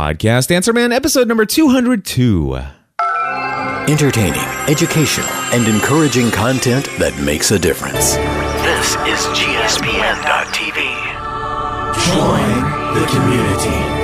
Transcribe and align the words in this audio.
Podcast 0.00 0.50
Answer 0.50 0.72
Man, 0.72 0.92
episode 0.92 1.28
number 1.28 1.44
202. 1.44 2.56
Entertaining, 3.86 4.40
educational, 4.66 5.28
and 5.52 5.68
encouraging 5.68 6.30
content 6.30 6.86
that 6.98 7.14
makes 7.22 7.50
a 7.50 7.58
difference. 7.58 8.14
This 8.64 8.96
is 9.04 9.26
GSPN.TV. 9.36 10.80
Join 12.16 12.94
the 12.94 13.04
community. 13.12 13.99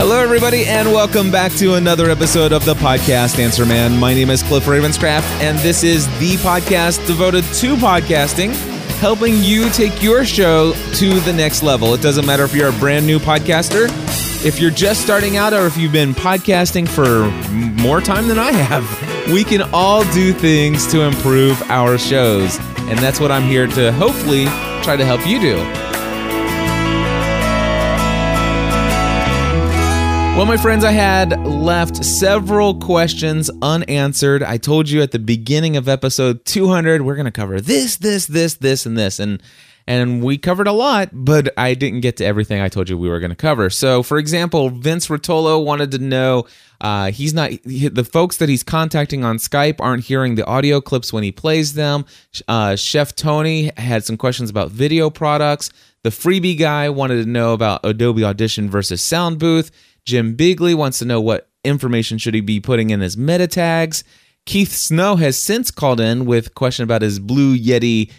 Hello, 0.00 0.18
everybody, 0.18 0.64
and 0.64 0.90
welcome 0.90 1.30
back 1.30 1.52
to 1.52 1.74
another 1.74 2.08
episode 2.08 2.52
of 2.52 2.64
the 2.64 2.72
podcast 2.72 3.38
Answer 3.38 3.66
Man. 3.66 3.98
My 4.00 4.14
name 4.14 4.30
is 4.30 4.42
Cliff 4.42 4.64
Ravenscraft, 4.64 5.28
and 5.42 5.58
this 5.58 5.84
is 5.84 6.06
the 6.18 6.36
podcast 6.36 7.06
devoted 7.06 7.44
to 7.56 7.76
podcasting, 7.76 8.54
helping 8.96 9.36
you 9.42 9.68
take 9.68 10.02
your 10.02 10.24
show 10.24 10.72
to 10.94 11.20
the 11.20 11.34
next 11.34 11.62
level. 11.62 11.92
It 11.92 12.00
doesn't 12.00 12.24
matter 12.24 12.44
if 12.44 12.54
you're 12.54 12.70
a 12.70 12.78
brand 12.78 13.06
new 13.06 13.18
podcaster, 13.18 13.88
if 14.42 14.58
you're 14.58 14.70
just 14.70 15.02
starting 15.02 15.36
out, 15.36 15.52
or 15.52 15.66
if 15.66 15.76
you've 15.76 15.92
been 15.92 16.14
podcasting 16.14 16.88
for 16.88 17.30
more 17.82 18.00
time 18.00 18.26
than 18.26 18.38
I 18.38 18.52
have. 18.52 19.10
We 19.30 19.44
can 19.44 19.62
all 19.74 20.02
do 20.12 20.32
things 20.32 20.86
to 20.88 21.02
improve 21.02 21.60
our 21.70 21.98
shows, 21.98 22.58
and 22.88 22.98
that's 22.98 23.20
what 23.20 23.30
I'm 23.30 23.44
here 23.44 23.66
to 23.66 23.92
hopefully 23.92 24.46
try 24.82 24.96
to 24.96 25.04
help 25.04 25.24
you 25.26 25.38
do. 25.38 25.89
Well, 30.40 30.46
my 30.46 30.56
friends, 30.56 30.84
I 30.84 30.92
had 30.92 31.38
left 31.46 32.02
several 32.02 32.74
questions 32.76 33.50
unanswered. 33.60 34.42
I 34.42 34.56
told 34.56 34.88
you 34.88 35.02
at 35.02 35.10
the 35.10 35.18
beginning 35.18 35.76
of 35.76 35.86
episode 35.86 36.46
200 36.46 37.02
we're 37.02 37.14
going 37.14 37.26
to 37.26 37.30
cover 37.30 37.60
this, 37.60 37.96
this, 37.96 38.24
this, 38.24 38.54
this, 38.54 38.86
and 38.86 38.96
this, 38.96 39.20
and 39.20 39.42
and 39.86 40.22
we 40.22 40.38
covered 40.38 40.66
a 40.66 40.72
lot, 40.72 41.10
but 41.12 41.52
I 41.58 41.74
didn't 41.74 42.00
get 42.00 42.16
to 42.18 42.24
everything 42.24 42.62
I 42.62 42.68
told 42.68 42.88
you 42.88 42.96
we 42.96 43.10
were 43.10 43.20
going 43.20 43.30
to 43.30 43.36
cover. 43.36 43.68
So, 43.68 44.02
for 44.02 44.16
example, 44.16 44.70
Vince 44.70 45.08
Rotolo 45.08 45.62
wanted 45.62 45.90
to 45.90 45.98
know 45.98 46.46
uh, 46.80 47.10
he's 47.10 47.34
not 47.34 47.50
he, 47.50 47.88
the 47.88 48.04
folks 48.04 48.38
that 48.38 48.48
he's 48.48 48.62
contacting 48.62 49.24
on 49.24 49.36
Skype 49.36 49.76
aren't 49.78 50.04
hearing 50.04 50.36
the 50.36 50.46
audio 50.46 50.80
clips 50.80 51.12
when 51.12 51.22
he 51.22 51.32
plays 51.32 51.74
them. 51.74 52.06
Uh, 52.48 52.76
Chef 52.76 53.14
Tony 53.14 53.72
had 53.76 54.04
some 54.04 54.16
questions 54.16 54.48
about 54.48 54.70
video 54.70 55.10
products. 55.10 55.68
The 56.02 56.10
freebie 56.10 56.58
guy 56.58 56.88
wanted 56.88 57.22
to 57.24 57.28
know 57.28 57.52
about 57.52 57.80
Adobe 57.84 58.24
Audition 58.24 58.70
versus 58.70 59.02
Soundbooth. 59.02 59.70
Jim 60.04 60.34
Bigley 60.34 60.74
wants 60.74 60.98
to 60.98 61.04
know 61.04 61.20
what 61.20 61.48
information 61.64 62.18
should 62.18 62.34
he 62.34 62.40
be 62.40 62.60
putting 62.60 62.90
in 62.90 63.00
his 63.00 63.16
meta 63.16 63.46
tags. 63.46 64.04
Keith 64.46 64.72
Snow 64.72 65.16
has 65.16 65.38
since 65.38 65.70
called 65.70 66.00
in 66.00 66.24
with 66.24 66.48
a 66.48 66.50
question 66.50 66.82
about 66.82 67.02
his 67.02 67.18
Blue 67.18 67.56
Yeti 67.56 68.10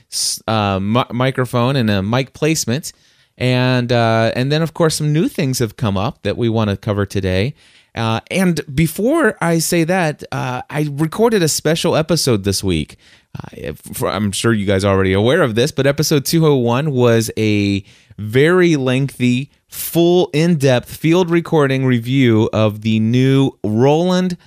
uh, 0.48 0.80
mi- 0.80 1.04
microphone 1.12 1.76
and 1.76 1.90
a 1.90 2.02
mic 2.02 2.34
placement. 2.34 2.94
And 3.38 3.92
uh, 3.92 4.32
and 4.36 4.52
then 4.52 4.62
of 4.62 4.73
course 4.73 4.96
some 4.96 5.12
new 5.12 5.28
things 5.28 5.60
have 5.60 5.76
come 5.78 5.98
up 5.98 6.22
that 6.23 6.38
we 6.38 6.48
want 6.48 6.70
to 6.70 6.78
cover 6.78 7.06
today. 7.06 7.56
Uh, 7.94 8.22
and 8.30 8.61
before 8.73 9.38
I 9.42 9.59
say 9.59 9.84
that, 9.84 10.23
uh, 10.31 10.61
I 10.70 10.89
recorded 10.92 11.44
a 11.44 11.47
special 11.47 11.95
episode 11.95 12.44
this 12.44 12.64
week. 12.64 12.98
Uh, 13.38 13.73
I'm 14.06 14.31
sure 14.31 14.53
you 14.53 14.66
guys 14.66 14.83
are 14.83 14.94
already 14.94 15.14
aware 15.14 15.42
of 15.42 15.56
this, 15.56 15.72
but 15.72 15.86
episode 15.86 16.25
201 16.25 16.92
was 16.92 17.31
a 17.38 17.83
very 18.17 18.75
lengthy 18.75 19.52
full 19.67 20.30
in 20.33 20.58
depth 20.58 20.95
field 20.95 21.30
recording 21.30 21.86
review 21.86 22.50
of 22.53 22.81
the 22.81 23.00
new 23.00 23.52
Roland 23.64 24.38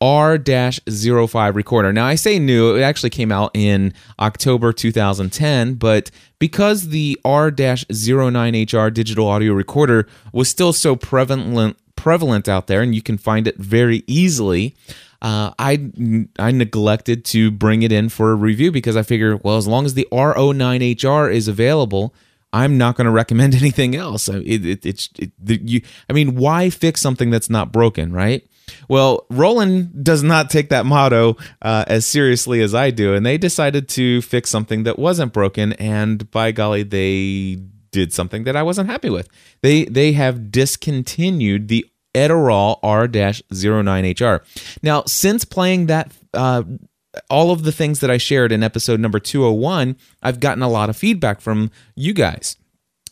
R 0.00 0.38
05 0.38 1.56
recorder. 1.56 1.92
Now, 1.92 2.04
I 2.04 2.14
say 2.14 2.38
new, 2.38 2.76
it 2.76 2.82
actually 2.82 3.10
came 3.10 3.32
out 3.32 3.50
in 3.54 3.94
October 4.18 4.72
2010, 4.72 5.74
but 5.74 6.10
because 6.38 6.88
the 6.88 7.18
R 7.24 7.50
09HR 7.50 8.92
digital 8.92 9.26
audio 9.26 9.54
recorder 9.54 10.06
was 10.32 10.50
still 10.50 10.74
so 10.74 10.94
prevalent, 10.94 11.78
prevalent 11.96 12.48
out 12.48 12.66
there 12.66 12.82
and 12.82 12.94
you 12.94 13.02
can 13.02 13.18
find 13.18 13.46
it 13.46 13.56
very 13.56 14.02
easily. 14.06 14.74
Uh, 15.22 15.52
I 15.58 15.90
I 16.38 16.50
neglected 16.50 17.24
to 17.26 17.50
bring 17.50 17.82
it 17.82 17.92
in 17.92 18.10
for 18.10 18.32
a 18.32 18.34
review 18.34 18.70
because 18.70 18.96
I 18.96 19.02
figure, 19.02 19.36
well, 19.38 19.56
as 19.56 19.66
long 19.66 19.86
as 19.86 19.94
the 19.94 20.06
R09HR 20.12 21.32
is 21.32 21.48
available, 21.48 22.14
I'm 22.52 22.78
not 22.78 22.96
going 22.96 23.06
to 23.06 23.10
recommend 23.10 23.54
anything 23.64 23.96
else. 23.96 24.28
It, 24.28 24.64
it, 24.64 24.86
it's 24.86 25.08
it, 25.18 25.32
you. 25.46 25.80
I 26.08 26.12
mean, 26.12 26.36
why 26.36 26.70
fix 26.70 27.00
something 27.00 27.30
that's 27.30 27.50
not 27.50 27.72
broken, 27.72 28.12
right? 28.12 28.46
Well, 28.88 29.26
Roland 29.30 30.04
does 30.04 30.22
not 30.22 30.50
take 30.50 30.70
that 30.70 30.86
motto 30.86 31.36
uh, 31.60 31.84
as 31.86 32.06
seriously 32.06 32.60
as 32.60 32.74
I 32.74 32.90
do, 32.90 33.14
and 33.14 33.24
they 33.24 33.38
decided 33.38 33.88
to 33.90 34.22
fix 34.22 34.50
something 34.50 34.84
that 34.84 34.98
wasn't 34.98 35.32
broken. 35.32 35.74
And 35.74 36.30
by 36.30 36.52
golly, 36.52 36.82
they 36.82 37.58
did 37.94 38.12
something 38.12 38.44
that 38.44 38.56
I 38.56 38.62
wasn't 38.62 38.90
happy 38.90 39.08
with. 39.08 39.28
They 39.62 39.84
they 39.84 40.12
have 40.12 40.50
discontinued 40.50 41.68
the 41.68 41.86
Edirol 42.14 42.78
R-09HR. 42.82 44.40
Now, 44.82 45.04
since 45.04 45.44
playing 45.44 45.86
that 45.86 46.12
uh, 46.32 46.62
all 47.30 47.50
of 47.50 47.64
the 47.64 47.72
things 47.72 48.00
that 48.00 48.10
I 48.10 48.18
shared 48.18 48.52
in 48.52 48.62
episode 48.62 49.00
number 49.00 49.18
201, 49.18 49.96
I've 50.22 50.40
gotten 50.40 50.62
a 50.62 50.68
lot 50.68 50.90
of 50.90 50.96
feedback 50.96 51.40
from 51.40 51.70
you 51.94 52.12
guys. 52.12 52.56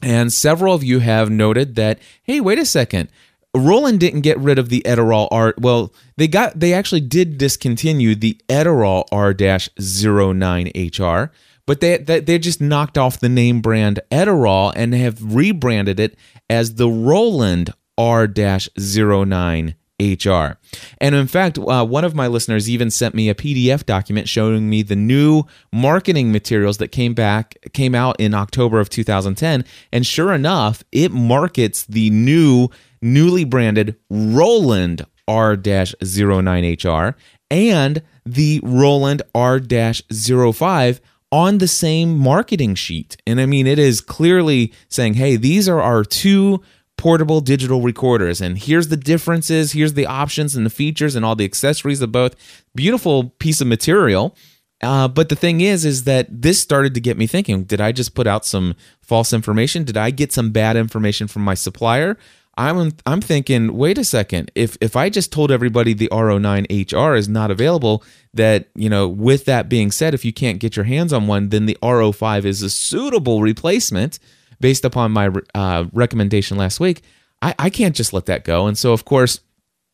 And 0.03 0.33
several 0.33 0.75
of 0.75 0.83
you 0.83 0.99
have 0.99 1.31
noted 1.31 1.77
that, 1.77 2.01
hey, 2.25 2.41
wait 2.41 2.59
a 2.59 2.67
second. 2.67 3.09
Roland 3.55 4.01
didn't 4.01 4.23
get 4.23 4.39
rid 4.39 4.59
of 4.59 4.69
the 4.69 4.83
Edirol 4.87 5.29
R. 5.31 5.55
Well, 5.59 5.93
they 6.17 6.27
got 6.27 6.59
they 6.59 6.73
actually 6.73 7.03
did 7.03 7.39
discontinue 7.39 8.15
the 8.15 8.41
Edirol 8.49 9.05
R-09HR, 9.13 11.31
but 11.67 11.81
they, 11.81 11.99
they 11.99 12.21
they 12.21 12.39
just 12.39 12.61
knocked 12.61 12.99
off 12.99 13.21
the 13.21 13.29
name 13.29 13.61
brand 13.61 14.01
Edirol 14.11 14.73
and 14.75 14.95
have 14.95 15.35
rebranded 15.35 16.01
it 16.01 16.17
as 16.51 16.75
the 16.75 16.89
Roland 16.89 17.71
R-09 17.99 19.75
HR. 20.03 20.59
And 20.99 21.15
in 21.15 21.27
fact, 21.29 21.59
uh, 21.59 21.85
one 21.87 22.05
of 22.05 22.15
my 22.15 22.27
listeners 22.27 22.69
even 22.69 22.91
sent 22.91 23.15
me 23.15 23.29
a 23.29 23.35
PDF 23.35 23.87
document 23.87 24.29
showing 24.29 24.69
me 24.69 24.83
the 24.83 24.97
new 24.97 25.45
marketing 25.73 26.33
materials 26.33 26.79
that 26.79 26.89
came 26.89 27.15
back 27.15 27.57
came 27.73 27.95
out 27.95 28.19
in 28.19 28.35
October 28.35 28.81
of 28.81 28.91
2010, 28.91 29.65
and 29.93 30.07
sure 30.07 30.33
enough, 30.33 30.83
it 30.91 31.13
markets 31.13 31.85
the 31.87 32.11
new 32.11 32.69
newly 33.01 33.45
branded 33.45 33.97
Roland 34.11 35.07
R-09HR 35.29 37.15
and 37.51 38.03
the 38.25 38.61
Roland 38.63 39.23
R-05 39.35 41.01
on 41.33 41.59
the 41.59 41.67
same 41.67 42.17
marketing 42.17 42.75
sheet. 42.75 43.17
And 43.27 43.41
I 43.41 43.47
mean, 43.47 43.67
it 43.67 43.79
is 43.79 44.03
clearly 44.03 44.73
saying, 44.89 45.15
hey, 45.15 45.37
these 45.37 45.69
are 45.69 45.81
our 45.81 46.05
two 46.05 46.63
portable 46.99 47.41
digital 47.41 47.81
recorders. 47.81 48.41
And 48.43 48.59
here's 48.59 48.89
the 48.89 48.99
differences, 48.99 49.73
here's 49.73 49.95
the 49.95 50.07
options 50.07 50.55
and 50.55 50.67
the 50.67 50.71
features 50.71 51.17
and 51.17 51.25
all 51.25 51.35
the 51.35 51.47
accessories 51.47 52.03
of 52.03 52.13
both. 52.13 52.37
Beautiful 52.75 53.31
piece 53.39 53.63
of 53.63 53.67
material. 53.67 54.37
Uh, 54.83 55.09
but 55.09 55.29
the 55.29 55.37
thing 55.37 55.61
is, 55.61 55.85
is 55.85 56.05
that 56.05 56.27
this 56.29 56.61
started 56.61 56.93
to 56.95 57.01
get 57.01 57.17
me 57.17 57.27
thinking: 57.27 57.63
Did 57.63 57.81
I 57.81 57.93
just 57.93 58.15
put 58.17 58.27
out 58.27 58.45
some 58.45 58.75
false 59.01 59.33
information? 59.33 59.85
Did 59.85 59.97
I 59.97 60.11
get 60.11 60.33
some 60.33 60.51
bad 60.51 60.77
information 60.77 61.29
from 61.29 61.43
my 61.43 61.55
supplier? 61.55 62.19
I'm 62.57 62.93
I'm 63.07 63.21
thinking, 63.21 63.75
wait 63.77 63.97
a 63.99 64.05
second. 64.05 64.51
If 64.55 64.77
if 64.81 64.95
I 64.95 65.09
just 65.09 65.33
told 65.33 65.51
everybody 65.51 65.95
the 65.95 66.09
R09HR 66.09 67.17
is 67.17 67.29
not 67.29 67.51
available, 67.51 68.05
that 68.35 68.69
you 68.75 68.91
know, 68.91 69.09
with 69.09 69.47
that 69.47 69.69
being 69.69 69.91
said, 69.91 70.13
if 70.13 70.25
you 70.25 70.33
can't 70.33 70.59
get 70.59 70.77
your 70.77 70.85
hands 70.85 71.13
on 71.13 71.27
one, 71.27 71.49
then 71.49 71.67
the 71.67 71.79
R05 71.83 72.45
is 72.45 72.63
a 72.63 72.71
suitable 72.71 73.41
replacement 73.41 74.19
based 74.63 74.87
upon 74.87 75.13
my 75.13 75.31
uh, 75.55 75.85
recommendation 75.93 76.57
last 76.57 76.81
week, 76.81 77.03
I, 77.43 77.55
I 77.59 77.69
can't 77.69 77.95
just 77.95 78.15
let 78.15 78.25
that 78.27 78.45
go. 78.45 78.67
And 78.67 78.79
so, 78.79 78.95
of 78.95 79.05
course, 79.05 79.41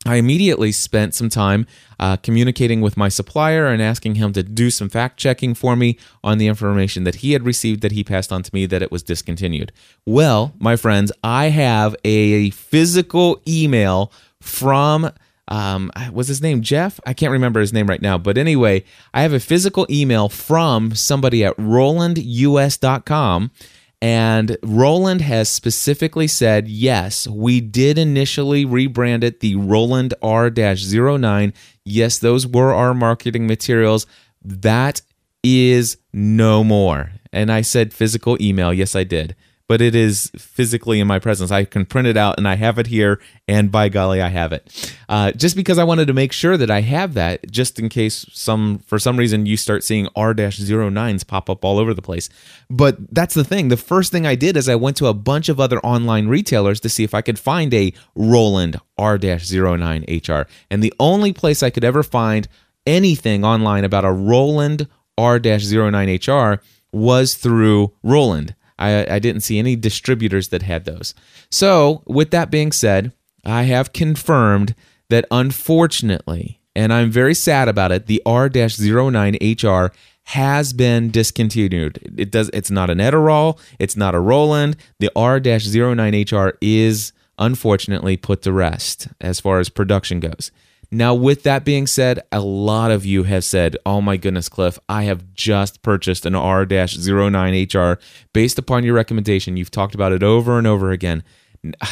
I 0.06 0.16
immediately 0.16 0.70
spent 0.70 1.14
some 1.14 1.28
time 1.28 1.66
uh, 1.98 2.16
communicating 2.16 2.80
with 2.80 2.96
my 2.96 3.08
supplier 3.08 3.66
and 3.66 3.82
asking 3.82 4.14
him 4.14 4.32
to 4.34 4.44
do 4.44 4.70
some 4.70 4.88
fact 4.88 5.16
checking 5.18 5.54
for 5.54 5.74
me 5.74 5.98
on 6.22 6.38
the 6.38 6.46
information 6.46 7.02
that 7.04 7.16
he 7.16 7.32
had 7.32 7.44
received 7.44 7.80
that 7.82 7.90
he 7.92 8.04
passed 8.04 8.32
on 8.32 8.44
to 8.44 8.54
me 8.54 8.64
that 8.66 8.80
it 8.80 8.92
was 8.92 9.02
discontinued. 9.02 9.72
Well, 10.06 10.54
my 10.60 10.76
friends, 10.76 11.10
I 11.24 11.46
have 11.46 11.96
a 12.04 12.50
physical 12.50 13.40
email 13.46 14.12
from. 14.40 15.10
Um, 15.50 15.90
was 16.12 16.28
his 16.28 16.42
name 16.42 16.60
Jeff? 16.60 17.00
I 17.06 17.14
can't 17.14 17.32
remember 17.32 17.58
his 17.58 17.72
name 17.72 17.86
right 17.86 18.02
now. 18.02 18.18
But 18.18 18.36
anyway, 18.36 18.84
I 19.14 19.22
have 19.22 19.32
a 19.32 19.40
physical 19.40 19.86
email 19.90 20.28
from 20.28 20.94
somebody 20.94 21.42
at 21.42 21.56
RolandUS.com 21.56 23.50
and 24.00 24.56
Roland 24.62 25.22
has 25.22 25.48
specifically 25.48 26.28
said, 26.28 26.68
yes, 26.68 27.26
we 27.26 27.60
did 27.60 27.98
initially 27.98 28.64
rebrand 28.64 29.24
it 29.24 29.40
the 29.40 29.56
Roland 29.56 30.14
R 30.22 30.50
09. 30.50 31.52
Yes, 31.84 32.18
those 32.18 32.46
were 32.46 32.72
our 32.72 32.94
marketing 32.94 33.46
materials. 33.46 34.06
That 34.42 35.02
is 35.42 35.96
no 36.12 36.62
more. 36.62 37.12
And 37.32 37.50
I 37.50 37.62
said 37.62 37.92
physical 37.92 38.40
email. 38.40 38.72
Yes, 38.72 38.94
I 38.94 39.04
did. 39.04 39.34
But 39.68 39.82
it 39.82 39.94
is 39.94 40.32
physically 40.36 40.98
in 40.98 41.06
my 41.06 41.18
presence. 41.18 41.50
I 41.50 41.64
can 41.64 41.84
print 41.84 42.08
it 42.08 42.16
out 42.16 42.38
and 42.38 42.48
I 42.48 42.56
have 42.56 42.78
it 42.78 42.88
here, 42.88 43.20
and 43.46 43.70
by 43.70 43.90
golly, 43.90 44.20
I 44.20 44.28
have 44.28 44.52
it. 44.52 44.96
Uh, 45.08 45.30
just 45.32 45.54
because 45.54 45.78
I 45.78 45.84
wanted 45.84 46.06
to 46.06 46.14
make 46.14 46.32
sure 46.32 46.56
that 46.56 46.70
I 46.70 46.80
have 46.80 47.14
that, 47.14 47.50
just 47.50 47.78
in 47.78 47.88
case 47.88 48.26
some 48.32 48.78
for 48.86 48.98
some 48.98 49.18
reason 49.18 49.46
you 49.46 49.56
start 49.56 49.84
seeing 49.84 50.08
R-09s 50.16 51.26
pop 51.26 51.50
up 51.50 51.64
all 51.64 51.78
over 51.78 51.92
the 51.92 52.02
place. 52.02 52.30
But 52.70 52.96
that's 53.14 53.34
the 53.34 53.44
thing. 53.44 53.68
The 53.68 53.76
first 53.76 54.10
thing 54.10 54.26
I 54.26 54.34
did 54.34 54.56
is 54.56 54.68
I 54.68 54.74
went 54.74 54.96
to 54.96 55.06
a 55.06 55.14
bunch 55.14 55.48
of 55.48 55.60
other 55.60 55.78
online 55.80 56.28
retailers 56.28 56.80
to 56.80 56.88
see 56.88 57.04
if 57.04 57.14
I 57.14 57.20
could 57.20 57.38
find 57.38 57.72
a 57.74 57.92
Roland 58.14 58.80
R-09HR, 58.96 60.46
and 60.70 60.82
the 60.82 60.94
only 60.98 61.32
place 61.32 61.62
I 61.62 61.70
could 61.70 61.84
ever 61.84 62.02
find 62.02 62.48
anything 62.86 63.44
online 63.44 63.84
about 63.84 64.06
a 64.06 64.12
Roland 64.12 64.88
R-09HR 65.18 66.60
was 66.90 67.34
through 67.34 67.92
Roland. 68.02 68.54
I, 68.78 69.14
I 69.14 69.18
didn't 69.18 69.42
see 69.42 69.58
any 69.58 69.76
distributors 69.76 70.48
that 70.48 70.62
had 70.62 70.84
those. 70.84 71.14
So, 71.50 72.02
with 72.06 72.30
that 72.30 72.50
being 72.50 72.72
said, 72.72 73.12
I 73.44 73.64
have 73.64 73.92
confirmed 73.92 74.74
that 75.08 75.24
unfortunately, 75.30 76.60
and 76.76 76.92
I'm 76.92 77.10
very 77.10 77.34
sad 77.34 77.68
about 77.68 77.92
it, 77.92 78.06
the 78.06 78.22
R-09HR 78.26 79.90
has 80.24 80.74
been 80.74 81.10
discontinued. 81.10 81.98
It 82.18 82.30
does 82.30 82.50
it's 82.52 82.70
not 82.70 82.90
an 82.90 82.98
Edirol, 82.98 83.58
it's 83.78 83.96
not 83.96 84.14
a 84.14 84.20
Roland. 84.20 84.76
The 84.98 85.10
R-09HR 85.16 86.52
is 86.60 87.12
unfortunately 87.38 88.16
put 88.16 88.42
to 88.42 88.52
rest 88.52 89.08
as 89.20 89.40
far 89.40 89.58
as 89.58 89.70
production 89.70 90.20
goes. 90.20 90.50
Now, 90.90 91.14
with 91.14 91.42
that 91.42 91.64
being 91.64 91.86
said, 91.86 92.20
a 92.32 92.40
lot 92.40 92.90
of 92.90 93.04
you 93.04 93.24
have 93.24 93.44
said, 93.44 93.76
Oh 93.84 94.00
my 94.00 94.16
goodness, 94.16 94.48
Cliff, 94.48 94.78
I 94.88 95.02
have 95.04 95.34
just 95.34 95.82
purchased 95.82 96.24
an 96.24 96.34
R 96.34 96.64
09HR 96.64 98.00
based 98.32 98.58
upon 98.58 98.84
your 98.84 98.94
recommendation. 98.94 99.56
You've 99.56 99.70
talked 99.70 99.94
about 99.94 100.12
it 100.12 100.22
over 100.22 100.56
and 100.56 100.66
over 100.66 100.90
again. 100.90 101.22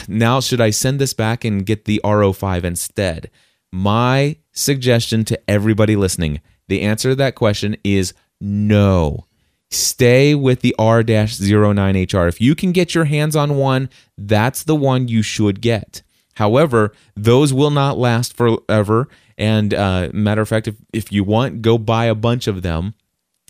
Now, 0.08 0.40
should 0.40 0.60
I 0.60 0.70
send 0.70 0.98
this 0.98 1.12
back 1.12 1.44
and 1.44 1.66
get 1.66 1.84
the 1.84 2.00
R05 2.04 2.64
instead? 2.64 3.30
My 3.72 4.36
suggestion 4.52 5.24
to 5.24 5.50
everybody 5.50 5.96
listening 5.96 6.40
the 6.68 6.82
answer 6.82 7.10
to 7.10 7.16
that 7.16 7.34
question 7.34 7.76
is 7.84 8.14
no. 8.40 9.26
Stay 9.70 10.34
with 10.34 10.60
the 10.60 10.74
R 10.78 11.02
09HR. 11.02 12.28
If 12.28 12.40
you 12.40 12.54
can 12.54 12.72
get 12.72 12.94
your 12.94 13.04
hands 13.04 13.36
on 13.36 13.56
one, 13.56 13.88
that's 14.16 14.62
the 14.62 14.76
one 14.76 15.08
you 15.08 15.22
should 15.22 15.60
get. 15.60 16.02
However, 16.36 16.92
those 17.14 17.52
will 17.52 17.70
not 17.70 17.98
last 17.98 18.36
forever. 18.36 19.08
And 19.36 19.74
uh, 19.74 20.10
matter 20.12 20.42
of 20.42 20.48
fact, 20.48 20.68
if, 20.68 20.76
if 20.92 21.12
you 21.12 21.24
want, 21.24 21.62
go 21.62 21.78
buy 21.78 22.06
a 22.06 22.14
bunch 22.14 22.46
of 22.46 22.62
them 22.62 22.94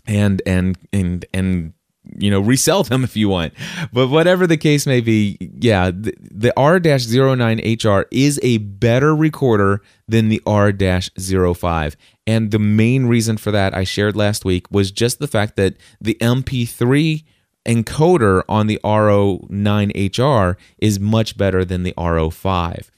and 0.05 0.41
and 0.45 0.77
and 0.91 1.25
and 1.33 1.73
you 2.17 2.31
know 2.31 2.39
resell 2.39 2.83
them 2.83 3.03
if 3.03 3.17
you 3.17 3.27
want 3.27 3.53
but 3.91 4.07
whatever 4.07 4.47
the 4.47 4.55
case 4.55 4.87
may 4.87 5.01
be 5.01 5.37
yeah 5.59 5.91
the, 5.91 6.13
the 6.19 6.53
r-09hr 6.55 8.05
is 8.11 8.39
a 8.43 8.57
better 8.59 9.13
recorder 9.13 9.81
than 10.07 10.29
the 10.29 10.41
r-05 10.45 11.95
and 12.25 12.51
the 12.51 12.59
main 12.59 13.07
reason 13.07 13.35
for 13.35 13.51
that 13.51 13.73
i 13.73 13.83
shared 13.83 14.15
last 14.15 14.45
week 14.45 14.71
was 14.71 14.89
just 14.89 15.19
the 15.19 15.27
fact 15.27 15.57
that 15.57 15.75
the 15.99 16.15
mp3 16.21 17.25
encoder 17.67 18.43
on 18.47 18.67
the 18.67 18.79
R09HR 18.83 20.55
is 20.79 20.99
much 20.99 21.37
better 21.37 21.65
than 21.65 21.83
the 21.83 21.93
R05. 21.97 22.89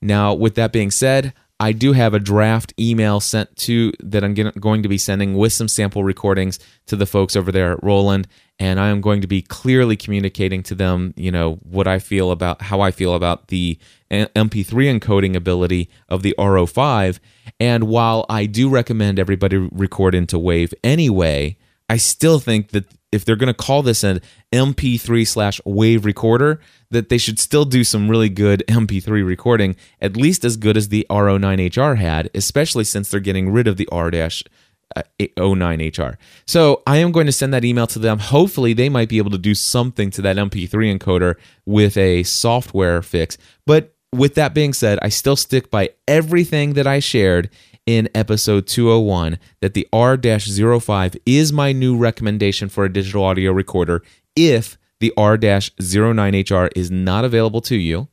Now, 0.00 0.34
with 0.34 0.54
that 0.54 0.72
being 0.72 0.90
said, 0.90 1.32
I 1.60 1.72
do 1.72 1.92
have 1.92 2.14
a 2.14 2.20
draft 2.20 2.72
email 2.78 3.18
sent 3.18 3.56
to 3.56 3.92
that 4.00 4.22
I'm 4.22 4.34
going 4.34 4.84
to 4.84 4.88
be 4.88 4.98
sending 4.98 5.34
with 5.34 5.52
some 5.52 5.66
sample 5.66 6.04
recordings 6.04 6.60
to 6.86 6.94
the 6.94 7.06
folks 7.06 7.34
over 7.34 7.50
there 7.50 7.72
at 7.72 7.82
Roland, 7.82 8.28
and 8.60 8.78
I 8.78 8.88
am 8.88 9.00
going 9.00 9.22
to 9.22 9.26
be 9.26 9.42
clearly 9.42 9.96
communicating 9.96 10.62
to 10.64 10.76
them, 10.76 11.14
you 11.16 11.32
know, 11.32 11.54
what 11.64 11.88
I 11.88 11.98
feel 11.98 12.30
about 12.30 12.62
how 12.62 12.80
I 12.80 12.92
feel 12.92 13.12
about 13.12 13.48
the 13.48 13.76
eh, 14.10 14.26
MP3 14.36 15.00
encoding 15.00 15.34
ability 15.34 15.90
of 16.08 16.22
the 16.22 16.34
R05. 16.38 17.18
And 17.58 17.84
while 17.84 18.24
I 18.28 18.46
do 18.46 18.68
recommend 18.68 19.18
everybody 19.18 19.56
record 19.56 20.14
into 20.14 20.38
Wave 20.38 20.72
anyway, 20.84 21.56
I 21.88 21.96
still 21.96 22.38
think 22.38 22.68
that 22.68 22.84
if 23.12 23.24
they're 23.24 23.36
going 23.36 23.52
to 23.52 23.54
call 23.54 23.82
this 23.82 24.04
an 24.04 24.20
MP3 24.52 25.26
slash 25.26 25.60
wave 25.64 26.04
recorder, 26.04 26.60
that 26.90 27.08
they 27.08 27.18
should 27.18 27.38
still 27.38 27.64
do 27.64 27.84
some 27.84 28.08
really 28.08 28.28
good 28.28 28.62
MP3 28.68 29.26
recording, 29.26 29.76
at 30.00 30.16
least 30.16 30.44
as 30.44 30.56
good 30.56 30.76
as 30.76 30.88
the 30.88 31.06
R09HR 31.10 31.96
had, 31.96 32.30
especially 32.34 32.84
since 32.84 33.10
they're 33.10 33.20
getting 33.20 33.50
rid 33.50 33.66
of 33.66 33.76
the 33.76 33.88
R 33.90 34.10
09HR. 34.10 36.12
Uh, 36.12 36.16
so 36.46 36.82
I 36.86 36.98
am 36.98 37.12
going 37.12 37.26
to 37.26 37.32
send 37.32 37.52
that 37.54 37.64
email 37.64 37.86
to 37.88 37.98
them. 37.98 38.18
Hopefully, 38.18 38.72
they 38.72 38.88
might 38.88 39.08
be 39.08 39.18
able 39.18 39.30
to 39.30 39.38
do 39.38 39.54
something 39.54 40.10
to 40.12 40.22
that 40.22 40.36
MP3 40.36 40.98
encoder 40.98 41.36
with 41.66 41.96
a 41.96 42.22
software 42.22 43.02
fix. 43.02 43.36
But 43.66 43.94
with 44.12 44.34
that 44.36 44.54
being 44.54 44.72
said, 44.72 44.98
I 45.02 45.10
still 45.10 45.36
stick 45.36 45.70
by 45.70 45.90
everything 46.06 46.74
that 46.74 46.86
I 46.86 47.00
shared 47.00 47.50
in 47.88 48.06
episode 48.14 48.66
201 48.66 49.38
that 49.62 49.72
the 49.72 49.88
R 49.94 50.18
05 50.18 51.16
is 51.24 51.54
my 51.54 51.72
new 51.72 51.96
recommendation 51.96 52.68
for 52.68 52.84
a 52.84 52.92
digital 52.92 53.24
audio 53.24 53.50
recorder 53.50 54.02
if 54.36 54.76
the 55.00 55.10
R 55.16 55.38
09HR 55.38 56.68
is 56.76 56.90
not 56.90 57.24
available 57.24 57.62
to 57.62 57.76
you. 57.76 58.08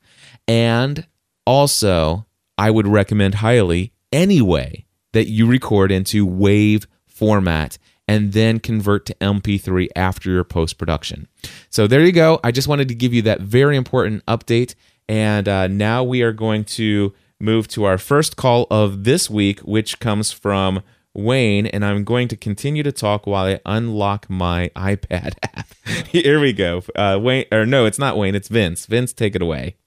And 0.48 1.06
also, 1.46 2.26
I 2.58 2.72
would 2.72 2.88
recommend 2.88 3.36
highly 3.36 3.92
anyway 4.14 4.86
that 5.12 5.28
you 5.28 5.46
record 5.46 5.92
into 5.92 6.26
WAVE 6.26 6.88
format 7.06 7.78
and 8.08 8.32
then 8.32 8.62
convert 8.62 9.06
to 9.08 9.16
MP3 9.16 9.90
after 9.94 10.32
your 10.32 10.46
post 10.46 10.78
production. 10.78 11.28
So 11.70 11.86
there 11.86 12.06
you 12.06 12.14
go. 12.14 12.40
I 12.46 12.52
just 12.52 12.70
wanted 12.70 12.88
to 12.88 12.96
give 12.96 13.14
you 13.14 13.24
that 13.24 13.42
very 13.42 13.76
important 13.76 14.26
update. 14.26 14.74
And 15.10 15.50
uh, 15.50 15.68
now 15.68 16.06
we 16.06 16.22
are 16.22 16.32
going 16.32 16.64
to 16.64 17.14
move 17.40 17.68
to 17.70 17.84
our 17.84 17.98
first 17.98 18.38
call 18.38 18.68
of 18.70 19.04
this 19.04 19.30
week, 19.30 19.60
which 19.62 20.00
comes 20.00 20.32
from 20.32 20.82
Wayne, 21.14 21.66
and 21.68 21.86
I'm 21.86 22.04
going 22.04 22.28
to 22.28 22.36
continue 22.36 22.84
to 22.84 22.92
talk 22.92 23.26
while 23.26 23.46
I 23.46 23.60
unlock 23.66 24.30
my 24.30 24.70
iPad 24.76 25.34
app. 25.42 25.68
Here 26.08 26.40
we 26.40 26.54
go. 26.54 26.82
Uh, 26.96 27.20
Wayne, 27.22 27.46
or 27.52 27.66
no, 27.66 27.86
it's 27.86 28.00
not 28.00 28.18
Wayne, 28.18 28.36
it's 28.36 28.50
Vince. 28.50 28.86
Vince, 28.86 29.14
take 29.14 29.36
it 29.36 29.42
away. 29.42 29.78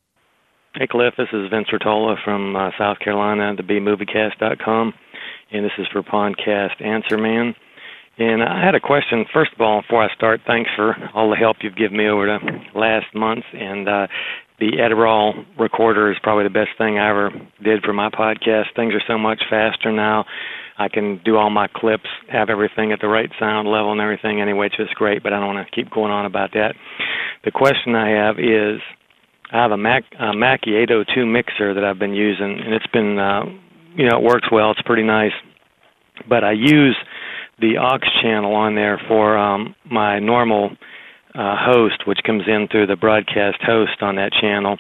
Hey, 0.75 0.87
Cliff, 0.87 1.15
this 1.17 1.29
is 1.33 1.51
Vince 1.51 1.69
Rotolo 1.73 2.17
from 2.25 2.55
uh, 2.55 2.71
South 2.79 2.99
Carolina, 3.01 3.55
the 3.57 3.63
BMovieCast.com, 3.63 4.95
and 5.51 5.65
this 5.65 5.73
is 5.79 5.87
for 5.93 6.03
Podcast 6.03 6.85
Answer 6.85 7.19
Man. 7.19 7.55
And 8.19 8.43
I 8.43 8.65
had 8.65 8.75
a 8.75 8.81
question. 8.81 9.25
First 9.33 9.53
of 9.55 9.61
all, 9.61 9.83
before 9.83 10.03
I 10.03 10.13
start, 10.15 10.41
thanks 10.47 10.71
for 10.75 10.97
all 11.15 11.31
the 11.31 11.37
help 11.37 11.59
you've 11.63 11.77
given 11.77 11.97
me 11.97 12.09
over 12.09 12.27
the 12.27 12.79
last 12.79 13.07
month. 13.15 13.45
And 13.53 13.89
uh, 13.89 14.07
the 14.59 14.73
Edirol 14.79 15.45
recorder 15.59 16.11
is 16.11 16.19
probably 16.23 16.45
the 16.45 16.51
best 16.51 16.71
thing 16.79 16.99
I 16.99 17.11
ever 17.11 17.31
did 17.63 17.83
for 17.85 17.93
my 17.93 18.11
podcast. 18.11 18.75
Things 18.75 18.93
are 18.95 19.03
so 19.07 19.17
much 19.17 19.43
faster 19.49 19.93
now. 19.93 20.25
I 20.79 20.89
can 20.89 21.21
do 21.25 21.37
all 21.37 21.51
my 21.51 21.69
clips, 21.75 22.09
have 22.31 22.51
everything 22.51 22.93
at 22.93 23.01
the 23.01 23.09
right 23.09 23.31
sound 23.39 23.69
level 23.69 23.93
and 23.93 24.01
everything. 24.01 24.41
Anyway, 24.41 24.67
it's 24.67 24.77
just 24.77 24.95
great. 24.95 25.23
But 25.23 25.33
I 25.33 25.39
don't 25.39 25.55
want 25.55 25.67
to 25.67 25.75
keep 25.75 25.91
going 25.91 26.13
on 26.13 26.27
about 26.27 26.53
that. 26.53 26.75
The 27.45 27.51
question 27.51 27.95
I 27.95 28.11
have 28.11 28.39
is, 28.39 28.81
I 29.53 29.63
have 29.63 29.71
a 29.71 29.77
Mac 29.77 30.05
a 30.19 30.33
Mackie 30.35 30.77
802 30.77 31.27
mixer 31.27 31.75
that 31.75 31.85
I've 31.85 31.99
been 31.99 32.15
using, 32.15 32.61
and 32.65 32.75
it's 32.75 32.87
been, 32.89 33.19
uh, 33.19 33.45
you 33.97 34.09
know, 34.09 34.19
it 34.19 34.23
works 34.23 34.49
well. 34.53 34.71
It's 34.71 34.83
pretty 34.83 35.05
nice. 35.05 35.33
But 36.29 36.45
I 36.45 36.53
use 36.53 36.97
the 37.61 37.79
aux 37.79 37.99
channel 38.23 38.55
on 38.55 38.75
there 38.75 39.01
for 39.09 39.37
um, 39.37 39.75
my 39.91 40.19
normal 40.19 40.71
uh, 41.39 41.55
host, 41.57 42.07
which 42.07 42.19
comes 42.27 42.43
in 42.49 42.67
through 42.69 42.89
the 42.89 42.97
broadcast 42.97 43.63
host 43.63 44.03
on 44.03 44.17
that 44.17 44.33
channel. 44.33 44.77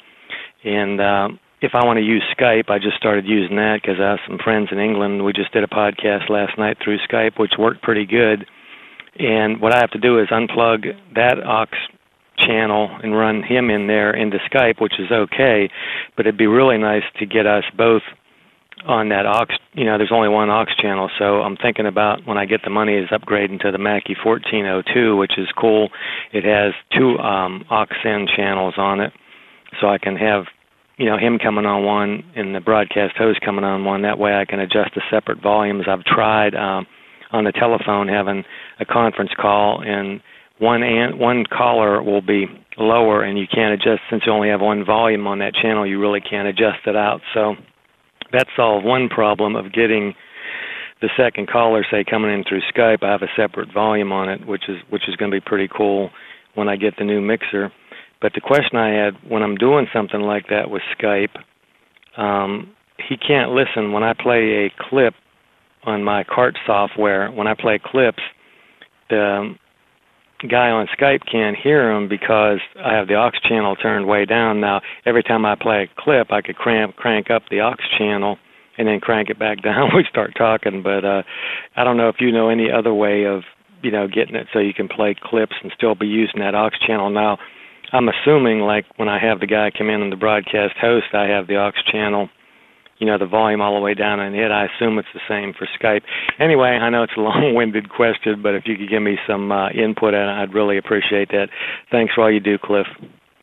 And 0.65 1.01
uh, 1.01 1.29
if 1.63 1.73
I 1.75 1.87
want 1.87 1.99
to 1.99 2.05
use 2.05 2.23
Skype, 2.37 2.69
I 2.69 2.79
just 2.79 2.97
started 2.97 3.27
using 3.27 3.57
that 3.57 3.79
because 3.81 4.01
I 4.01 4.11
have 4.11 4.19
some 4.27 4.39
friends 4.43 4.69
in 4.73 4.79
England. 4.79 5.25
We 5.25 5.33
just 5.33 5.53
did 5.53 5.63
a 5.63 5.69
podcast 5.69 6.29
last 6.29 6.59
night 6.59 6.77
through 6.83 6.99
Skype, 7.09 7.39
which 7.39 7.53
worked 7.59 7.83
pretty 7.83 8.07
good. 8.07 8.45
And 9.19 9.61
what 9.61 9.73
I 9.73 9.79
have 9.79 9.91
to 9.93 9.99
do 9.99 10.19
is 10.19 10.29
unplug 10.29 10.87
that 11.15 11.39
aux 11.39 11.67
channel 12.39 12.89
and 13.03 13.17
run 13.17 13.43
him 13.43 13.71
in 13.71 13.87
there 13.87 14.15
into 14.15 14.39
Skype, 14.51 14.81
which 14.81 14.95
is 14.99 15.11
okay. 15.11 15.71
But 16.17 16.27
it'd 16.27 16.39
be 16.39 16.47
really 16.47 16.79
nice 16.79 17.03
to 17.19 17.27
get 17.27 17.47
us 17.47 17.65
both 17.77 18.03
on 18.87 19.09
that 19.11 19.27
aux 19.27 19.47
you 19.75 19.85
know 19.85 19.99
there's 19.99 20.13
only 20.13 20.29
one 20.29 20.51
aux 20.51 20.65
channel. 20.81 21.11
So 21.19 21.43
i'm 21.43 21.57
thinking 21.57 21.87
about 21.87 22.27
when 22.27 22.39
i 22.39 22.45
get 22.45 22.61
the 22.65 22.71
money 22.71 22.95
is 22.95 23.09
upgrading 23.11 23.61
to 23.61 23.71
the 23.73 23.79
mackie 23.79 24.17
1402 24.25 25.17
which 25.17 25.39
is 25.39 25.49
cool. 25.59 25.91
It 26.33 26.45
has 26.45 26.73
two 26.97 27.19
um 27.19 27.65
aux 27.71 27.87
in 28.05 28.27
channels 28.35 28.75
on 28.77 29.01
it. 29.01 29.13
So 29.81 29.89
i 29.89 29.99
can 29.99 30.17
have 30.17 30.45
you 30.97 31.07
know 31.07 31.17
him 31.19 31.39
coming 31.39 31.67
on 31.67 31.85
one 31.85 32.25
and 32.37 32.55
the 32.55 32.61
broadcast 32.61 33.17
host 33.17 33.41
coming 33.45 33.65
on 33.65 33.85
one. 33.85 34.03
That 34.03 34.19
way 34.19 34.35
i 34.35 34.45
can 34.45 34.61
adjust 34.61 34.95
the 34.95 35.03
separate 35.11 35.43
volumes. 35.43 35.85
I've 35.89 36.05
tried 36.05 36.55
um 36.55 36.87
on 37.31 37.45
the 37.45 37.53
telephone 37.53 38.09
having 38.09 38.45
a 38.81 38.85
conference 38.87 39.31
call 39.39 39.83
and 39.85 40.21
one 40.59 40.83
an- 40.83 41.19
one 41.19 41.45
caller 41.45 42.03
will 42.03 42.23
be 42.23 42.47
lower 42.79 43.23
and 43.23 43.39
you 43.39 43.47
can't 43.47 43.75
adjust. 43.75 44.03
Since 44.11 44.23
you 44.27 44.33
only 44.33 44.49
have 44.49 44.61
one 44.61 44.85
volume 44.85 45.27
on 45.27 45.39
that 45.41 45.55
channel 45.55 45.87
you 45.87 46.01
really 46.01 46.21
can't 46.21 46.49
adjust 46.49 46.87
it 46.87 46.97
out. 46.97 47.21
So 47.35 47.55
that 48.33 48.47
solved 48.57 48.85
one 48.85 49.09
problem 49.09 49.57
of 49.57 49.73
getting 49.73 50.15
the 51.01 51.09
second 51.17 51.49
caller, 51.49 51.85
say 51.91 52.05
coming 52.05 52.33
in 52.33 52.45
through 52.45 52.61
Skype. 52.75 53.03
I 53.03 53.11
have 53.11 53.23
a 53.23 53.29
separate 53.37 53.73
volume 53.73 54.13
on 54.13 54.29
it, 54.29 54.47
which 54.47 54.69
is 54.69 54.79
which 54.91 55.09
is 55.09 55.17
going 55.17 55.31
to 55.31 55.37
be 55.37 55.45
pretty 55.45 55.69
cool 55.69 56.11
when 56.55 56.69
I 56.69 56.77
get 56.77 56.95
the 56.99 57.05
new 57.05 57.21
mixer. 57.21 57.73
But 58.21 58.33
the 58.35 58.41
question 58.41 58.77
I 58.77 58.91
had 58.91 59.15
when 59.29 59.43
I'm 59.43 59.57
doing 59.57 59.87
something 59.93 60.21
like 60.21 60.49
that 60.51 60.71
with 60.71 60.83
Skype, 60.99 61.37
um, 62.17 62.75
he 63.09 63.17
can't 63.17 63.53
listen 63.53 63.93
when 63.93 64.03
I 64.03 64.13
play 64.13 64.67
a 64.67 64.73
clip 64.91 65.15
on 65.85 66.03
my 66.03 66.25
cart 66.25 66.59
software. 66.67 67.31
When 67.31 67.47
I 67.47 67.55
play 67.55 67.81
clips, 67.83 68.23
the 69.09 69.55
guy 70.47 70.71
on 70.71 70.87
Skype 70.99 71.27
can't 71.31 71.57
hear 71.57 71.91
him 71.91 72.09
because 72.09 72.61
I 72.79 72.95
have 72.95 73.09
the 73.09 73.15
aux 73.15 73.33
channel 73.49 73.75
turned 73.75 74.07
way 74.07 74.25
down. 74.25 74.61
Now, 74.61 74.81
every 75.05 75.23
time 75.23 75.45
I 75.45 75.57
play 75.57 75.83
a 75.85 76.01
clip, 76.01 76.31
I 76.31 76.43
could 76.43 76.57
crank 76.57 76.97
crank 76.97 77.31
up 77.31 77.43
the 77.51 77.61
aux 77.61 77.75
channel 77.99 78.39
and 78.77 78.87
then 78.87 79.01
crank 79.01 79.31
it 79.31 79.39
back 79.39 79.63
down. 79.63 79.91
we 79.97 80.05
start 80.09 80.35
talking, 80.37 80.83
but 80.83 81.05
uh, 81.05 81.23
I 81.77 81.85
don't 81.85 81.97
know 81.97 82.09
if 82.09 82.17
you 82.21 82.31
know 82.31 82.49
any 82.49 82.71
other 82.71 82.95
way 82.95 83.25
of 83.25 83.43
you 83.83 83.91
know 83.91 84.07
getting 84.07 84.37
it 84.37 84.47
so 84.53 84.61
you 84.61 84.75
can 84.75 84.89
play 84.89 85.17
clips 85.21 85.55
and 85.63 85.73
still 85.77 85.95
be 85.95 86.07
using 86.07 86.41
that 86.41 86.55
aux 86.55 86.71
channel. 86.87 87.11
Now, 87.11 87.39
I'm 87.93 88.09
assuming 88.09 88.61
like 88.61 88.85
when 88.97 89.09
I 89.09 89.19
have 89.19 89.41
the 89.41 89.47
guy 89.47 89.71
come 89.77 89.91
in 89.91 90.03
on 90.03 90.11
the 90.11 90.17
broadcast 90.17 90.75
host, 90.81 91.07
I 91.15 91.27
have 91.27 91.49
the 91.49 91.57
aux 91.57 91.73
channel 91.91 92.29
you 92.99 93.07
know 93.07 93.19
the 93.19 93.27
volume 93.27 93.61
all 93.61 93.75
the 93.75 93.81
way 93.81 93.95
down 93.95 94.21
on 94.21 94.35
it. 94.35 94.51
I 94.51 94.67
assume 94.67 94.99
it's 94.99 95.09
the 95.15 95.21
same 95.29 95.55
for 95.55 95.67
Skype. 95.79 96.03
Anyway, 96.39 96.69
I 96.69 96.91
know 96.91 97.03
it's 97.03 97.17
a 97.17 97.21
long-winded 97.29 97.91
question, 97.91 98.43
but 98.43 98.55
if 98.55 98.65
you 98.67 98.77
could 98.77 98.91
give 98.91 99.03
me 99.03 99.19
some 99.27 99.53
uh, 99.53 99.71
input, 99.71 100.15
I'd 100.15 100.55
really 100.55 100.79
appreciate 100.79 101.29
that. 101.31 101.49
Thanks 101.91 102.15
for 102.15 102.25
all 102.25 102.33
you 102.33 102.41
do, 102.41 102.59
Cliff. 102.59 102.87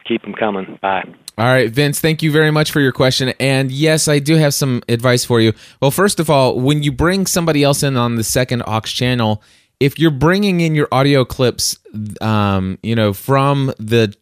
Keep 0.06 0.22
them 0.22 0.34
coming. 0.34 0.78
Bye. 0.82 1.04
All 1.38 1.46
right, 1.46 1.70
Vince, 1.70 2.00
thank 2.00 2.24
you 2.24 2.32
very 2.32 2.52
much 2.52 2.72
for 2.72 2.80
your 2.80 2.94
question. 2.94 3.34
And 3.42 3.70
yes, 3.72 4.08
I 4.08 4.20
do 4.20 4.36
have 4.36 4.54
some 4.54 4.84
advice 4.88 5.26
for 5.26 5.42
you. 5.42 5.52
Well, 5.82 5.92
first 5.92 6.20
of 6.20 6.30
all, 6.30 6.60
when 6.60 6.82
you 6.82 6.94
bring 6.94 7.26
somebody 7.26 7.62
else 7.64 7.84
in 7.84 7.98
on 7.98 8.16
the 8.16 8.24
second 8.24 8.64
aux 8.66 8.82
channel, 8.82 9.44
if 9.82 10.00
you're 10.00 10.12
bringing 10.12 10.62
in 10.62 10.76
your 10.76 10.88
audio 10.94 11.26
clips, 11.26 11.78
um, 12.22 12.78
you 12.84 12.96
know, 12.96 13.12
from 13.12 13.74
the, 13.80 14.16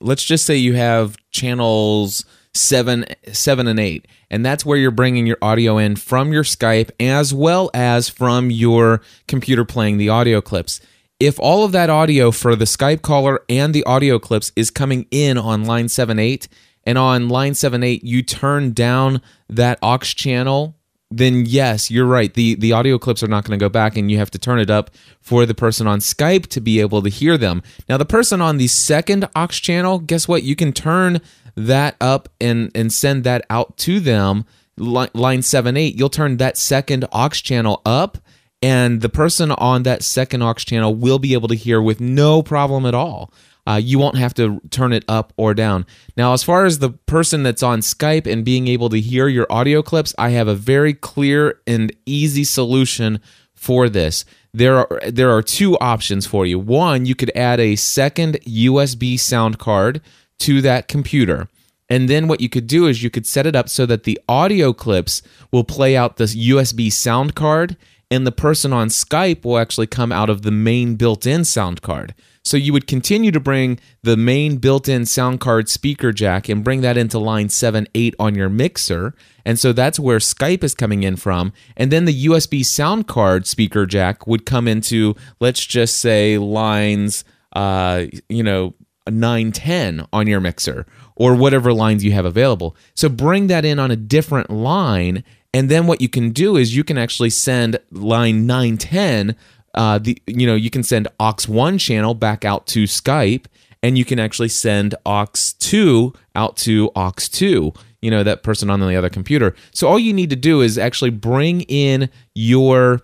let's 0.00 0.24
just 0.24 0.46
say 0.46 0.56
you 0.56 0.74
have 0.74 1.16
channels 1.30 2.24
seven, 2.58 3.04
seven 3.32 3.66
and 3.66 3.80
eight, 3.80 4.06
and 4.30 4.44
that's 4.44 4.64
where 4.66 4.78
you're 4.78 4.90
bringing 4.90 5.26
your 5.26 5.38
audio 5.40 5.78
in 5.78 5.96
from 5.96 6.32
your 6.32 6.44
Skype 6.44 6.90
as 7.00 7.32
well 7.32 7.70
as 7.72 8.08
from 8.08 8.50
your 8.50 9.00
computer 9.26 9.64
playing 9.64 9.98
the 9.98 10.08
audio 10.08 10.40
clips. 10.40 10.80
If 11.20 11.38
all 11.40 11.64
of 11.64 11.72
that 11.72 11.90
audio 11.90 12.30
for 12.30 12.54
the 12.54 12.64
Skype 12.64 13.02
caller 13.02 13.40
and 13.48 13.74
the 13.74 13.84
audio 13.84 14.18
clips 14.18 14.52
is 14.54 14.70
coming 14.70 15.06
in 15.10 15.36
on 15.36 15.64
line 15.64 15.88
seven 15.88 16.18
eight, 16.18 16.48
and 16.84 16.96
on 16.96 17.28
line 17.28 17.54
seven 17.54 17.82
eight 17.82 18.04
you 18.04 18.22
turn 18.22 18.72
down 18.72 19.20
that 19.48 19.78
aux 19.82 19.98
channel 19.98 20.77
then 21.10 21.46
yes, 21.46 21.90
you're 21.90 22.06
right. 22.06 22.32
The 22.34 22.54
the 22.56 22.72
audio 22.72 22.98
clips 22.98 23.22
are 23.22 23.28
not 23.28 23.44
going 23.44 23.58
to 23.58 23.62
go 23.62 23.70
back 23.70 23.96
and 23.96 24.10
you 24.10 24.18
have 24.18 24.30
to 24.32 24.38
turn 24.38 24.58
it 24.58 24.70
up 24.70 24.90
for 25.20 25.46
the 25.46 25.54
person 25.54 25.86
on 25.86 26.00
Skype 26.00 26.46
to 26.48 26.60
be 26.60 26.80
able 26.80 27.02
to 27.02 27.08
hear 27.08 27.38
them. 27.38 27.62
Now 27.88 27.96
the 27.96 28.04
person 28.04 28.42
on 28.42 28.58
the 28.58 28.68
second 28.68 29.26
aux 29.34 29.46
channel, 29.48 30.00
guess 30.00 30.28
what? 30.28 30.42
You 30.42 30.54
can 30.54 30.72
turn 30.72 31.20
that 31.56 31.96
up 32.00 32.28
and 32.40 32.70
and 32.74 32.92
send 32.92 33.24
that 33.24 33.44
out 33.50 33.76
to 33.78 34.00
them 34.00 34.44
line 34.76 35.42
7 35.42 35.76
8 35.76 35.96
you'll 35.96 36.08
turn 36.08 36.36
that 36.36 36.56
second 36.56 37.04
aux 37.10 37.30
channel 37.30 37.82
up 37.84 38.18
and 38.62 39.00
the 39.00 39.08
person 39.08 39.50
on 39.50 39.82
that 39.82 40.04
second 40.04 40.40
aux 40.40 40.54
channel 40.54 40.94
will 40.94 41.18
be 41.18 41.32
able 41.32 41.48
to 41.48 41.56
hear 41.56 41.82
with 41.82 42.00
no 42.00 42.42
problem 42.42 42.86
at 42.86 42.94
all 42.94 43.32
uh, 43.68 43.76
you 43.76 43.98
won't 43.98 44.16
have 44.16 44.32
to 44.32 44.60
turn 44.70 44.94
it 44.94 45.04
up 45.08 45.34
or 45.36 45.52
down. 45.52 45.84
Now, 46.16 46.32
as 46.32 46.42
far 46.42 46.64
as 46.64 46.78
the 46.78 46.90
person 46.90 47.42
that's 47.42 47.62
on 47.62 47.80
Skype 47.80 48.26
and 48.26 48.44
being 48.44 48.66
able 48.66 48.88
to 48.88 48.98
hear 48.98 49.28
your 49.28 49.46
audio 49.50 49.82
clips, 49.82 50.14
I 50.16 50.30
have 50.30 50.48
a 50.48 50.54
very 50.54 50.94
clear 50.94 51.60
and 51.66 51.94
easy 52.06 52.44
solution 52.44 53.20
for 53.54 53.90
this. 53.90 54.24
There 54.54 54.78
are 54.78 55.00
there 55.10 55.30
are 55.30 55.42
two 55.42 55.76
options 55.78 56.26
for 56.26 56.46
you. 56.46 56.58
One, 56.58 57.04
you 57.04 57.14
could 57.14 57.30
add 57.36 57.60
a 57.60 57.76
second 57.76 58.40
USB 58.46 59.20
sound 59.20 59.58
card 59.58 60.00
to 60.38 60.62
that 60.62 60.88
computer. 60.88 61.48
And 61.90 62.08
then 62.08 62.26
what 62.26 62.40
you 62.40 62.48
could 62.48 62.66
do 62.66 62.86
is 62.86 63.02
you 63.02 63.10
could 63.10 63.26
set 63.26 63.46
it 63.46 63.56
up 63.56 63.68
so 63.68 63.84
that 63.86 64.04
the 64.04 64.18
audio 64.28 64.72
clips 64.72 65.20
will 65.52 65.64
play 65.64 65.94
out 65.94 66.16
this 66.16 66.34
USB 66.34 66.90
sound 66.90 67.34
card 67.34 67.76
and 68.10 68.26
the 68.26 68.32
person 68.32 68.72
on 68.72 68.88
Skype 68.88 69.44
will 69.44 69.58
actually 69.58 69.86
come 69.86 70.12
out 70.12 70.30
of 70.30 70.42
the 70.42 70.50
main 70.50 70.96
built-in 70.96 71.44
sound 71.44 71.82
card. 71.82 72.14
So 72.48 72.56
you 72.56 72.72
would 72.72 72.86
continue 72.86 73.30
to 73.30 73.40
bring 73.40 73.78
the 74.02 74.16
main 74.16 74.56
built-in 74.56 75.06
sound 75.06 75.40
card 75.40 75.68
speaker 75.68 76.12
jack 76.12 76.48
and 76.48 76.64
bring 76.64 76.80
that 76.80 76.96
into 76.96 77.18
line 77.18 77.48
7 77.48 77.86
8 77.94 78.14
on 78.18 78.34
your 78.34 78.48
mixer. 78.48 79.14
And 79.44 79.58
so 79.58 79.72
that's 79.72 80.00
where 80.00 80.18
Skype 80.18 80.64
is 80.64 80.74
coming 80.74 81.02
in 81.02 81.16
from. 81.16 81.52
And 81.76 81.90
then 81.90 82.04
the 82.04 82.26
USB 82.26 82.64
sound 82.64 83.06
card 83.06 83.46
speaker 83.46 83.86
jack 83.86 84.26
would 84.26 84.46
come 84.46 84.66
into 84.66 85.14
let's 85.40 85.64
just 85.64 85.98
say 85.98 86.38
lines 86.38 87.24
uh, 87.54 88.06
you 88.28 88.42
know 88.42 88.74
910 89.10 90.06
on 90.12 90.26
your 90.26 90.40
mixer 90.40 90.86
or 91.16 91.34
whatever 91.34 91.72
lines 91.72 92.04
you 92.04 92.12
have 92.12 92.24
available. 92.24 92.76
So 92.94 93.08
bring 93.08 93.48
that 93.48 93.64
in 93.64 93.78
on 93.78 93.90
a 93.90 93.96
different 93.96 94.50
line. 94.50 95.24
And 95.54 95.70
then 95.70 95.86
what 95.86 96.00
you 96.00 96.08
can 96.08 96.30
do 96.30 96.56
is 96.56 96.76
you 96.76 96.84
can 96.84 96.98
actually 96.98 97.30
send 97.30 97.78
line 97.90 98.46
910. 98.46 99.34
Uh, 99.74 99.98
the 99.98 100.20
you 100.26 100.46
know 100.46 100.54
you 100.54 100.70
can 100.70 100.82
send 100.82 101.08
aux 101.20 101.46
one 101.46 101.78
channel 101.78 102.14
back 102.14 102.44
out 102.44 102.66
to 102.68 102.84
Skype, 102.84 103.46
and 103.82 103.96
you 103.98 104.04
can 104.04 104.18
actually 104.18 104.48
send 104.48 104.94
aux 105.06 105.54
two 105.58 106.12
out 106.34 106.56
to 106.56 106.90
aux 106.96 107.12
two. 107.30 107.72
You 108.00 108.10
know 108.10 108.22
that 108.22 108.42
person 108.42 108.70
on 108.70 108.80
the 108.80 108.96
other 108.96 109.10
computer. 109.10 109.54
So 109.72 109.88
all 109.88 109.98
you 109.98 110.12
need 110.12 110.30
to 110.30 110.36
do 110.36 110.60
is 110.60 110.78
actually 110.78 111.10
bring 111.10 111.62
in 111.62 112.10
your 112.34 113.02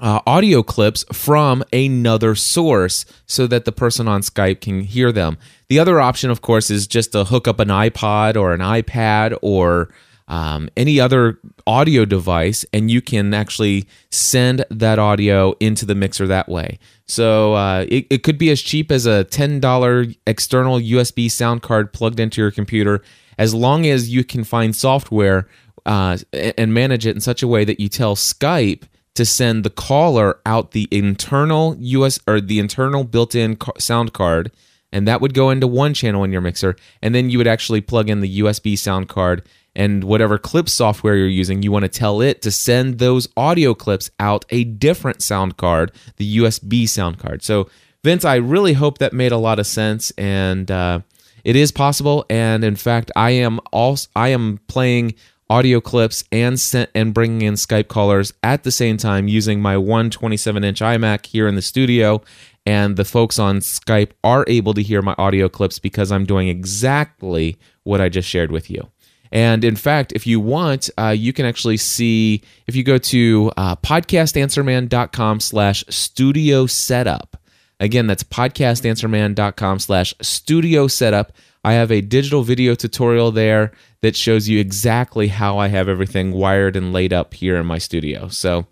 uh, 0.00 0.20
audio 0.26 0.62
clips 0.62 1.04
from 1.12 1.62
another 1.72 2.34
source 2.34 3.04
so 3.26 3.46
that 3.46 3.64
the 3.64 3.72
person 3.72 4.08
on 4.08 4.22
Skype 4.22 4.60
can 4.60 4.80
hear 4.80 5.12
them. 5.12 5.36
The 5.68 5.78
other 5.78 6.00
option, 6.00 6.30
of 6.30 6.40
course, 6.40 6.70
is 6.70 6.86
just 6.86 7.12
to 7.12 7.24
hook 7.24 7.46
up 7.46 7.60
an 7.60 7.68
iPod 7.68 8.36
or 8.36 8.52
an 8.52 8.60
iPad 8.60 9.36
or 9.42 9.92
um, 10.30 10.70
any 10.76 11.00
other 11.00 11.38
audio 11.66 12.04
device, 12.04 12.64
and 12.72 12.88
you 12.88 13.02
can 13.02 13.34
actually 13.34 13.86
send 14.10 14.64
that 14.70 14.98
audio 14.98 15.54
into 15.58 15.84
the 15.84 15.96
mixer 15.96 16.26
that 16.28 16.48
way. 16.48 16.78
So 17.06 17.54
uh, 17.54 17.84
it, 17.88 18.06
it 18.10 18.22
could 18.22 18.38
be 18.38 18.50
as 18.50 18.62
cheap 18.62 18.92
as 18.92 19.06
a 19.06 19.24
$10 19.24 20.16
external 20.28 20.78
USB 20.78 21.28
sound 21.28 21.62
card 21.62 21.92
plugged 21.92 22.20
into 22.20 22.40
your 22.40 22.52
computer, 22.52 23.02
as 23.38 23.54
long 23.54 23.86
as 23.86 24.08
you 24.08 24.22
can 24.22 24.44
find 24.44 24.74
software 24.74 25.48
uh, 25.84 26.16
and 26.32 26.72
manage 26.72 27.06
it 27.06 27.16
in 27.16 27.20
such 27.20 27.42
a 27.42 27.48
way 27.48 27.64
that 27.64 27.80
you 27.80 27.88
tell 27.88 28.14
Skype 28.14 28.84
to 29.16 29.24
send 29.24 29.64
the 29.64 29.70
caller 29.70 30.38
out 30.46 30.70
the 30.70 30.86
internal 30.92 31.76
US 31.80 32.20
or 32.28 32.40
the 32.40 32.60
internal 32.60 33.02
built-in 33.02 33.58
sound 33.78 34.12
card 34.12 34.52
and 34.92 35.06
that 35.06 35.20
would 35.20 35.34
go 35.34 35.50
into 35.50 35.66
one 35.66 35.94
channel 35.94 36.24
in 36.24 36.32
your 36.32 36.40
mixer 36.40 36.76
and 37.02 37.14
then 37.14 37.30
you 37.30 37.38
would 37.38 37.46
actually 37.46 37.80
plug 37.80 38.08
in 38.08 38.20
the 38.20 38.40
USB 38.40 38.78
sound 38.78 39.08
card 39.08 39.42
and 39.74 40.04
whatever 40.04 40.38
clip 40.38 40.68
software 40.68 41.16
you're 41.16 41.28
using 41.28 41.62
you 41.62 41.72
want 41.72 41.84
to 41.84 41.88
tell 41.88 42.20
it 42.20 42.42
to 42.42 42.50
send 42.50 42.98
those 42.98 43.28
audio 43.36 43.74
clips 43.74 44.10
out 44.18 44.44
a 44.50 44.64
different 44.64 45.22
sound 45.22 45.56
card 45.56 45.92
the 46.16 46.38
USB 46.38 46.88
sound 46.88 47.18
card 47.18 47.42
so 47.42 47.68
Vince 48.02 48.24
I 48.24 48.36
really 48.36 48.72
hope 48.72 48.98
that 48.98 49.12
made 49.12 49.32
a 49.32 49.36
lot 49.36 49.58
of 49.58 49.66
sense 49.66 50.10
and 50.12 50.70
uh, 50.70 51.00
it 51.44 51.56
is 51.56 51.72
possible 51.72 52.24
and 52.30 52.64
in 52.64 52.76
fact 52.76 53.10
I 53.14 53.30
am 53.30 53.60
also 53.72 54.08
I 54.16 54.28
am 54.28 54.58
playing 54.68 55.14
audio 55.50 55.80
clips 55.80 56.22
and 56.30 56.58
sent 56.58 56.88
and 56.94 57.12
bringing 57.12 57.42
in 57.42 57.54
Skype 57.54 57.88
callers 57.88 58.32
at 58.44 58.62
the 58.62 58.70
same 58.70 58.96
time 58.96 59.26
using 59.26 59.60
my 59.60 59.76
127 59.76 60.62
inch 60.62 60.80
iMac 60.80 61.26
here 61.26 61.48
in 61.48 61.56
the 61.56 61.62
studio. 61.62 62.22
And 62.64 62.96
the 62.96 63.04
folks 63.04 63.38
on 63.38 63.58
Skype 63.58 64.12
are 64.22 64.44
able 64.46 64.74
to 64.74 64.82
hear 64.82 65.02
my 65.02 65.14
audio 65.18 65.48
clips 65.48 65.80
because 65.80 66.12
I'm 66.12 66.24
doing 66.24 66.46
exactly 66.46 67.58
what 67.82 68.00
I 68.00 68.08
just 68.08 68.28
shared 68.28 68.52
with 68.52 68.70
you. 68.70 68.88
And 69.32 69.64
in 69.64 69.76
fact, 69.76 70.12
if 70.12 70.26
you 70.26 70.40
want, 70.40 70.90
uh, 70.98 71.14
you 71.16 71.32
can 71.32 71.46
actually 71.46 71.76
see 71.76 72.42
if 72.66 72.74
you 72.74 72.82
go 72.82 72.98
to 72.98 73.52
uh, 73.56 73.76
podcastanswerman.com 73.76 75.40
slash 75.40 75.84
studio 75.88 76.66
setup. 76.66 77.36
Again, 77.78 78.06
that's 78.06 78.24
podcastanswerman.com 78.24 79.78
slash 79.78 80.14
studio 80.20 80.86
setup. 80.86 81.32
I 81.64 81.74
have 81.74 81.92
a 81.92 82.00
digital 82.00 82.42
video 82.42 82.74
tutorial 82.74 83.30
there 83.30 83.72
that 84.02 84.16
shows 84.16 84.48
you 84.48 84.58
exactly 84.58 85.28
how 85.28 85.58
I 85.58 85.68
have 85.68 85.88
everything 85.88 86.32
wired 86.32 86.76
and 86.76 86.92
laid 86.92 87.12
up 87.12 87.34
here 87.34 87.56
in 87.56 87.66
my 87.66 87.78
studio. 87.78 88.28
So, 88.28 88.66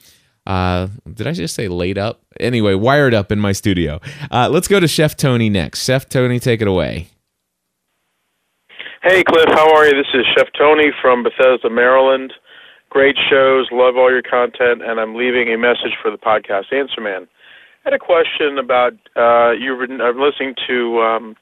uh, 0.46 0.88
did 1.12 1.26
I 1.26 1.32
just 1.32 1.54
say 1.54 1.68
laid 1.68 1.98
up? 1.98 2.22
Anyway, 2.40 2.74
wired 2.74 3.12
up 3.12 3.30
in 3.30 3.38
my 3.38 3.52
studio. 3.52 4.00
Uh, 4.30 4.48
let's 4.50 4.68
go 4.68 4.80
to 4.80 4.88
Chef 4.88 5.16
Tony 5.16 5.50
next. 5.50 5.84
Chef 5.84 6.08
Tony, 6.08 6.40
take 6.40 6.62
it 6.62 6.68
away. 6.68 7.08
Hey, 9.00 9.22
Cliff, 9.22 9.46
how 9.50 9.72
are 9.76 9.86
you? 9.86 9.94
This 9.94 10.10
is 10.12 10.26
Chef 10.34 10.48
Tony 10.58 10.90
from 11.00 11.22
Bethesda, 11.22 11.70
Maryland. 11.70 12.32
Great 12.90 13.14
shows, 13.30 13.68
love 13.70 13.96
all 13.96 14.10
your 14.10 14.26
content, 14.26 14.82
and 14.82 14.98
I'm 14.98 15.14
leaving 15.14 15.54
a 15.54 15.56
message 15.56 15.94
for 16.02 16.10
the 16.10 16.18
podcast 16.18 16.74
Answer 16.74 17.00
Man. 17.00 17.28
I 17.86 17.90
had 17.90 17.94
a 17.94 18.00
question 18.00 18.58
about 18.58 18.94
uh, 19.14 19.54
been 19.54 20.00
I'm 20.02 20.18
listening 20.18 20.56
to 20.66 20.98
um, 20.98 21.36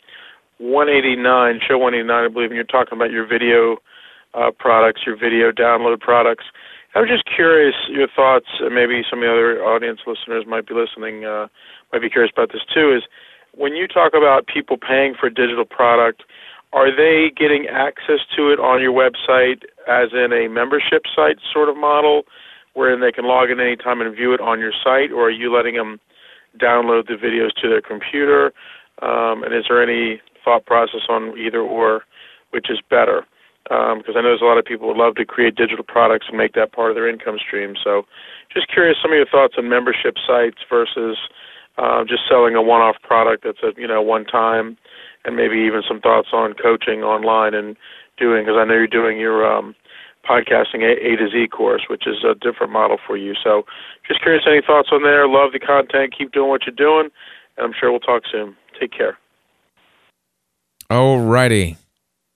189, 0.58 1.60
show 1.66 1.78
189, 1.80 2.12
I 2.12 2.28
believe, 2.28 2.52
and 2.52 2.56
you're 2.56 2.68
talking 2.68 2.92
about 2.92 3.10
your 3.10 3.26
video 3.26 3.78
uh, 4.34 4.50
products, 4.52 5.00
your 5.06 5.16
video 5.16 5.50
download 5.50 5.98
products. 5.98 6.44
I 6.94 7.00
was 7.00 7.08
just 7.08 7.24
curious 7.24 7.74
your 7.88 8.08
thoughts, 8.14 8.52
and 8.60 8.74
maybe 8.74 9.00
some 9.08 9.20
of 9.20 9.24
the 9.24 9.32
other 9.32 9.64
audience 9.64 10.00
listeners 10.06 10.44
might 10.46 10.68
be 10.68 10.74
listening, 10.74 11.24
uh, 11.24 11.48
might 11.90 12.02
be 12.02 12.10
curious 12.10 12.32
about 12.36 12.52
this 12.52 12.68
too. 12.68 12.92
Is 12.92 13.08
when 13.56 13.72
you 13.72 13.88
talk 13.88 14.12
about 14.12 14.46
people 14.46 14.76
paying 14.76 15.14
for 15.18 15.28
a 15.28 15.32
digital 15.32 15.64
product, 15.64 16.20
are 16.72 16.90
they 16.94 17.30
getting 17.36 17.66
access 17.66 18.20
to 18.36 18.50
it 18.50 18.58
on 18.58 18.82
your 18.82 18.92
website 18.92 19.62
as 19.88 20.10
in 20.12 20.32
a 20.32 20.48
membership 20.48 21.04
site 21.14 21.38
sort 21.52 21.68
of 21.68 21.76
model, 21.76 22.22
wherein 22.74 23.00
they 23.00 23.12
can 23.12 23.24
log 23.24 23.50
in 23.50 23.60
anytime 23.60 24.00
and 24.00 24.14
view 24.14 24.34
it 24.34 24.40
on 24.40 24.60
your 24.60 24.72
site, 24.72 25.10
or 25.10 25.28
are 25.28 25.30
you 25.30 25.54
letting 25.54 25.76
them 25.76 25.98
download 26.60 27.06
the 27.06 27.14
videos 27.14 27.54
to 27.62 27.68
their 27.68 27.80
computer? 27.80 28.52
Um, 29.00 29.42
and 29.42 29.54
is 29.54 29.64
there 29.68 29.82
any 29.82 30.20
thought 30.44 30.66
process 30.66 31.02
on 31.08 31.36
either 31.38 31.60
or, 31.60 32.02
which 32.50 32.70
is 32.70 32.78
better? 32.90 33.26
Because 33.64 34.14
um, 34.14 34.16
I 34.16 34.20
know 34.22 34.30
there's 34.30 34.42
a 34.42 34.44
lot 34.44 34.58
of 34.58 34.64
people 34.64 34.92
who 34.92 34.98
love 34.98 35.16
to 35.16 35.24
create 35.24 35.56
digital 35.56 35.84
products 35.84 36.26
and 36.28 36.38
make 36.38 36.54
that 36.54 36.72
part 36.72 36.90
of 36.90 36.94
their 36.94 37.08
income 37.08 37.38
stream. 37.44 37.74
So, 37.82 38.06
just 38.54 38.70
curious, 38.70 38.96
some 39.02 39.10
of 39.10 39.16
your 39.16 39.26
thoughts 39.26 39.54
on 39.58 39.68
membership 39.68 40.14
sites 40.24 40.58
versus 40.70 41.18
uh, 41.78 42.04
just 42.04 42.22
selling 42.28 42.54
a 42.54 42.62
one-off 42.62 42.96
product 43.02 43.44
that's 43.44 43.58
a 43.64 43.78
you 43.78 43.88
know 43.88 44.00
one 44.00 44.24
time, 44.24 44.76
and 45.26 45.36
maybe 45.36 45.56
even 45.58 45.82
some 45.86 46.00
thoughts 46.00 46.28
on 46.32 46.54
coaching 46.54 47.02
online 47.02 47.54
and 47.54 47.76
doing 48.16 48.44
because 48.44 48.56
I 48.58 48.64
know 48.64 48.74
you're 48.74 48.86
doing 48.86 49.18
your 49.18 49.44
um, 49.44 49.74
podcasting 50.28 50.82
a, 50.82 50.94
a 50.94 51.16
to 51.16 51.28
Z 51.30 51.48
course, 51.48 51.82
which 51.90 52.06
is 52.06 52.24
a 52.24 52.34
different 52.34 52.72
model 52.72 52.98
for 53.06 53.16
you. 53.16 53.34
So, 53.42 53.64
just 54.06 54.22
curious, 54.22 54.44
any 54.46 54.62
thoughts 54.64 54.88
on 54.92 55.02
there? 55.02 55.28
Love 55.28 55.52
the 55.52 55.58
content. 55.58 56.14
Keep 56.16 56.32
doing 56.32 56.48
what 56.48 56.62
you're 56.66 56.74
doing, 56.74 57.10
and 57.56 57.66
I'm 57.66 57.72
sure 57.78 57.90
we'll 57.90 58.00
talk 58.00 58.22
soon. 58.30 58.56
Take 58.78 58.92
care. 58.92 59.18
Alrighty. 60.90 61.76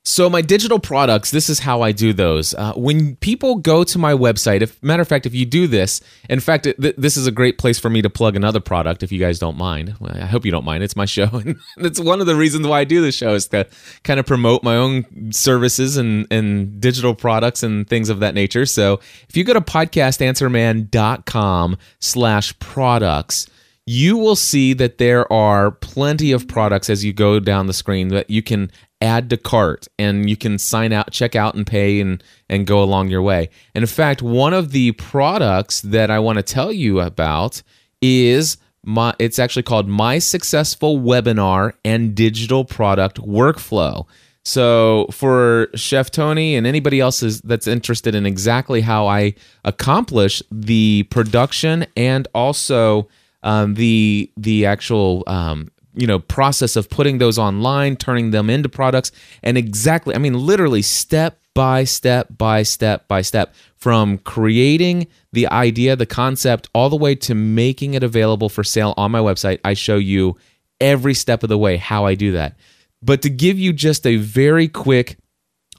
So 0.02 0.30
my 0.30 0.40
digital 0.40 0.78
products, 0.78 1.30
this 1.30 1.50
is 1.50 1.58
how 1.58 1.82
I 1.82 1.92
do 1.92 2.14
those. 2.14 2.54
Uh, 2.54 2.72
when 2.72 3.16
people 3.16 3.56
go 3.56 3.84
to 3.84 3.98
my 3.98 4.14
website, 4.14 4.62
if 4.62 4.82
matter 4.82 5.02
of 5.02 5.08
fact, 5.08 5.26
if 5.26 5.34
you 5.34 5.44
do 5.44 5.66
this, 5.66 6.00
in 6.30 6.40
fact, 6.40 6.64
th- 6.64 6.96
this 6.96 7.18
is 7.18 7.26
a 7.26 7.30
great 7.30 7.58
place 7.58 7.78
for 7.78 7.90
me 7.90 8.00
to 8.00 8.08
plug 8.08 8.34
another 8.34 8.60
product. 8.60 9.02
If 9.02 9.12
you 9.12 9.18
guys 9.18 9.38
don't 9.38 9.58
mind, 9.58 9.96
well, 10.00 10.16
I 10.16 10.24
hope 10.24 10.46
you 10.46 10.50
don't 10.50 10.64
mind. 10.64 10.82
It's 10.82 10.96
my 10.96 11.04
show, 11.04 11.24
and 11.34 11.58
it's 11.76 12.00
one 12.00 12.22
of 12.22 12.26
the 12.26 12.34
reasons 12.34 12.66
why 12.66 12.80
I 12.80 12.84
do 12.84 13.02
this 13.02 13.14
show 13.14 13.34
is 13.34 13.48
to 13.48 13.66
kind 14.02 14.18
of 14.18 14.24
promote 14.24 14.62
my 14.62 14.76
own 14.76 15.32
services 15.32 15.98
and 15.98 16.26
and 16.30 16.80
digital 16.80 17.14
products 17.14 17.62
and 17.62 17.86
things 17.86 18.08
of 18.08 18.20
that 18.20 18.34
nature. 18.34 18.64
So 18.64 19.00
if 19.28 19.36
you 19.36 19.44
go 19.44 19.52
to 19.52 19.60
podcastanswerman.com 19.60 21.76
slash 21.98 22.58
products 22.58 23.46
you 23.86 24.16
will 24.16 24.36
see 24.36 24.72
that 24.74 24.98
there 24.98 25.30
are 25.32 25.72
plenty 25.72 26.30
of 26.30 26.46
products 26.46 26.88
as 26.88 27.04
you 27.04 27.12
go 27.12 27.40
down 27.40 27.66
the 27.66 27.72
screen 27.72 28.06
that 28.08 28.30
you 28.30 28.40
can 28.40 28.70
add 29.00 29.30
to 29.30 29.36
cart 29.36 29.88
and 29.98 30.28
you 30.28 30.36
can 30.36 30.58
sign 30.58 30.92
out 30.92 31.10
check 31.10 31.34
out 31.34 31.54
and 31.54 31.66
pay 31.66 32.00
and 32.00 32.22
and 32.48 32.66
go 32.66 32.82
along 32.82 33.08
your 33.08 33.22
way. 33.22 33.48
And 33.74 33.82
in 33.82 33.88
fact 33.88 34.22
one 34.22 34.52
of 34.52 34.72
the 34.72 34.92
products 34.92 35.80
that 35.82 36.10
i 36.10 36.18
want 36.18 36.36
to 36.38 36.42
tell 36.42 36.72
you 36.72 37.00
about 37.00 37.62
is 38.02 38.58
my 38.84 39.14
it's 39.18 39.38
actually 39.38 39.62
called 39.62 39.88
my 39.88 40.18
successful 40.18 40.98
webinar 40.98 41.72
and 41.84 42.14
digital 42.14 42.64
product 42.64 43.18
workflow. 43.18 44.06
So 44.44 45.06
for 45.10 45.68
chef 45.74 46.10
tony 46.10 46.56
and 46.56 46.66
anybody 46.66 47.00
else 47.00 47.20
that's 47.20 47.66
interested 47.66 48.14
in 48.14 48.26
exactly 48.26 48.80
how 48.80 49.06
i 49.06 49.34
accomplish 49.64 50.42
the 50.50 51.04
production 51.04 51.86
and 51.96 52.28
also 52.34 53.08
um, 53.42 53.74
the 53.74 54.30
the 54.36 54.66
actual 54.66 55.24
um, 55.26 55.70
you 55.94 56.06
know 56.06 56.18
process 56.18 56.76
of 56.76 56.88
putting 56.88 57.18
those 57.18 57.38
online 57.38 57.96
turning 57.96 58.30
them 58.30 58.50
into 58.50 58.68
products. 58.68 59.12
And 59.42 59.58
exactly 59.58 60.14
i 60.14 60.18
mean 60.18 60.34
literally 60.34 60.82
step 60.82 61.40
by 61.54 61.84
step 61.84 62.28
by 62.36 62.62
step 62.62 63.08
by 63.08 63.22
step 63.22 63.54
from 63.76 64.18
creating 64.18 65.06
the 65.32 65.48
idea 65.48 65.96
the 65.96 66.06
concept 66.06 66.68
all 66.74 66.88
the 66.88 66.96
way 66.96 67.14
to 67.14 67.34
making 67.34 67.94
it 67.94 68.02
available 68.02 68.48
for 68.48 68.62
sale 68.62 68.94
on 68.96 69.10
my 69.10 69.18
website. 69.18 69.58
I 69.64 69.74
show 69.74 69.96
you 69.96 70.36
every 70.80 71.14
step 71.14 71.42
of 71.42 71.48
the 71.48 71.58
way 71.58 71.76
how 71.76 72.06
i 72.06 72.14
do 72.14 72.32
that. 72.32 72.56
But 73.02 73.22
to 73.22 73.30
give 73.30 73.58
you 73.58 73.72
just 73.72 74.06
a 74.06 74.16
very 74.16 74.68
quick 74.68 75.16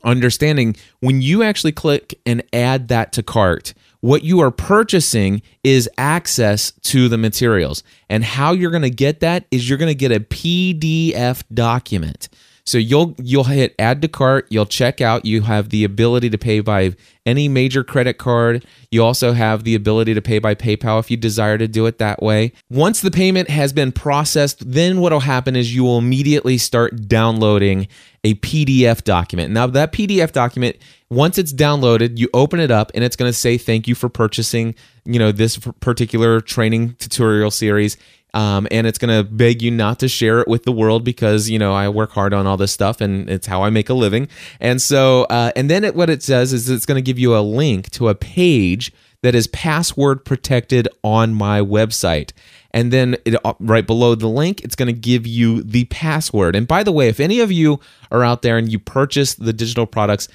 understanding 0.04 0.76
when 1.00 1.22
you 1.22 1.44
actually 1.44 1.72
click 1.72 2.20
and 2.26 2.44
add 2.54 2.88
that 2.88 3.14
to 3.14 3.24
cart 3.24 3.74
what 4.02 4.24
you 4.24 4.42
are 4.42 4.52
purchasing 4.52 5.42
is 5.64 5.90
access 5.98 6.72
to 6.82 7.08
the 7.08 7.18
materials. 7.18 7.84
And 8.10 8.24
how 8.24 8.52
you're 8.52 8.72
going 8.72 8.82
to 8.84 8.90
get 8.90 9.22
that 9.22 9.46
is 9.52 9.70
you're 9.70 9.78
going 9.78 9.92
to 9.92 9.96
get 9.96 10.12
a 10.12 10.20
PDF 10.20 11.44
document. 11.54 12.28
So 12.66 12.78
you'll 12.78 13.16
you'll 13.18 13.46
hit 13.46 13.76
add 13.80 14.02
to 14.02 14.08
cart, 14.08 14.48
you'll 14.50 14.66
check 14.66 15.02
out, 15.02 15.26
you 15.26 15.42
have 15.44 15.70
the 15.70 15.84
ability 15.84 16.30
to 16.30 16.38
pay 16.38 16.60
by 16.60 16.96
any 17.26 17.48
major 17.48 17.84
credit 17.84 18.18
card. 18.18 18.66
You 18.90 19.04
also 19.04 19.34
have 19.34 19.64
the 19.64 19.76
ability 19.76 20.14
to 20.14 20.22
pay 20.22 20.40
by 20.40 20.56
PayPal 20.56 21.00
if 21.00 21.12
you 21.12 21.18
desire 21.18 21.58
to 21.58 21.68
do 21.68 21.86
it 21.86 21.98
that 21.98 22.22
way. 22.22 22.54
Once 22.70 23.02
the 23.02 23.12
payment 23.12 23.50
has 23.50 23.74
been 23.74 23.92
processed, 23.92 24.72
then 24.72 25.00
what'll 25.00 25.22
happen 25.22 25.56
is 25.56 25.76
you 25.76 25.84
will 25.84 25.98
immediately 25.98 26.58
start 26.58 27.08
downloading 27.08 27.88
a 28.24 28.36
PDF 28.36 29.04
document. 29.04 29.52
Now 29.52 29.68
that 29.68 29.92
PDF 29.92 30.32
document 30.32 30.78
once 31.12 31.38
it's 31.38 31.52
downloaded, 31.52 32.18
you 32.18 32.30
open 32.34 32.62
it 32.62 32.72
up 32.72 32.90
and 32.96 33.04
it's 33.04 33.18
going 33.18 33.28
to 33.28 33.38
say 33.38 33.58
thank 33.58 33.86
you 33.86 33.94
for 33.94 34.08
purchasing, 34.08 34.74
you 35.04 35.20
know, 35.20 35.34
this 35.34 35.58
particular 35.58 36.40
training 36.40 36.96
tutorial 37.00 37.52
series. 37.52 37.98
Um, 38.34 38.68
and 38.72 38.88
it's 38.88 38.98
going 38.98 39.16
to 39.16 39.30
beg 39.30 39.62
you 39.62 39.72
not 39.72 40.00
to 40.00 40.08
share 40.08 40.40
it 40.40 40.48
with 40.48 40.64
the 40.64 40.72
world 40.72 41.04
because 41.04 41.50
you 41.50 41.60
know 41.60 41.74
I 41.74 41.90
work 41.90 42.12
hard 42.12 42.34
on 42.34 42.48
all 42.48 42.58
this 42.58 42.72
stuff 42.72 43.02
and 43.02 43.30
it's 43.30 43.48
how 43.48 43.64
I 43.64 43.70
make 43.70 43.90
a 43.90 43.94
living. 43.94 44.28
And 44.60 44.82
so, 44.82 45.24
uh, 45.24 45.52
and 45.56 45.70
then 45.70 45.84
it, 45.84 45.96
what 45.96 46.10
it 46.10 46.24
says 46.24 46.54
is 46.54 46.70
it's 46.70 46.86
going 46.86 46.96
to 46.96 47.02
give 47.02 47.20
you 47.20 47.36
a 47.36 47.42
link 47.42 47.90
to 47.92 48.10
a 48.10 48.16
page 48.16 48.94
that 49.22 49.36
is 49.36 49.48
password 49.48 50.26
protected 50.26 50.88
on 51.04 51.34
my 51.34 51.62
website. 51.62 52.32
And 52.72 52.92
then 52.92 53.18
it, 53.26 53.36
uh, 53.46 53.54
right 53.60 53.86
below 53.86 54.16
the 54.16 54.28
link, 54.28 54.64
it's 54.64 54.76
going 54.76 54.88
to 54.88 55.00
give 55.00 55.28
you 55.28 55.62
the 55.62 55.86
password. 55.86 56.56
And 56.56 56.68
by 56.68 56.84
the 56.84 56.92
way, 56.92 57.08
if 57.08 57.20
any 57.20 57.40
of 57.40 57.52
you 57.52 57.80
are 58.12 58.24
out 58.24 58.42
there 58.42 58.58
and 58.58 58.72
you 58.72 58.80
purchase 58.80 59.36
the 59.36 59.54
digital 59.54 59.86
products, 59.86 60.28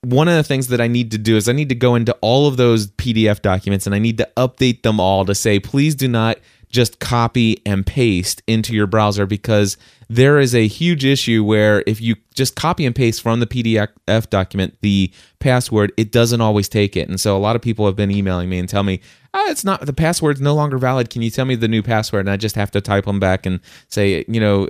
one 0.00 0.26
of 0.26 0.34
the 0.34 0.42
things 0.42 0.66
that 0.68 0.80
I 0.80 0.88
need 0.88 1.12
to 1.12 1.18
do 1.18 1.36
is 1.36 1.48
I 1.48 1.52
need 1.52 1.68
to 1.68 1.76
go 1.76 1.94
into 1.94 2.12
all 2.20 2.48
of 2.48 2.56
those 2.56 2.88
PDF 2.88 3.40
documents 3.40 3.86
and 3.86 3.94
I 3.94 4.00
need 4.00 4.18
to 4.18 4.28
update 4.36 4.82
them 4.82 4.98
all 4.98 5.24
to 5.24 5.34
say, 5.34 5.60
please 5.60 5.94
do 5.94 6.08
not 6.08 6.38
just 6.72 6.98
copy 6.98 7.60
and 7.66 7.86
paste 7.86 8.42
into 8.46 8.74
your 8.74 8.86
browser 8.86 9.26
because 9.26 9.76
there 10.08 10.40
is 10.40 10.54
a 10.54 10.66
huge 10.66 11.04
issue 11.04 11.44
where 11.44 11.84
if 11.86 12.00
you 12.00 12.16
just 12.34 12.56
copy 12.56 12.86
and 12.86 12.96
paste 12.96 13.20
from 13.20 13.40
the 13.40 13.46
PDF 13.46 14.30
document 14.30 14.76
the 14.80 15.12
password, 15.38 15.92
it 15.98 16.10
doesn't 16.10 16.40
always 16.40 16.68
take 16.70 16.96
it. 16.96 17.08
And 17.08 17.20
so 17.20 17.36
a 17.36 17.38
lot 17.38 17.56
of 17.56 17.62
people 17.62 17.84
have 17.84 17.94
been 17.94 18.10
emailing 18.10 18.48
me 18.48 18.58
and 18.58 18.68
tell 18.68 18.82
me, 18.82 19.00
oh, 19.34 19.50
it's 19.50 19.64
not 19.64 19.84
the 19.84 19.92
password's 19.92 20.40
no 20.40 20.54
longer 20.54 20.78
valid. 20.78 21.10
Can 21.10 21.20
you 21.20 21.30
tell 21.30 21.44
me 21.44 21.56
the 21.56 21.68
new 21.68 21.82
password? 21.82 22.20
And 22.20 22.30
I 22.30 22.38
just 22.38 22.56
have 22.56 22.70
to 22.72 22.80
type 22.80 23.04
them 23.04 23.20
back 23.20 23.44
and 23.44 23.60
say, 23.88 24.24
you 24.26 24.40
know, 24.40 24.68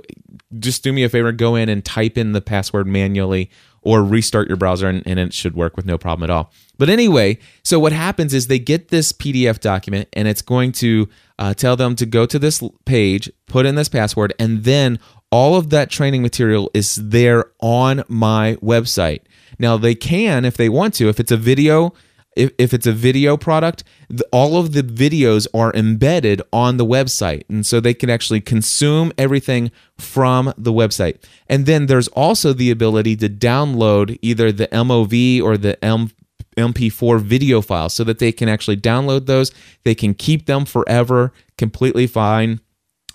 just 0.59 0.83
do 0.83 0.91
me 0.91 1.03
a 1.03 1.09
favor, 1.09 1.31
go 1.31 1.55
in 1.55 1.69
and 1.69 1.83
type 1.83 2.17
in 2.17 2.33
the 2.33 2.41
password 2.41 2.85
manually 2.85 3.49
or 3.83 4.03
restart 4.03 4.47
your 4.47 4.57
browser 4.57 4.87
and, 4.87 5.03
and, 5.05 5.19
it 5.19 5.33
should 5.33 5.55
work 5.55 5.75
with 5.75 5.85
no 5.85 5.97
problem 5.97 6.29
at 6.29 6.33
all. 6.33 6.51
But 6.77 6.89
anyway, 6.89 7.37
so 7.63 7.79
what 7.79 7.91
happens 7.91 8.33
is 8.33 8.47
they 8.47 8.59
get 8.59 8.89
this 8.89 9.11
PDF 9.11 9.59
document 9.59 10.09
and 10.13 10.27
it's 10.27 10.41
going 10.41 10.71
to 10.73 11.07
uh, 11.37 11.53
tell 11.53 11.75
them 11.75 11.95
to 11.97 12.05
go 12.05 12.25
to 12.25 12.39
this 12.39 12.63
page, 12.85 13.31
put 13.47 13.65
in 13.65 13.75
this 13.75 13.89
password, 13.89 14.33
and 14.39 14.63
then 14.63 14.99
all 15.31 15.55
of 15.55 15.69
that 15.71 15.89
training 15.89 16.21
material 16.21 16.69
is 16.73 16.95
there 16.95 17.51
on 17.59 18.03
my 18.07 18.55
website. 18.61 19.21
Now, 19.59 19.77
they 19.77 19.95
can, 19.95 20.45
if 20.45 20.57
they 20.57 20.69
want 20.69 20.93
to, 20.95 21.09
if 21.09 21.19
it's 21.19 21.31
a 21.31 21.37
video, 21.37 21.93
if, 22.35 22.51
if 22.57 22.73
it's 22.73 22.87
a 22.87 22.91
video 22.91 23.37
product, 23.37 23.83
the, 24.09 24.25
all 24.31 24.57
of 24.57 24.73
the 24.73 24.83
videos 24.83 25.47
are 25.53 25.73
embedded 25.73 26.41
on 26.51 26.77
the 26.77 26.85
website. 26.85 27.43
And 27.49 27.65
so 27.65 27.79
they 27.79 27.93
can 27.93 28.09
actually 28.09 28.41
consume 28.41 29.11
everything 29.17 29.71
from 29.97 30.53
the 30.57 30.73
website. 30.73 31.23
And 31.47 31.65
then 31.65 31.85
there's 31.85 32.07
also 32.09 32.53
the 32.53 32.71
ability 32.71 33.15
to 33.17 33.29
download 33.29 34.17
either 34.21 34.51
the 34.51 34.67
MOV 34.67 35.41
or 35.41 35.57
the 35.57 35.83
M, 35.83 36.11
MP4 36.57 37.21
video 37.21 37.61
files 37.61 37.93
so 37.93 38.03
that 38.03 38.19
they 38.19 38.31
can 38.31 38.49
actually 38.49 38.77
download 38.77 39.25
those. 39.25 39.51
They 39.83 39.95
can 39.95 40.13
keep 40.13 40.45
them 40.45 40.65
forever, 40.65 41.33
completely 41.57 42.07
fine. 42.07 42.59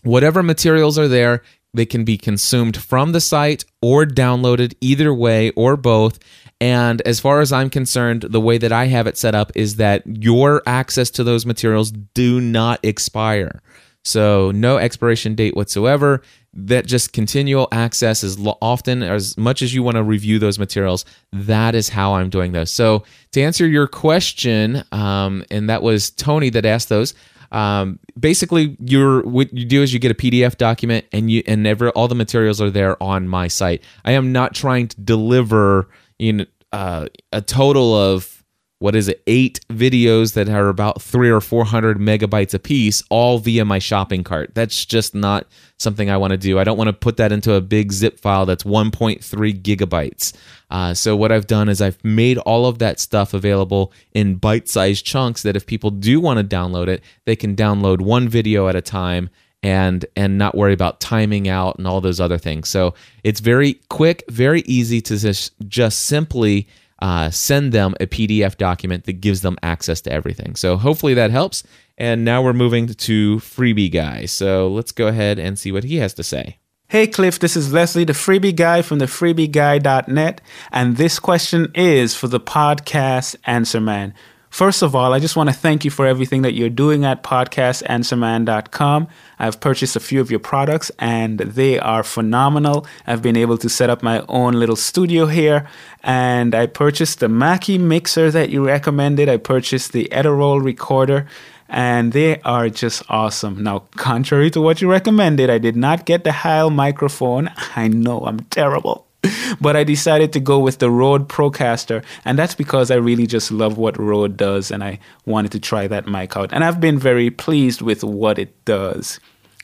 Whatever 0.03 0.43
materials 0.43 0.99
are 0.99 1.09
there, 1.09 1.43
they 1.75 1.87
can 1.87 2.05
be 2.05 2.17
consumed 2.17 2.77
from 2.77 3.13
the 3.13 3.21
site 3.21 3.65
or 3.83 4.05
downloaded 4.05 4.75
either 4.81 5.13
way 5.13 5.51
or 5.51 5.77
both. 5.77 6.19
And 6.61 7.01
as 7.03 7.21
far 7.21 7.41
as 7.41 7.53
I'm 7.53 7.71
concerned, 7.71 8.23
the 8.23 8.41
way 8.41 8.59
that 8.59 8.73
I 8.73 8.87
have 8.87 9.07
it 9.07 9.17
set 9.17 9.35
up 9.35 9.53
is 9.55 9.77
that 9.77 10.03
your 10.07 10.63
access 10.67 11.11
to 11.11 11.25
those 11.25 11.47
materials 11.47 11.93
do 11.93 12.41
not 12.41 12.81
expire. 12.83 13.63
So, 14.05 14.51
no 14.53 14.79
expiration 14.79 15.35
date 15.35 15.55
whatsoever. 15.55 16.23
That 16.55 16.87
just 16.87 17.13
continual 17.13 17.69
access 17.71 18.25
as 18.25 18.39
often 18.63 19.03
as 19.03 19.37
much 19.37 19.61
as 19.61 19.75
you 19.75 19.83
want 19.83 19.97
to 19.97 20.03
review 20.03 20.39
those 20.39 20.59
materials. 20.59 21.05
That 21.33 21.75
is 21.75 21.91
how 21.91 22.15
I'm 22.15 22.31
doing 22.31 22.53
those. 22.53 22.71
So, 22.71 23.05
to 23.33 23.43
answer 23.43 23.67
your 23.67 23.87
question, 23.87 24.83
um, 24.91 25.45
and 25.51 25.69
that 25.69 25.83
was 25.83 26.11
Tony 26.11 26.51
that 26.51 26.65
asked 26.65 26.89
those. 26.89 27.15
Um, 27.53 27.99
basically, 28.19 28.77
you're 28.81 29.23
what 29.23 29.53
you 29.53 29.65
do 29.65 29.83
is 29.83 29.93
you 29.93 29.99
get 29.99 30.11
a 30.11 30.15
PDF 30.15 30.57
document, 30.57 31.05
and 31.13 31.31
you 31.31 31.43
and 31.47 31.67
ever 31.67 31.91
all 31.91 32.09
the 32.09 32.15
materials 32.15 32.61
are 32.61 32.71
there 32.71 33.01
on 33.03 33.29
my 33.29 33.47
site. 33.49 33.83
I 34.05 34.13
am 34.13 34.33
not 34.33 34.55
trying 34.55 34.89
to 34.89 35.01
deliver 35.01 35.89
know, 36.21 36.45
uh, 36.73 37.07
a 37.33 37.41
total 37.41 37.95
of 37.95 38.39
what 38.81 38.95
is 38.95 39.09
it, 39.09 39.23
eight 39.27 39.59
videos 39.69 40.35
that 40.35 40.49
are 40.49 40.69
about 40.69 41.03
three 41.03 41.31
or 41.31 41.41
400 41.41 41.99
megabytes 41.99 42.55
a 42.55 42.61
piece, 42.61 43.03
all 43.11 43.39
via 43.39 43.65
my 43.65 43.81
shopping 43.81 44.23
cart. 44.23 44.55
That's 44.55 44.85
just 44.85 45.17
not 45.17 45.49
something 45.79 46.09
I 46.09 46.17
want 46.17 46.31
to 46.31 46.37
do. 46.37 46.61
I 46.61 46.65
don't 46.65 46.79
want 46.79 46.87
to 46.87 46.93
put 46.93 47.17
that 47.17 47.33
into 47.33 47.55
a 47.55 47.61
big 47.61 47.91
zip 47.91 48.21
file 48.21 48.47
that's 48.47 48.63
1.3 48.63 49.63
gigabytes. 49.63 50.33
Uh, 50.71 50.95
so, 50.95 51.17
what 51.17 51.33
I've 51.33 51.49
done 51.49 51.69
is 51.69 51.83
I've 51.83 52.03
made 52.05 52.39
all 52.39 52.67
of 52.67 52.79
that 52.79 53.01
stuff 53.01 53.35
available 53.35 53.93
in 54.13 54.37
bite 54.37 54.69
sized 54.69 55.05
chunks 55.05 55.43
that 55.43 55.57
if 55.57 55.67
people 55.67 55.91
do 55.91 56.21
want 56.21 56.39
to 56.39 56.57
download 56.57 56.87
it, 56.87 57.03
they 57.25 57.35
can 57.35 57.57
download 57.57 58.01
one 58.01 58.29
video 58.29 58.69
at 58.69 58.77
a 58.77 58.83
time 58.83 59.29
and 59.63 60.07
and 60.17 60.39
not 60.39 60.55
worry 60.55 60.73
about 60.73 61.01
timing 61.01 61.49
out 61.49 61.79
and 61.79 61.87
all 61.87 62.01
those 62.01 62.21
other 62.21 62.39
things. 62.39 62.69
So 62.69 62.95
it's 63.25 63.41
very 63.41 63.81
quick, 63.89 64.25
very 64.29 64.61
easy 64.63 65.01
to 65.03 65.17
just, 65.17 65.53
just 65.69 66.07
simply 66.07 66.69
uh, 67.01 67.31
send 67.31 67.73
them 67.73 67.95
a 68.01 68.07
PDF 68.07 68.57
document 68.57 69.05
that 69.05 69.21
gives 69.21 69.43
them 69.43 69.57
access 69.63 70.01
to 70.03 70.13
everything. 70.13 70.57
So 70.57 70.77
hopefully 70.77 71.15
that 71.15 71.31
helps. 71.31 71.63
And 71.97 72.25
now 72.25 72.43
we're 72.43 72.53
moving 72.53 72.87
to 72.87 73.37
Freebie 73.37 73.93
Guy. 73.93 74.27
So 74.27 74.69
let's 74.69 74.93
go 74.93 75.09
ahead 75.09 75.39
and 75.39 75.59
see 75.59 75.73
what 75.73 75.85
he 75.85 75.97
has 75.97 76.15
to 76.15 76.23
say. 76.23 76.59
Hey 76.91 77.07
Cliff, 77.07 77.39
this 77.39 77.55
is 77.55 77.71
Leslie, 77.71 78.05
the 78.05 78.15
freebie 78.15 78.57
guy 78.57 78.81
from 78.81 78.99
the 78.99 79.05
freebieguy.net, 79.05 80.41
and 80.73 80.97
this 80.97 81.19
question 81.19 81.71
is 81.75 82.15
for 82.15 82.29
the 82.29 82.41
podcast 82.41 83.37
Answer 83.45 83.79
Man. 83.79 84.15
First 84.51 84.83
of 84.83 84.95
all, 84.95 85.13
I 85.13 85.19
just 85.19 85.37
want 85.37 85.51
to 85.51 85.55
thank 85.55 85.85
you 85.85 85.91
for 85.91 86.07
everything 86.07 86.43
that 86.43 86.55
you're 86.55 86.71
doing 86.71 87.05
at 87.05 87.23
podcastanswerman.com. 87.23 89.09
I've 89.39 89.61
purchased 89.61 89.95
a 89.95 90.01
few 90.01 90.21
of 90.21 90.31
your 90.31 90.41
products 90.41 90.91
and 90.99 91.39
they 91.39 91.79
are 91.79 92.03
phenomenal. 92.03 92.87
I've 93.07 93.23
been 93.23 93.37
able 93.37 93.59
to 93.59 93.69
set 93.69 93.91
up 93.91 94.03
my 94.03 94.25
own 94.29 94.55
little 94.55 94.77
studio 94.77 95.27
here 95.27 95.69
and 96.03 96.55
I 96.55 96.67
purchased 96.67 97.21
the 97.21 97.29
Mackie 97.29 97.79
mixer 97.79 98.31
that 98.31 98.51
you 98.51 98.67
recommended. 98.67 99.29
I 99.29 99.37
purchased 99.37 99.93
the 99.93 100.09
Edirol 100.11 100.65
recorder 100.65 101.27
and 101.69 102.13
they 102.13 102.41
are 102.41 102.71
just 102.71 103.03
awesome. 103.11 103.63
Now, 103.63 103.81
contrary 103.97 104.51
to 104.53 104.61
what 104.61 104.81
you 104.81 104.91
recommended, 104.91 105.51
I 105.51 105.59
did 105.59 105.77
not 105.77 106.07
get 106.07 106.25
the 106.25 106.33
Heil 106.33 106.71
microphone. 106.71 107.51
I 107.77 107.89
know 107.89 108.21
I'm 108.21 108.41
terrible. 108.41 109.08
but 109.61 109.77
I 109.77 109.85
decided 109.85 110.33
to 110.33 110.41
go 110.41 110.59
with 110.59 110.79
the 110.79 110.91
Rode 110.91 111.29
Procaster, 111.29 112.05
and 112.25 112.39
that's 112.39 112.55
because 112.55 112.91
I 112.91 112.97
really 112.97 113.27
just 113.27 113.51
love 113.51 113.79
what 113.79 113.99
Rode 113.99 114.37
does, 114.37 114.71
and 114.71 114.85
I 114.85 114.99
wanted 115.27 115.53
to 115.53 115.61
try 115.61 115.87
that 115.89 116.07
mic 116.07 116.37
out. 116.37 116.53
And 116.53 116.65
I've 116.65 116.81
been 116.81 116.99
very 116.99 117.31
pleased 117.31 117.83
with 117.83 118.05
what 118.05 118.39
it 118.39 118.65
does. 118.65 119.19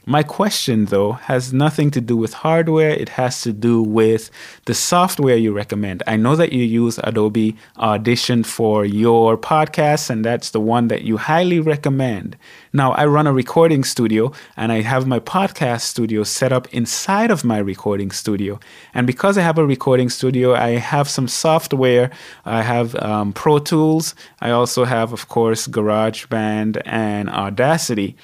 My 0.06 0.22
question, 0.22 0.84
though, 0.86 1.12
has 1.12 1.54
nothing 1.54 1.90
to 1.92 2.00
do 2.00 2.14
with 2.14 2.34
hardware. 2.34 2.90
It 2.90 3.08
has 3.10 3.40
to 3.40 3.54
do 3.54 3.82
with 3.82 4.30
the 4.66 4.74
software 4.74 5.36
you 5.36 5.50
recommend. 5.52 6.02
I 6.06 6.16
know 6.16 6.36
that 6.36 6.52
you 6.52 6.62
use 6.62 7.00
Adobe 7.02 7.56
Audition 7.78 8.44
for 8.44 8.84
your 8.84 9.38
podcast, 9.38 10.10
and 10.10 10.22
that's 10.22 10.50
the 10.50 10.60
one 10.60 10.88
that 10.88 11.04
you 11.04 11.16
highly 11.16 11.58
recommend. 11.58 12.36
Now, 12.74 12.92
I 12.92 13.06
run 13.06 13.26
a 13.26 13.32
recording 13.32 13.82
studio, 13.82 14.30
and 14.58 14.72
I 14.72 14.82
have 14.82 15.06
my 15.06 15.20
podcast 15.20 15.82
studio 15.82 16.22
set 16.22 16.52
up 16.52 16.68
inside 16.74 17.30
of 17.30 17.42
my 17.42 17.56
recording 17.56 18.10
studio. 18.10 18.60
And 18.92 19.06
because 19.06 19.38
I 19.38 19.42
have 19.42 19.56
a 19.56 19.64
recording 19.66 20.10
studio, 20.10 20.54
I 20.54 20.72
have 20.72 21.08
some 21.08 21.28
software. 21.28 22.10
I 22.44 22.60
have 22.60 22.94
um, 22.96 23.32
Pro 23.32 23.58
Tools. 23.58 24.14
I 24.42 24.50
also 24.50 24.84
have, 24.84 25.14
of 25.14 25.28
course, 25.28 25.66
GarageBand 25.66 26.82
and 26.84 27.30
Audacity. 27.30 28.16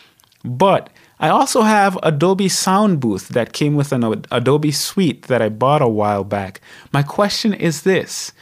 But 0.45 0.91
I 1.21 1.29
also 1.29 1.61
have 1.61 1.99
Adobe 2.03 2.49
Soundbooth 2.49 3.29
that 3.29 3.53
came 3.53 3.75
with 3.75 3.93
an 3.93 4.25
Adobe 4.33 4.73
suite 4.73 5.27
that 5.27 5.43
I 5.43 5.51
bought 5.51 5.83
a 5.83 5.89
while 5.89 6.25
back. 6.25 6.63
My 6.93 7.03
question 7.03 7.53
is 7.53 7.83
this 7.83 8.33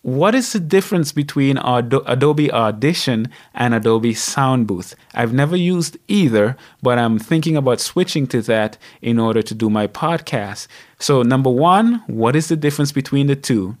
what 0.00 0.34
is 0.34 0.52
the 0.52 0.58
difference 0.58 1.12
between 1.12 1.58
Adobe 1.58 2.50
Audition 2.50 3.28
and 3.54 3.72
Adobe 3.74 4.14
Soundbooth? 4.14 4.94
I've 5.14 5.32
never 5.32 5.54
used 5.54 5.96
either, 6.08 6.56
but 6.82 6.98
I'm 6.98 7.20
thinking 7.20 7.56
about 7.56 7.80
switching 7.80 8.26
to 8.28 8.42
that 8.42 8.78
in 9.00 9.20
order 9.20 9.42
to 9.42 9.54
do 9.54 9.70
my 9.70 9.86
podcast. 9.86 10.66
So, 10.98 11.22
number 11.22 11.50
one, 11.50 12.02
what 12.08 12.34
is 12.34 12.48
the 12.48 12.56
difference 12.56 12.90
between 12.90 13.28
the 13.28 13.36
two? 13.36 13.76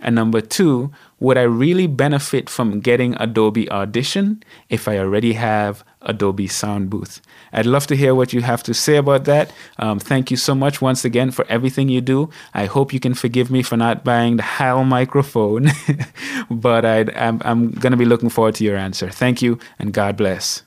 And 0.00 0.14
number 0.14 0.40
two, 0.40 0.92
would 1.18 1.38
I 1.38 1.42
really 1.42 1.86
benefit 1.86 2.48
from 2.50 2.80
getting 2.80 3.16
Adobe 3.18 3.68
Audition 3.70 4.44
if 4.68 4.86
I 4.86 4.98
already 4.98 5.32
have 5.32 5.82
Adobe 6.04 6.48
Soundbooth? 6.48 7.20
I'd 7.52 7.66
love 7.66 7.86
to 7.88 7.96
hear 7.96 8.14
what 8.14 8.32
you 8.32 8.42
have 8.42 8.62
to 8.64 8.74
say 8.74 8.96
about 8.96 9.24
that. 9.24 9.52
Um, 9.78 9.98
thank 9.98 10.30
you 10.30 10.36
so 10.36 10.54
much 10.54 10.80
once 10.80 11.04
again 11.04 11.30
for 11.30 11.44
everything 11.48 11.88
you 11.88 12.00
do. 12.00 12.30
I 12.52 12.66
hope 12.66 12.92
you 12.92 13.00
can 13.00 13.14
forgive 13.14 13.50
me 13.50 13.62
for 13.62 13.76
not 13.76 14.04
buying 14.04 14.36
the 14.36 14.42
Heil 14.42 14.84
microphone, 14.84 15.68
but 16.50 16.84
i 16.84 16.98
am 17.00 17.10
I'm, 17.14 17.42
I'm 17.44 17.70
going 17.70 17.92
to 17.92 17.96
be 17.96 18.04
looking 18.04 18.28
forward 18.28 18.54
to 18.56 18.64
your 18.64 18.76
answer. 18.76 19.10
Thank 19.10 19.42
you, 19.42 19.58
and 19.78 19.92
God 19.92 20.16
bless. 20.16 20.62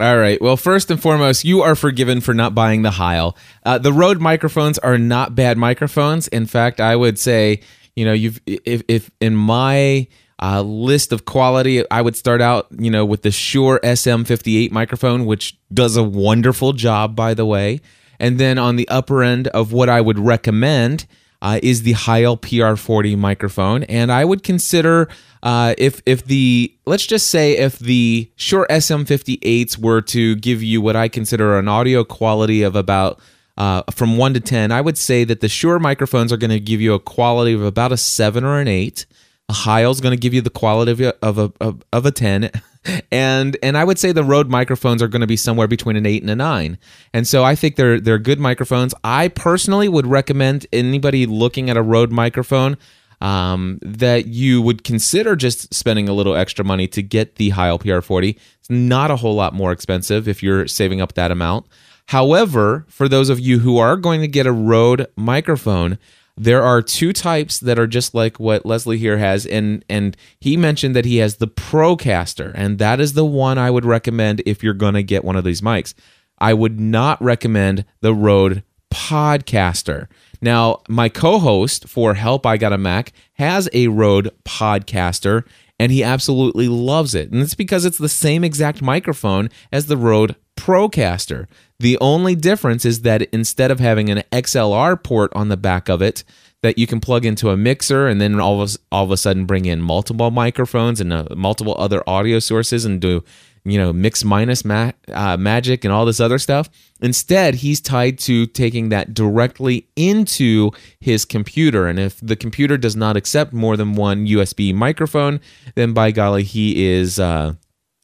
All 0.00 0.16
right. 0.16 0.40
Well, 0.40 0.56
first 0.56 0.90
and 0.90 1.00
foremost, 1.00 1.44
you 1.44 1.60
are 1.60 1.74
forgiven 1.74 2.22
for 2.22 2.32
not 2.32 2.54
buying 2.54 2.80
the 2.80 2.92
Heil. 2.92 3.36
Uh, 3.66 3.76
the 3.76 3.92
Rode 3.92 4.18
microphones 4.18 4.78
are 4.78 4.96
not 4.96 5.34
bad 5.34 5.58
microphones. 5.58 6.26
In 6.28 6.46
fact, 6.46 6.80
I 6.80 6.96
would 6.96 7.18
say, 7.18 7.60
you 7.96 8.06
know, 8.06 8.14
you've 8.14 8.40
if, 8.46 8.82
if 8.88 9.10
in 9.20 9.36
my 9.36 10.08
uh, 10.42 10.62
list 10.62 11.12
of 11.12 11.24
quality, 11.24 11.88
I 11.90 12.00
would 12.00 12.16
start 12.16 12.40
out, 12.40 12.68
you 12.78 12.90
know, 12.90 13.04
with 13.04 13.22
the 13.22 13.30
Shure 13.30 13.78
SM58 13.82 14.70
microphone, 14.70 15.26
which 15.26 15.58
does 15.72 15.96
a 15.96 16.02
wonderful 16.02 16.72
job, 16.72 17.14
by 17.14 17.34
the 17.34 17.44
way. 17.44 17.80
And 18.18 18.38
then 18.38 18.58
on 18.58 18.76
the 18.76 18.88
upper 18.88 19.22
end 19.22 19.48
of 19.48 19.72
what 19.72 19.88
I 19.88 20.00
would 20.00 20.18
recommend 20.18 21.06
uh, 21.42 21.58
is 21.62 21.82
the 21.82 21.92
Heil 21.92 22.36
PR40 22.36 23.16
microphone, 23.16 23.84
and 23.84 24.12
I 24.12 24.24
would 24.24 24.42
consider 24.42 25.08
uh, 25.42 25.74
if 25.78 26.02
if 26.04 26.24
the 26.26 26.74
let's 26.84 27.06
just 27.06 27.28
say 27.28 27.56
if 27.56 27.78
the 27.78 28.30
Shure 28.36 28.66
SM58s 28.68 29.78
were 29.78 30.02
to 30.02 30.36
give 30.36 30.62
you 30.62 30.82
what 30.82 30.96
I 30.96 31.08
consider 31.08 31.58
an 31.58 31.66
audio 31.66 32.04
quality 32.04 32.62
of 32.62 32.76
about 32.76 33.20
uh, 33.56 33.82
from 33.90 34.18
one 34.18 34.34
to 34.34 34.40
ten, 34.40 34.70
I 34.70 34.82
would 34.82 34.98
say 34.98 35.24
that 35.24 35.40
the 35.40 35.48
Shure 35.48 35.78
microphones 35.78 36.30
are 36.30 36.36
going 36.36 36.50
to 36.50 36.60
give 36.60 36.80
you 36.80 36.92
a 36.92 37.00
quality 37.00 37.54
of 37.54 37.62
about 37.62 37.92
a 37.92 37.96
seven 37.96 38.44
or 38.44 38.60
an 38.60 38.68
eight. 38.68 39.06
A 39.50 39.52
Heil's 39.52 40.00
going 40.00 40.12
to 40.12 40.20
give 40.20 40.32
you 40.32 40.40
the 40.40 40.48
quality 40.48 40.92
of 40.92 41.00
a, 41.00 41.26
of 41.26 41.38
a, 41.60 41.76
of, 41.92 42.06
a 42.06 42.12
10 42.12 42.52
and 43.10 43.56
and 43.64 43.76
I 43.76 43.82
would 43.82 43.98
say 43.98 44.12
the 44.12 44.22
Rode 44.22 44.48
microphones 44.48 45.02
are 45.02 45.08
going 45.08 45.22
to 45.22 45.26
be 45.26 45.36
somewhere 45.36 45.66
between 45.66 45.96
an 45.96 46.06
8 46.06 46.22
and 46.22 46.30
a 46.30 46.36
9. 46.36 46.78
And 47.12 47.26
so 47.26 47.42
I 47.42 47.56
think 47.56 47.74
they're 47.74 47.98
they're 47.98 48.20
good 48.20 48.38
microphones. 48.38 48.94
I 49.02 49.26
personally 49.26 49.88
would 49.88 50.06
recommend 50.06 50.68
anybody 50.72 51.26
looking 51.26 51.68
at 51.68 51.76
a 51.76 51.82
Rode 51.82 52.12
microphone 52.12 52.78
um, 53.20 53.80
that 53.82 54.26
you 54.26 54.62
would 54.62 54.84
consider 54.84 55.34
just 55.34 55.74
spending 55.74 56.08
a 56.08 56.12
little 56.12 56.36
extra 56.36 56.64
money 56.64 56.86
to 56.86 57.02
get 57.02 57.34
the 57.34 57.50
Heil 57.50 57.76
PR40. 57.76 58.38
It's 58.60 58.70
not 58.70 59.10
a 59.10 59.16
whole 59.16 59.34
lot 59.34 59.52
more 59.52 59.72
expensive 59.72 60.28
if 60.28 60.44
you're 60.44 60.68
saving 60.68 61.00
up 61.00 61.14
that 61.14 61.32
amount. 61.32 61.66
However, 62.06 62.86
for 62.88 63.08
those 63.08 63.28
of 63.28 63.40
you 63.40 63.58
who 63.58 63.78
are 63.78 63.96
going 63.96 64.20
to 64.20 64.28
get 64.28 64.46
a 64.46 64.52
Rode 64.52 65.08
microphone, 65.16 65.98
there 66.36 66.62
are 66.62 66.82
two 66.82 67.12
types 67.12 67.58
that 67.60 67.78
are 67.78 67.86
just 67.86 68.14
like 68.14 68.40
what 68.40 68.64
Leslie 68.64 68.98
here 68.98 69.18
has, 69.18 69.46
and 69.46 69.84
and 69.88 70.16
he 70.38 70.56
mentioned 70.56 70.96
that 70.96 71.04
he 71.04 71.18
has 71.18 71.36
the 71.36 71.48
Procaster, 71.48 72.52
and 72.54 72.78
that 72.78 73.00
is 73.00 73.12
the 73.12 73.24
one 73.24 73.58
I 73.58 73.70
would 73.70 73.84
recommend 73.84 74.42
if 74.46 74.62
you're 74.62 74.74
going 74.74 74.94
to 74.94 75.02
get 75.02 75.24
one 75.24 75.36
of 75.36 75.44
these 75.44 75.60
mics. 75.60 75.94
I 76.38 76.54
would 76.54 76.80
not 76.80 77.22
recommend 77.22 77.84
the 78.00 78.14
Rode 78.14 78.62
Podcaster. 78.90 80.08
Now, 80.40 80.80
my 80.88 81.08
co-host 81.08 81.88
for 81.88 82.14
Help 82.14 82.46
I 82.46 82.56
Got 82.56 82.72
a 82.72 82.78
Mac 82.78 83.12
has 83.34 83.68
a 83.72 83.88
Rode 83.88 84.30
Podcaster, 84.44 85.44
and 85.80 85.90
he 85.90 86.04
absolutely 86.04 86.68
loves 86.68 87.14
it, 87.14 87.32
and 87.32 87.40
it's 87.40 87.54
because 87.54 87.86
it's 87.86 87.96
the 87.96 88.06
same 88.06 88.44
exact 88.44 88.82
microphone 88.82 89.48
as 89.72 89.86
the 89.86 89.96
Rode 89.96 90.36
Procaster. 90.54 91.46
The 91.78 91.96
only 92.02 92.34
difference 92.34 92.84
is 92.84 93.00
that 93.00 93.22
instead 93.32 93.70
of 93.70 93.80
having 93.80 94.10
an 94.10 94.22
XLR 94.30 95.02
port 95.02 95.32
on 95.34 95.48
the 95.48 95.56
back 95.56 95.88
of 95.88 96.02
it 96.02 96.22
that 96.62 96.76
you 96.76 96.86
can 96.86 97.00
plug 97.00 97.24
into 97.24 97.48
a 97.48 97.56
mixer 97.56 98.06
and 98.06 98.20
then 98.20 98.38
all 98.38 98.60
of, 98.60 98.76
all 98.92 99.04
of 99.04 99.10
a 99.10 99.16
sudden 99.16 99.46
bring 99.46 99.64
in 99.64 99.80
multiple 99.80 100.30
microphones 100.30 101.00
and 101.00 101.14
uh, 101.14 101.24
multiple 101.34 101.74
other 101.78 102.02
audio 102.06 102.40
sources 102.40 102.84
and 102.84 103.00
do 103.00 103.24
you 103.64 103.78
know 103.78 103.92
mix 103.92 104.24
minus 104.24 104.64
ma- 104.64 104.92
uh, 105.12 105.36
magic 105.36 105.84
and 105.84 105.92
all 105.92 106.04
this 106.04 106.20
other 106.20 106.38
stuff 106.38 106.68
instead 107.00 107.56
he's 107.56 107.80
tied 107.80 108.18
to 108.18 108.46
taking 108.46 108.88
that 108.88 109.12
directly 109.12 109.86
into 109.96 110.70
his 111.00 111.24
computer 111.24 111.86
and 111.86 111.98
if 111.98 112.18
the 112.20 112.36
computer 112.36 112.76
does 112.76 112.96
not 112.96 113.16
accept 113.16 113.52
more 113.52 113.76
than 113.76 113.94
one 113.94 114.26
usb 114.26 114.74
microphone 114.74 115.40
then 115.74 115.92
by 115.92 116.10
golly 116.10 116.42
he 116.42 116.86
is 116.86 117.18
uh, 117.18 117.54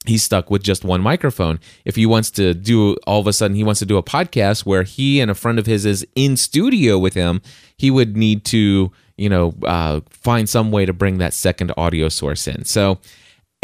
he's 0.07 0.23
stuck 0.23 0.51
with 0.51 0.63
just 0.63 0.85
one 0.85 1.01
microphone. 1.01 1.61
If 1.85 1.97
he 1.97 2.07
wants 2.07 2.31
to 2.33 2.55
do 2.55 2.97
all 3.07 3.21
of 3.21 3.27
a 3.27 3.33
sudden 3.33 3.57
he 3.57 3.65
wants 3.65 3.81
to 3.81 3.87
do 3.87 3.97
a 3.97 4.03
podcast 4.03 4.65
where 4.65 4.83
he 4.83 5.21
and 5.21 5.31
a 5.31 5.35
friend 5.35 5.59
of 5.59 5.67
his 5.67 5.85
is 5.85 6.07
in 6.15 6.37
studio 6.37 6.99
with 6.99 7.15
him, 7.15 7.43
he 7.77 7.91
would 7.91 8.17
need 8.17 8.45
to 8.47 8.91
you 9.17 9.29
know 9.29 9.55
uh, 9.65 10.01
find 10.09 10.49
some 10.49 10.71
way 10.71 10.87
to 10.87 10.93
bring 10.93 11.19
that 11.19 11.35
second 11.35 11.73
audio 11.77 12.09
source 12.09 12.47
in. 12.47 12.65
So 12.65 12.99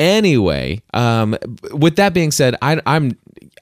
anyway, 0.02 0.82
um, 0.92 1.36
with 1.72 1.96
that 1.96 2.12
being 2.12 2.32
said, 2.32 2.56
I, 2.60 2.80
I'm 2.84 3.16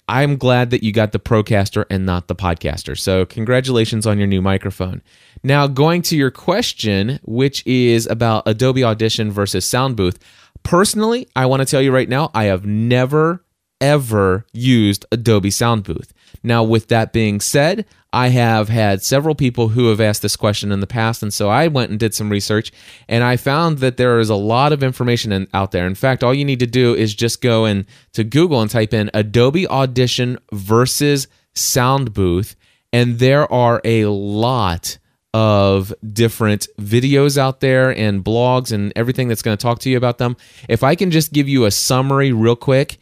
I'm 0.09 0.39
glad 0.39 0.71
that 0.71 0.83
you 0.83 0.93
got 0.93 1.13
the 1.13 1.21
Procaster 1.21 1.85
and 1.89 2.05
not 2.05 2.27
the 2.27 2.35
Podcaster. 2.35 2.99
So, 2.99 3.25
congratulations 3.25 4.07
on 4.07 4.19
your 4.19 4.27
new 4.27 4.43
microphone. 4.43 5.03
Now, 5.45 5.69
going 5.69 6.03
to 6.03 6.17
your 6.17 6.33
question, 6.33 7.21
which 7.23 7.65
is 7.65 8.09
about 8.09 8.43
Adobe 8.47 8.83
Audition 8.83 9.31
versus 9.31 9.65
Soundbooth. 9.65 10.17
Personally, 10.65 11.29
I 11.37 11.47
want 11.47 11.61
to 11.61 11.67
tell 11.67 11.81
you 11.81 11.93
right 11.93 12.09
now, 12.09 12.31
I 12.35 12.45
have 12.45 12.67
never, 12.67 13.45
ever 13.81 14.47
used 14.53 15.07
Adobe 15.13 15.51
Soundbooth. 15.51 16.11
Now, 16.43 16.63
with 16.63 16.89
that 16.89 17.13
being 17.13 17.41
said, 17.41 17.87
I 18.13 18.29
have 18.29 18.69
had 18.69 19.03
several 19.03 19.35
people 19.35 19.69
who 19.69 19.89
have 19.89 20.01
asked 20.01 20.23
this 20.23 20.37
question 20.37 20.73
in 20.73 20.81
the 20.81 20.87
past, 20.87 21.23
and 21.23 21.33
so 21.33 21.49
I 21.49 21.69
went 21.69 21.91
and 21.91 22.01
did 22.01 22.15
some 22.15 22.29
research, 22.29 22.73
and 23.09 23.23
I 23.23 23.37
found 23.37 23.79
that 23.79 23.97
there 23.97 24.19
is 24.19 24.31
a 24.31 24.35
lot 24.35 24.73
of 24.73 24.83
information 24.83 25.31
in, 25.31 25.47
out 25.55 25.71
there. 25.71 25.87
In 25.87 25.95
fact, 25.95 26.25
all 26.25 26.35
you 26.35 26.45
need 26.45 26.59
to 26.61 26.67
do 26.67 26.95
is 26.95 27.15
just 27.15 27.41
go 27.41 27.67
in 27.67 27.87
to 28.15 28.25
Google 28.25 28.61
and 28.61 28.71
type 28.71 28.93
in 28.93 29.11
Adobe 29.15 29.69
Audition 29.69 30.39
versus 30.53 31.29
Soundbooth, 31.55 32.57
and 32.93 33.21
there 33.21 33.51
are 33.53 33.81
a 33.85 34.07
lot 34.07 34.99
of 35.33 35.95
different 36.13 36.67
videos 36.81 37.39
out 37.39 37.61
there 37.61 37.97
and 37.97 38.25
blogs 38.25 38.73
and 38.73 38.93
everything 38.97 39.29
that's 39.29 39.43
going 39.43 39.57
to 39.57 39.63
talk 39.63 39.79
to 39.79 39.91
you 39.91 39.97
about 39.97 40.19
them. 40.19 40.37
If 40.69 40.83
I 40.83 40.97
can 40.97 41.13
just 41.13 41.33
give 41.33 41.49
you 41.49 41.65
a 41.65 41.71
summary 41.71 42.33
real 42.33 42.57
quick, 42.57 42.99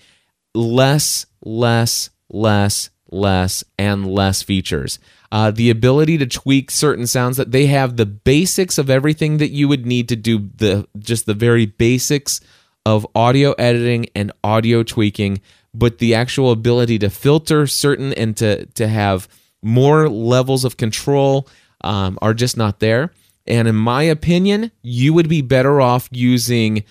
less, 0.55 1.25
less, 1.43 2.11
less, 2.29 2.91
less, 3.11 3.64
and 3.79 4.07
less 4.07 4.42
features. 4.42 4.99
Uh, 5.31 5.51
the 5.51 5.71
ability 5.71 6.16
to 6.18 6.27
tweak 6.27 6.71
certain 6.71 7.07
sounds 7.07 7.37
that 7.37 7.53
they 7.53 7.66
have 7.66 7.97
the 7.97 8.07
basics 8.07 8.79
of 8.79 8.88
everything 8.88 9.38
that 9.38 9.51
you 9.51 9.68
would 9.68 9.87
need 9.87 10.09
to 10.09 10.16
do 10.16 10.49
the 10.57 10.87
just 10.99 11.27
the 11.27 11.35
very 11.35 11.66
basics 11.66 12.40
of 12.87 13.07
audio 13.14 13.53
editing 13.53 14.07
and 14.14 14.33
audio 14.42 14.83
tweaking, 14.83 15.40
but 15.75 15.99
the 15.99 16.14
actual 16.14 16.51
ability 16.51 16.99
to 16.99 17.11
filter 17.11 17.66
certain 17.66 18.14
and 18.14 18.37
to 18.38 18.64
to 18.66 18.88
have 18.88 19.29
more 19.62 20.09
levels 20.09 20.64
of 20.64 20.77
control 20.77 21.47
um, 21.85 22.18
are 22.23 22.35
just 22.35 22.57
not 22.57 22.81
there. 22.81 23.12
And 23.47 23.68
in 23.68 23.77
my 23.77 24.03
opinion, 24.05 24.71
you 24.83 25.12
would 25.14 25.29
be 25.29 25.42
better 25.42 25.81
off 25.81 26.09
using 26.11 26.85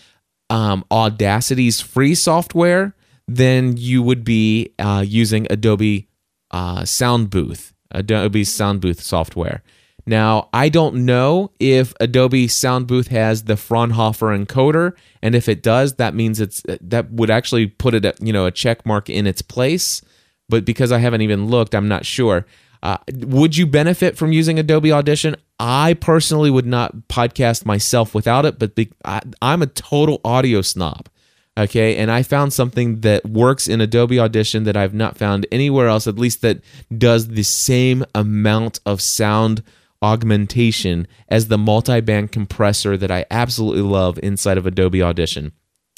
um, 0.49 0.85
Audacity's 0.91 1.81
free 1.81 2.15
software 2.15 2.95
than 3.27 3.75
you 3.77 4.01
would 4.01 4.23
be 4.23 4.73
uh, 4.79 5.03
using 5.05 5.47
Adobe 5.49 6.07
uh, 6.51 6.81
Soundbooth, 6.81 7.73
Adobe 7.91 8.43
Soundbooth 8.43 8.99
software. 8.99 9.63
Now, 10.05 10.47
I 10.53 10.69
don't 10.69 11.05
know 11.05 11.51
if 11.59 11.93
Adobe 11.99 12.47
Soundbooth 12.47 13.07
has 13.07 13.43
the 13.43 13.57
Fraunhofer 13.57 14.27
encoder, 14.27 14.93
and 15.21 15.35
if 15.35 15.49
it 15.49 15.61
does, 15.61 15.95
that 15.95 16.15
means 16.15 16.39
it's 16.39 16.63
that 16.79 17.11
would 17.11 17.29
actually 17.29 17.67
put 17.67 17.93
it, 17.93 18.05
you 18.21 18.31
know, 18.31 18.45
a 18.45 18.51
check 18.51 18.85
mark 18.85 19.09
in 19.09 19.27
its 19.27 19.41
place. 19.41 20.01
But 20.47 20.63
because 20.63 20.93
I 20.93 20.99
haven't 20.99 21.23
even 21.23 21.47
looked, 21.47 21.75
I'm 21.75 21.89
not 21.89 22.05
sure. 22.05 22.45
Uh, 22.81 22.97
would 23.11 23.57
you 23.57 23.67
benefit 23.67 24.17
from 24.17 24.31
using 24.31 24.57
Adobe 24.57 24.93
Audition? 24.93 25.35
I 25.59 25.95
personally 25.95 26.51
would 26.51 26.65
not 26.65 26.95
podcast 27.09 27.65
myself 27.65 28.15
without 28.15 28.45
it, 28.45 28.59
but 28.59 28.71
I, 29.03 29.21
I'm 29.41 29.61
a 29.61 29.67
total 29.67 30.21
audio 30.23 30.61
snob. 30.61 31.09
Okay, 31.57 31.97
and 31.97 32.11
I 32.11 32.21
found 32.21 32.53
something 32.53 33.01
that 33.01 33.25
works 33.25 33.67
in 33.67 33.81
Adobe 33.81 34.19
Audition 34.19 34.63
that 34.65 34.77
I've 34.77 34.93
not 34.93 35.17
found 35.17 35.47
anywhere 35.51 35.87
else, 35.87 36.05
at 36.05 36.19
least 36.19 36.41
that 36.43 36.61
does 36.95 37.29
the 37.29 37.43
same 37.43 38.05
amount 38.13 38.79
of 38.85 39.01
sound 39.01 39.63
augmentation 40.03 41.07
as 41.29 41.47
the 41.47 41.57
multi-band 41.57 42.31
compressor 42.31 42.95
that 42.97 43.09
I 43.09 43.25
absolutely 43.31 43.81
love 43.81 44.19
inside 44.21 44.59
of 44.59 44.67
Adobe 44.67 45.01
Audition. 45.01 45.51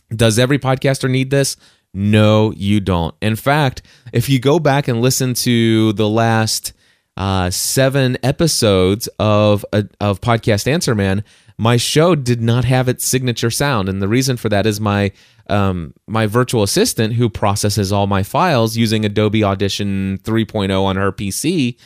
Does 0.10 0.40
every 0.40 0.58
podcaster 0.60 1.10
need 1.10 1.30
this? 1.30 1.58
No, 1.94 2.52
you 2.54 2.80
don't. 2.80 3.14
In 3.22 3.36
fact, 3.36 3.82
if 4.14 4.30
you 4.30 4.40
go 4.40 4.60
back 4.60 4.88
and 4.88 5.02
listen 5.02 5.34
to 5.34 5.92
the 5.94 6.08
last 6.08 6.72
uh, 7.18 7.50
seven 7.50 8.18
episodes 8.24 9.10
of 9.20 9.66
uh, 9.74 9.84
of 10.00 10.22
podcast 10.22 10.68
Answer 10.72 10.96
Man, 10.96 11.24
my 11.60 11.78
show 11.78 12.16
did 12.16 12.42
not 12.42 12.66
have 12.66 12.88
its 12.88 13.06
signature 13.06 13.52
sound, 13.52 13.90
and 13.90 14.02
the 14.02 14.08
reason 14.08 14.38
for 14.38 14.50
that 14.50 14.66
is 14.66 14.80
my 14.80 15.12
um, 15.48 15.94
my 16.08 16.26
virtual 16.26 16.64
assistant 16.64 17.14
who 17.14 17.30
processes 17.30 17.92
all 17.92 18.08
my 18.08 18.24
files 18.24 18.78
using 18.78 19.04
Adobe 19.04 19.44
Audition 19.44 20.20
3.0 20.20 20.84
on 20.84 20.96
her 20.96 21.12
PC. 21.12 21.78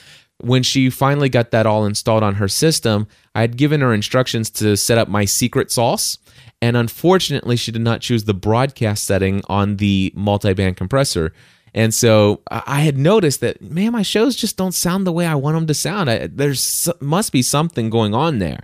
When 0.42 0.64
she 0.64 0.90
finally 0.90 1.30
got 1.30 1.52
that 1.52 1.66
all 1.66 1.86
installed 1.86 2.24
on 2.24 2.36
her 2.36 2.50
system, 2.50 3.08
I 3.34 3.42
had 3.42 3.56
given 3.56 3.80
her 3.80 3.94
instructions 3.94 4.50
to 4.52 4.76
set 4.76 4.98
up 4.98 5.08
my 5.08 5.24
secret 5.24 5.72
sauce 5.72 6.18
and 6.64 6.78
unfortunately, 6.78 7.58
she 7.58 7.74
did 7.74 7.82
not 7.82 8.00
choose 8.00 8.24
the 8.24 8.34
broadcast 8.34 9.04
setting 9.04 9.42
on 9.50 9.76
the 9.76 10.14
multi-band 10.16 10.78
compressor. 10.78 11.34
And 11.74 11.94
so 11.94 12.42
I 12.50 12.80
had 12.80 12.98
noticed 12.98 13.42
that, 13.42 13.62
man, 13.62 13.92
my 13.92 14.02
shows 14.02 14.38
just 14.38 14.56
don't 14.56 14.72
sound 14.72 15.06
the 15.06 15.12
way 15.12 15.26
I 15.26 15.36
want 15.36 15.58
them 15.58 15.68
to 15.68 15.74
sound. 15.74 16.10
I, 16.10 16.28
there's 16.28 16.88
must 17.02 17.34
be 17.34 17.42
something 17.42 17.90
going 17.90 18.14
on 18.14 18.40
there. 18.40 18.62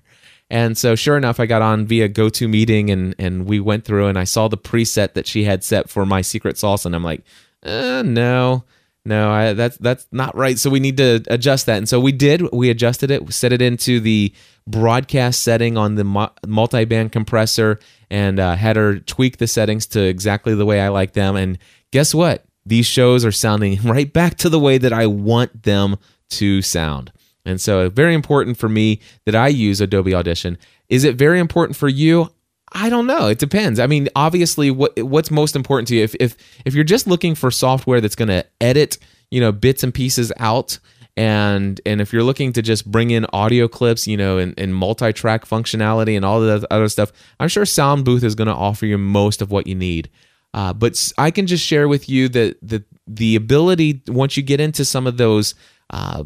And 0.49 0.77
so, 0.77 0.95
sure 0.95 1.15
enough, 1.15 1.39
I 1.39 1.45
got 1.45 1.61
on 1.61 1.85
via 1.85 2.09
GoToMeeting 2.09 2.91
and 2.91 3.15
and 3.19 3.45
we 3.45 3.59
went 3.59 3.85
through 3.85 4.07
and 4.07 4.17
I 4.17 4.23
saw 4.23 4.47
the 4.47 4.57
preset 4.57 5.13
that 5.13 5.27
she 5.27 5.43
had 5.43 5.63
set 5.63 5.89
for 5.89 6.05
my 6.05 6.21
secret 6.21 6.57
sauce, 6.57 6.85
and 6.85 6.95
I'm 6.95 7.03
like, 7.03 7.23
uh, 7.63 8.01
no, 8.03 8.63
no, 9.05 9.31
I, 9.31 9.53
that's 9.53 9.77
that's 9.77 10.07
not 10.11 10.35
right. 10.35 10.57
So 10.57 10.69
we 10.69 10.79
need 10.79 10.97
to 10.97 11.23
adjust 11.29 11.65
that. 11.67 11.77
And 11.77 11.87
so 11.87 11.99
we 11.99 12.11
did. 12.11 12.41
We 12.51 12.69
adjusted 12.69 13.11
it, 13.11 13.25
We 13.25 13.31
set 13.31 13.53
it 13.53 13.61
into 13.61 13.99
the 13.99 14.33
broadcast 14.67 15.41
setting 15.41 15.77
on 15.77 15.95
the 15.95 16.31
multi-band 16.47 17.11
compressor, 17.11 17.79
and 18.09 18.39
uh, 18.39 18.55
had 18.55 18.75
her 18.75 18.99
tweak 18.99 19.37
the 19.37 19.47
settings 19.47 19.85
to 19.87 20.01
exactly 20.01 20.53
the 20.53 20.65
way 20.65 20.81
I 20.81 20.89
like 20.89 21.13
them. 21.13 21.35
And 21.35 21.57
guess 21.91 22.13
what? 22.13 22.45
These 22.65 22.85
shows 22.85 23.23
are 23.23 23.31
sounding 23.31 23.81
right 23.83 24.11
back 24.11 24.35
to 24.39 24.49
the 24.49 24.59
way 24.59 24.77
that 24.77 24.93
I 24.93 25.07
want 25.07 25.63
them 25.63 25.97
to 26.31 26.61
sound. 26.61 27.11
And 27.45 27.59
so, 27.59 27.89
very 27.89 28.13
important 28.13 28.57
for 28.57 28.69
me 28.69 28.99
that 29.25 29.35
I 29.35 29.47
use 29.47 29.81
Adobe 29.81 30.13
Audition. 30.13 30.57
Is 30.89 31.03
it 31.03 31.15
very 31.15 31.39
important 31.39 31.77
for 31.77 31.87
you? 31.87 32.29
I 32.71 32.89
don't 32.89 33.07
know. 33.07 33.27
It 33.27 33.39
depends. 33.39 33.79
I 33.79 33.87
mean, 33.87 34.09
obviously, 34.15 34.71
what 34.71 35.01
what's 35.01 35.31
most 35.31 35.55
important 35.55 35.87
to 35.89 35.95
you? 35.95 36.03
If 36.03 36.15
if 36.19 36.35
if 36.65 36.75
you're 36.75 36.83
just 36.83 37.07
looking 37.07 37.35
for 37.35 37.49
software 37.49 38.01
that's 38.01 38.15
going 38.15 38.29
to 38.29 38.45
edit, 38.61 38.97
you 39.31 39.39
know, 39.39 39.51
bits 39.51 39.83
and 39.83 39.93
pieces 39.93 40.31
out, 40.37 40.77
and 41.17 41.81
and 41.85 42.01
if 42.01 42.13
you're 42.13 42.23
looking 42.23 42.53
to 42.53 42.61
just 42.61 42.89
bring 42.89 43.11
in 43.11 43.25
audio 43.33 43.67
clips, 43.67 44.07
you 44.07 44.17
know, 44.17 44.37
and, 44.37 44.53
and 44.57 44.75
multi-track 44.75 45.45
functionality 45.45 46.15
and 46.15 46.23
all 46.23 46.41
the 46.41 46.65
other 46.69 46.89
stuff, 46.89 47.11
I'm 47.39 47.49
sure 47.49 47.63
Soundbooth 47.63 48.23
is 48.23 48.35
going 48.35 48.47
to 48.47 48.53
offer 48.53 48.85
you 48.85 48.97
most 48.97 49.41
of 49.41 49.49
what 49.49 49.65
you 49.65 49.75
need. 49.75 50.09
Uh, 50.53 50.73
but 50.73 51.11
I 51.17 51.31
can 51.31 51.47
just 51.47 51.65
share 51.65 51.87
with 51.87 52.09
you 52.09 52.29
that 52.29 52.57
the 52.61 52.83
the 53.07 53.35
ability 53.35 54.01
once 54.07 54.37
you 54.37 54.43
get 54.43 54.59
into 54.59 54.85
some 54.85 55.07
of 55.07 55.17
those 55.17 55.55
uh, 55.89 56.23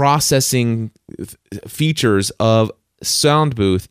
processing 0.00 0.90
features 1.68 2.30
of 2.40 2.72
Soundbooth 3.04 3.86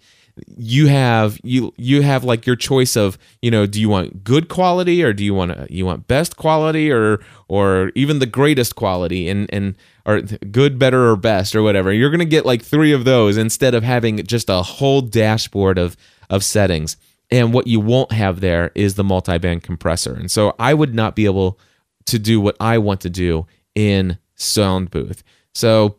you 0.58 0.88
have 0.88 1.38
you 1.44 1.74
you 1.76 2.02
have 2.02 2.24
like 2.24 2.46
your 2.48 2.56
choice 2.56 2.96
of 2.96 3.18
you 3.42 3.52
know 3.52 3.66
do 3.66 3.80
you 3.80 3.90
want 3.90 4.24
good 4.24 4.48
quality 4.48 5.04
or 5.04 5.12
do 5.12 5.22
you 5.22 5.34
want 5.34 5.70
you 5.70 5.86
want 5.86 6.08
best 6.08 6.38
quality 6.38 6.90
or 6.90 7.20
or 7.50 7.92
even 7.94 8.20
the 8.20 8.26
greatest 8.26 8.74
quality 8.76 9.28
and 9.28 9.50
and 9.54 9.76
or 10.10 10.22
good 10.22 10.80
better 10.80 11.08
or 11.10 11.16
best 11.16 11.56
or 11.56 11.62
whatever. 11.62 11.94
You're 11.94 12.10
going 12.10 12.18
to 12.20 12.26
get 12.26 12.46
like 12.46 12.64
three 12.64 12.94
of 12.94 13.06
those 13.06 13.38
instead 13.38 13.76
of 13.76 13.84
having 13.84 14.24
just 14.26 14.50
a 14.50 14.64
whole 14.64 15.02
dashboard 15.02 15.78
of 15.78 15.96
of 16.32 16.44
settings. 16.44 16.98
And 17.30 17.54
what 17.54 17.68
you 17.68 17.80
won't 17.80 18.12
have 18.12 18.40
there 18.40 18.72
is 18.74 18.96
the 18.96 19.04
multi-band 19.04 19.62
compressor. 19.62 20.16
And 20.16 20.32
so 20.32 20.56
I 20.58 20.74
would 20.74 20.96
not 20.96 21.16
be 21.16 21.26
able 21.26 21.60
to 22.08 22.18
do 22.18 22.42
what 22.42 22.56
I 22.60 22.80
want 22.80 23.02
to 23.02 23.10
do 23.12 23.46
in 23.76 24.18
Soundbooth 24.36 25.22
so 25.60 25.96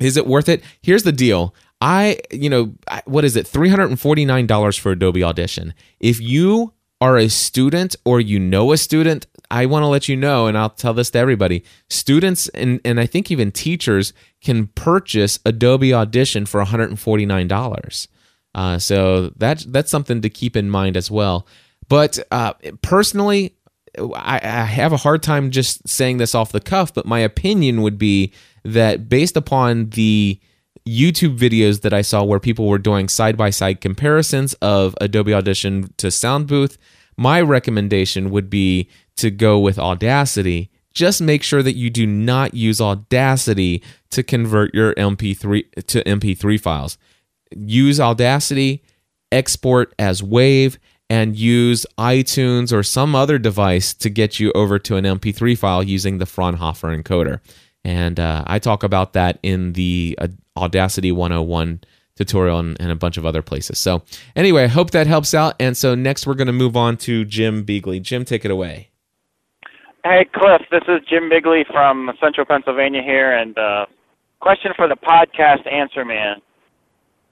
is 0.00 0.16
it 0.16 0.26
worth 0.26 0.48
it 0.48 0.62
here's 0.82 1.04
the 1.04 1.12
deal 1.12 1.54
I, 1.84 2.18
you 2.30 2.48
know, 2.48 2.72
what 3.04 3.26
is 3.26 3.36
it? 3.36 3.46
$349 3.46 4.78
for 4.78 4.92
Adobe 4.92 5.22
Audition. 5.22 5.74
If 6.00 6.18
you 6.18 6.72
are 7.02 7.18
a 7.18 7.28
student 7.28 7.94
or 8.06 8.22
you 8.22 8.38
know 8.38 8.72
a 8.72 8.78
student, 8.78 9.26
I 9.50 9.66
want 9.66 9.82
to 9.82 9.88
let 9.88 10.08
you 10.08 10.16
know, 10.16 10.46
and 10.46 10.56
I'll 10.56 10.70
tell 10.70 10.94
this 10.94 11.10
to 11.10 11.18
everybody 11.18 11.62
students 11.90 12.48
and, 12.48 12.80
and 12.86 12.98
I 12.98 13.04
think 13.04 13.30
even 13.30 13.52
teachers 13.52 14.14
can 14.40 14.68
purchase 14.68 15.38
Adobe 15.44 15.92
Audition 15.92 16.46
for 16.46 16.64
$149. 16.64 18.08
Uh, 18.54 18.78
so 18.78 19.28
that, 19.36 19.66
that's 19.68 19.90
something 19.90 20.22
to 20.22 20.30
keep 20.30 20.56
in 20.56 20.70
mind 20.70 20.96
as 20.96 21.10
well. 21.10 21.46
But 21.88 22.18
uh, 22.30 22.54
personally, 22.80 23.56
I, 23.98 24.40
I 24.42 24.64
have 24.64 24.94
a 24.94 24.96
hard 24.96 25.22
time 25.22 25.50
just 25.50 25.86
saying 25.86 26.16
this 26.16 26.34
off 26.34 26.50
the 26.50 26.60
cuff, 26.60 26.94
but 26.94 27.04
my 27.04 27.18
opinion 27.18 27.82
would 27.82 27.98
be 27.98 28.32
that 28.64 29.08
based 29.08 29.36
upon 29.36 29.90
the 29.90 30.40
YouTube 30.86 31.38
videos 31.38 31.80
that 31.80 31.94
I 31.94 32.02
saw 32.02 32.22
where 32.22 32.40
people 32.40 32.66
were 32.68 32.78
doing 32.78 33.08
side 33.08 33.36
by 33.36 33.50
side 33.50 33.80
comparisons 33.80 34.54
of 34.54 34.94
Adobe 35.00 35.32
Audition 35.32 35.92
to 35.96 36.08
Soundbooth, 36.08 36.76
my 37.16 37.40
recommendation 37.40 38.30
would 38.30 38.50
be 38.50 38.88
to 39.16 39.30
go 39.30 39.58
with 39.58 39.78
Audacity. 39.78 40.70
Just 40.92 41.22
make 41.22 41.42
sure 41.42 41.62
that 41.62 41.76
you 41.76 41.90
do 41.90 42.06
not 42.06 42.54
use 42.54 42.80
Audacity 42.80 43.82
to 44.10 44.22
convert 44.22 44.74
your 44.74 44.94
MP3 44.94 45.86
to 45.86 46.04
MP3 46.04 46.60
files. 46.60 46.98
Use 47.56 47.98
Audacity, 47.98 48.82
export 49.32 49.94
as 49.98 50.22
WAV, 50.22 50.76
and 51.10 51.36
use 51.36 51.86
iTunes 51.98 52.72
or 52.72 52.82
some 52.82 53.14
other 53.14 53.38
device 53.38 53.94
to 53.94 54.08
get 54.08 54.40
you 54.40 54.50
over 54.52 54.78
to 54.78 54.96
an 54.96 55.04
MP3 55.04 55.56
file 55.56 55.82
using 55.82 56.18
the 56.18 56.26
Fraunhofer 56.26 56.96
encoder. 56.96 57.40
And 57.84 58.18
uh, 58.18 58.44
I 58.46 58.58
talk 58.58 58.82
about 58.82 59.12
that 59.12 59.38
in 59.42 59.74
the 59.74 60.18
uh, 60.20 60.28
Audacity 60.56 61.12
101 61.12 61.82
tutorial 62.16 62.58
and, 62.58 62.80
and, 62.80 62.90
a 62.90 62.94
bunch 62.94 63.16
of 63.16 63.26
other 63.26 63.42
places. 63.42 63.78
So, 63.78 64.02
anyway, 64.36 64.64
I 64.64 64.68
hope 64.68 64.92
that 64.92 65.06
helps 65.06 65.34
out. 65.34 65.54
And 65.58 65.76
so, 65.76 65.94
next 65.94 66.26
we're 66.26 66.34
going 66.34 66.46
to 66.46 66.52
move 66.52 66.76
on 66.76 66.96
to 66.98 67.24
Jim 67.24 67.64
Beagley. 67.64 68.00
Jim, 68.00 68.24
take 68.24 68.44
it 68.44 68.50
away. 68.50 68.90
Hey, 70.04 70.26
Cliff, 70.32 70.62
this 70.70 70.82
is 70.86 71.00
Jim 71.08 71.28
Bigley 71.28 71.64
from 71.70 72.10
Central 72.20 72.46
Pennsylvania 72.46 73.02
here. 73.02 73.36
And 73.36 73.56
uh, 73.58 73.86
question 74.40 74.72
for 74.76 74.86
the 74.86 74.96
podcast 74.96 75.70
Answer 75.70 76.04
Man. 76.04 76.36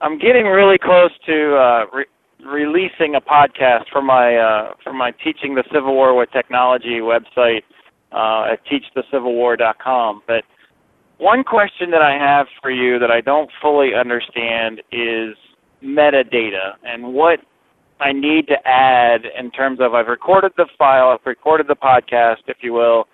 I'm 0.00 0.18
getting 0.18 0.46
really 0.46 0.78
close 0.78 1.12
to 1.26 1.56
uh, 1.56 1.84
re- 1.94 2.06
releasing 2.44 3.14
a 3.14 3.20
podcast 3.20 3.84
for 3.92 4.02
my 4.02 4.36
uh, 4.36 4.72
for 4.82 4.92
my 4.92 5.12
Teaching 5.22 5.54
the 5.54 5.64
Civil 5.72 5.94
War 5.94 6.16
with 6.16 6.30
Technology 6.32 7.00
website 7.00 7.62
uh, 8.14 8.52
at 8.52 8.60
teachthecivilwar.com. 8.66 10.22
But 10.26 10.44
one 11.18 11.44
question 11.44 11.90
that 11.90 12.02
I 12.02 12.12
have 12.12 12.46
for 12.60 12.70
you 12.70 12.98
that 12.98 13.10
I 13.10 13.20
don't 13.20 13.50
fully 13.60 13.90
understand 13.98 14.80
is 14.90 15.36
metadata 15.82 16.74
and 16.84 17.12
what 17.14 17.40
I 18.00 18.12
need 18.12 18.48
to 18.48 18.56
add 18.66 19.22
in 19.38 19.50
terms 19.50 19.78
of 19.80 19.94
I've 19.94 20.08
recorded 20.08 20.52
the 20.56 20.66
file, 20.76 21.08
I've 21.08 21.24
recorded 21.24 21.68
the 21.68 21.76
podcast, 21.76 22.48
if 22.48 22.56
you 22.60 22.72
will, 22.72 23.06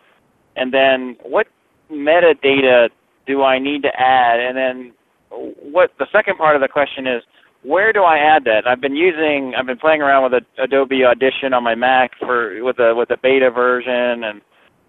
and 0.56 0.72
then 0.72 1.16
what 1.22 1.46
metadata 1.92 2.88
do 3.26 3.42
I 3.42 3.58
need 3.58 3.82
to 3.82 3.90
add? 4.00 4.40
And 4.40 4.56
then 4.56 4.92
what 5.30 5.90
the 5.98 6.06
second 6.10 6.38
part 6.38 6.56
of 6.56 6.62
the 6.62 6.68
question 6.68 7.06
is 7.06 7.22
where 7.62 7.92
do 7.92 8.02
I 8.02 8.18
add 8.18 8.44
that? 8.44 8.66
I've 8.66 8.80
been 8.80 8.96
using, 8.96 9.52
I've 9.58 9.66
been 9.66 9.78
playing 9.78 10.00
around 10.00 10.30
with 10.30 10.42
Adobe 10.58 11.04
Audition 11.04 11.52
on 11.52 11.64
my 11.64 11.74
Mac 11.74 12.12
for 12.18 12.62
with 12.62 12.78
a 12.78 12.94
with 12.94 13.10
a 13.10 13.16
beta 13.22 13.50
version 13.50 14.24
and 14.24 14.40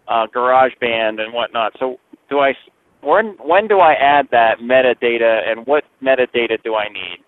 uh, 0.09 0.27
GarageBand 0.35 1.21
and 1.21 1.33
whatnot. 1.33 1.73
So 1.79 1.97
do 2.29 2.39
I 2.39 2.53
when 3.01 3.37
when 3.41 3.67
do 3.67 3.79
I 3.79 3.93
add 3.93 4.27
that 4.31 4.59
metadata 4.59 5.49
and 5.49 5.65
what 5.65 5.83
metadata 6.03 6.61
do 6.63 6.75
I 6.75 6.89
need? 6.89 7.19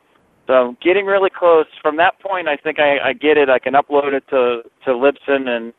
So 0.48 0.76
getting 0.84 1.06
really 1.06 1.30
close. 1.30 1.66
From 1.82 1.96
that 1.98 2.20
point, 2.20 2.48
I 2.48 2.58
think 2.58 2.80
I, 2.80 3.10
I 3.10 3.14
get 3.14 3.38
it. 3.38 3.50
I 3.50 3.60
can 3.60 3.74
upload 3.74 4.14
it 4.14 4.24
to 4.32 4.64
to 4.86 4.92
Libsyn 4.92 5.48
and 5.48 5.74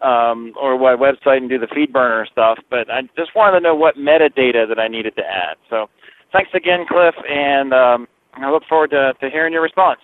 um, 0.00 0.52
or 0.60 0.78
my 0.78 0.94
website 0.94 1.38
and 1.38 1.48
do 1.48 1.58
the 1.58 1.66
FeedBurner 1.66 2.26
stuff. 2.30 2.58
But 2.70 2.90
I 2.90 3.02
just 3.16 3.34
wanted 3.34 3.58
to 3.58 3.62
know 3.62 3.74
what 3.74 3.96
metadata 3.96 4.68
that 4.68 4.78
I 4.78 4.88
needed 4.88 5.16
to 5.16 5.22
add. 5.22 5.56
So 5.68 5.88
thanks 6.32 6.50
again, 6.54 6.86
Cliff, 6.88 7.14
and 7.28 7.72
um, 7.72 8.08
I 8.34 8.50
look 8.50 8.64
forward 8.68 8.90
to, 8.90 9.12
to 9.20 9.30
hearing 9.30 9.52
your 9.52 9.62
response. 9.62 10.00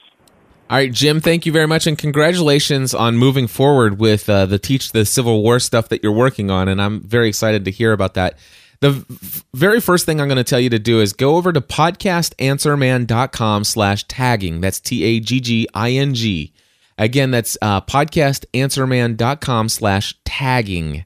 All 0.70 0.76
right, 0.76 0.92
Jim, 0.92 1.20
thank 1.20 1.46
you 1.46 1.52
very 1.52 1.66
much, 1.66 1.88
and 1.88 1.98
congratulations 1.98 2.94
on 2.94 3.16
moving 3.16 3.48
forward 3.48 3.98
with 3.98 4.30
uh, 4.30 4.46
the 4.46 4.56
Teach 4.56 4.92
the 4.92 5.04
Civil 5.04 5.42
War 5.42 5.58
stuff 5.58 5.88
that 5.88 6.00
you're 6.00 6.12
working 6.12 6.48
on. 6.48 6.68
And 6.68 6.80
I'm 6.80 7.00
very 7.00 7.28
excited 7.28 7.64
to 7.64 7.72
hear 7.72 7.92
about 7.92 8.14
that. 8.14 8.38
The 8.78 8.92
v- 8.92 9.42
very 9.52 9.80
first 9.80 10.06
thing 10.06 10.20
I'm 10.20 10.28
going 10.28 10.36
to 10.36 10.44
tell 10.44 10.60
you 10.60 10.70
to 10.70 10.78
do 10.78 11.00
is 11.00 11.12
go 11.12 11.34
over 11.34 11.52
to 11.52 11.60
podcastanswerman.com 11.60 13.64
slash 13.64 14.04
tagging. 14.04 14.60
That's 14.60 14.78
T 14.78 15.02
A 15.02 15.18
G 15.18 15.40
G 15.40 15.66
I 15.74 15.90
N 15.90 16.14
G. 16.14 16.52
Again, 16.96 17.32
that's 17.32 17.58
uh, 17.60 17.80
podcastanswerman.com 17.80 19.68
slash 19.68 20.14
tagging 20.24 21.04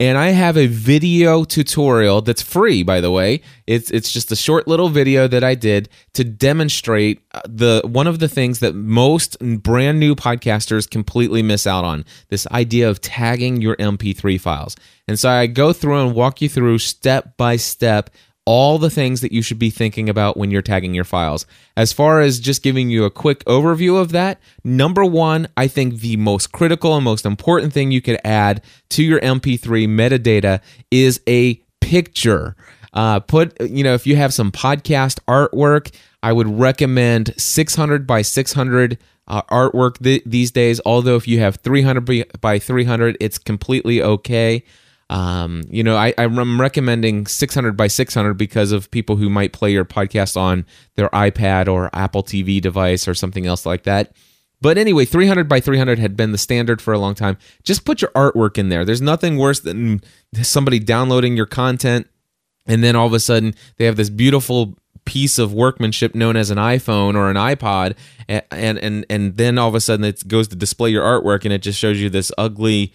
and 0.00 0.18
I 0.18 0.30
have 0.30 0.56
a 0.56 0.66
video 0.66 1.44
tutorial 1.44 2.20
that's 2.20 2.42
free, 2.42 2.82
by 2.82 3.00
the 3.00 3.12
way. 3.12 3.42
It's 3.66 3.90
it's 3.90 4.12
just 4.12 4.32
a 4.32 4.36
short 4.36 4.66
little 4.66 4.88
video 4.88 5.28
that 5.28 5.44
I 5.44 5.54
did 5.54 5.88
to 6.14 6.24
demonstrate 6.24 7.22
uh, 7.32 7.42
the 7.44 7.80
one 7.84 8.08
of 8.08 8.18
the 8.18 8.28
things 8.28 8.58
that 8.58 8.74
most 8.74 9.38
brand 9.38 10.00
new 10.00 10.16
podcasters 10.16 10.90
completely 10.90 11.42
miss 11.42 11.66
out 11.66 11.84
on 11.84 12.04
this 12.28 12.46
idea 12.48 12.90
of 12.90 13.00
tagging 13.00 13.60
your 13.60 13.76
MP3 13.76 14.40
files. 14.40 14.76
And 15.06 15.18
so 15.18 15.30
I 15.30 15.46
go 15.46 15.72
through 15.72 16.00
and 16.00 16.14
walk 16.14 16.42
you 16.42 16.48
through 16.48 16.78
step 16.78 17.36
by 17.36 17.56
step 17.56 18.10
all 18.46 18.78
the 18.78 18.90
things 18.90 19.20
that 19.22 19.32
you 19.32 19.42
should 19.42 19.58
be 19.58 19.70
thinking 19.70 20.08
about 20.08 20.36
when 20.36 20.50
you're 20.50 20.62
tagging 20.62 20.94
your 20.94 21.04
files. 21.04 21.46
As 21.76 21.92
far 21.92 22.20
as 22.20 22.38
just 22.38 22.62
giving 22.62 22.90
you 22.90 23.04
a 23.04 23.10
quick 23.10 23.44
overview 23.44 24.00
of 24.00 24.12
that, 24.12 24.38
number 24.62 25.04
one, 25.04 25.48
I 25.56 25.66
think 25.66 26.00
the 26.00 26.16
most 26.16 26.52
critical 26.52 26.94
and 26.94 27.04
most 27.04 27.24
important 27.24 27.72
thing 27.72 27.90
you 27.90 28.02
could 28.02 28.20
add 28.24 28.62
to 28.90 29.02
your 29.02 29.20
MP3 29.20 29.88
metadata 29.88 30.60
is 30.90 31.20
a 31.26 31.54
picture. 31.80 32.54
Uh, 32.92 33.20
put, 33.20 33.60
you 33.60 33.82
know, 33.82 33.94
if 33.94 34.06
you 34.06 34.16
have 34.16 34.32
some 34.32 34.52
podcast 34.52 35.18
artwork, 35.26 35.92
I 36.22 36.32
would 36.32 36.48
recommend 36.58 37.34
600 37.36 38.06
by 38.06 38.22
600 38.22 38.98
uh, 39.26 39.42
artwork 39.42 40.02
th- 40.02 40.22
these 40.24 40.50
days. 40.50 40.80
Although 40.84 41.16
if 41.16 41.26
you 41.26 41.40
have 41.40 41.56
300 41.56 42.40
by 42.40 42.58
300, 42.58 43.16
it's 43.20 43.38
completely 43.38 44.02
okay. 44.02 44.64
Um, 45.10 45.62
you 45.68 45.82
know, 45.82 45.96
I, 45.96 46.14
I'm 46.16 46.60
recommending 46.60 47.26
600 47.26 47.76
by 47.76 47.86
600 47.86 48.34
because 48.34 48.72
of 48.72 48.90
people 48.90 49.16
who 49.16 49.28
might 49.28 49.52
play 49.52 49.70
your 49.70 49.84
podcast 49.84 50.36
on 50.36 50.66
their 50.96 51.08
iPad 51.10 51.68
or 51.68 51.90
Apple 51.92 52.22
TV 52.22 52.60
device 52.60 53.06
or 53.06 53.14
something 53.14 53.46
else 53.46 53.66
like 53.66 53.82
that. 53.84 54.12
But 54.60 54.78
anyway, 54.78 55.04
300 55.04 55.48
by 55.48 55.60
300 55.60 55.98
had 55.98 56.16
been 56.16 56.32
the 56.32 56.38
standard 56.38 56.80
for 56.80 56.94
a 56.94 56.98
long 56.98 57.14
time. 57.14 57.36
Just 57.62 57.84
put 57.84 58.00
your 58.00 58.10
artwork 58.12 58.56
in 58.56 58.70
there. 58.70 58.84
There's 58.84 59.02
nothing 59.02 59.36
worse 59.36 59.60
than 59.60 60.00
somebody 60.42 60.78
downloading 60.78 61.36
your 61.36 61.46
content 61.46 62.08
and 62.66 62.82
then 62.82 62.96
all 62.96 63.06
of 63.06 63.12
a 63.12 63.20
sudden 63.20 63.54
they 63.76 63.84
have 63.84 63.96
this 63.96 64.10
beautiful 64.10 64.76
piece 65.04 65.38
of 65.38 65.52
workmanship 65.52 66.14
known 66.14 66.36
as 66.36 66.50
an 66.50 66.58
iPhone 66.58 67.14
or 67.14 67.30
an 67.30 67.36
iPod, 67.36 67.94
and 68.28 68.78
and 68.78 69.06
and 69.08 69.36
then 69.36 69.58
all 69.58 69.68
of 69.68 69.74
a 69.74 69.80
sudden 69.80 70.04
it 70.04 70.26
goes 70.26 70.48
to 70.48 70.56
display 70.56 70.90
your 70.90 71.04
artwork, 71.04 71.44
and 71.44 71.52
it 71.52 71.62
just 71.62 71.78
shows 71.78 72.00
you 72.00 72.08
this 72.08 72.32
ugly, 72.38 72.92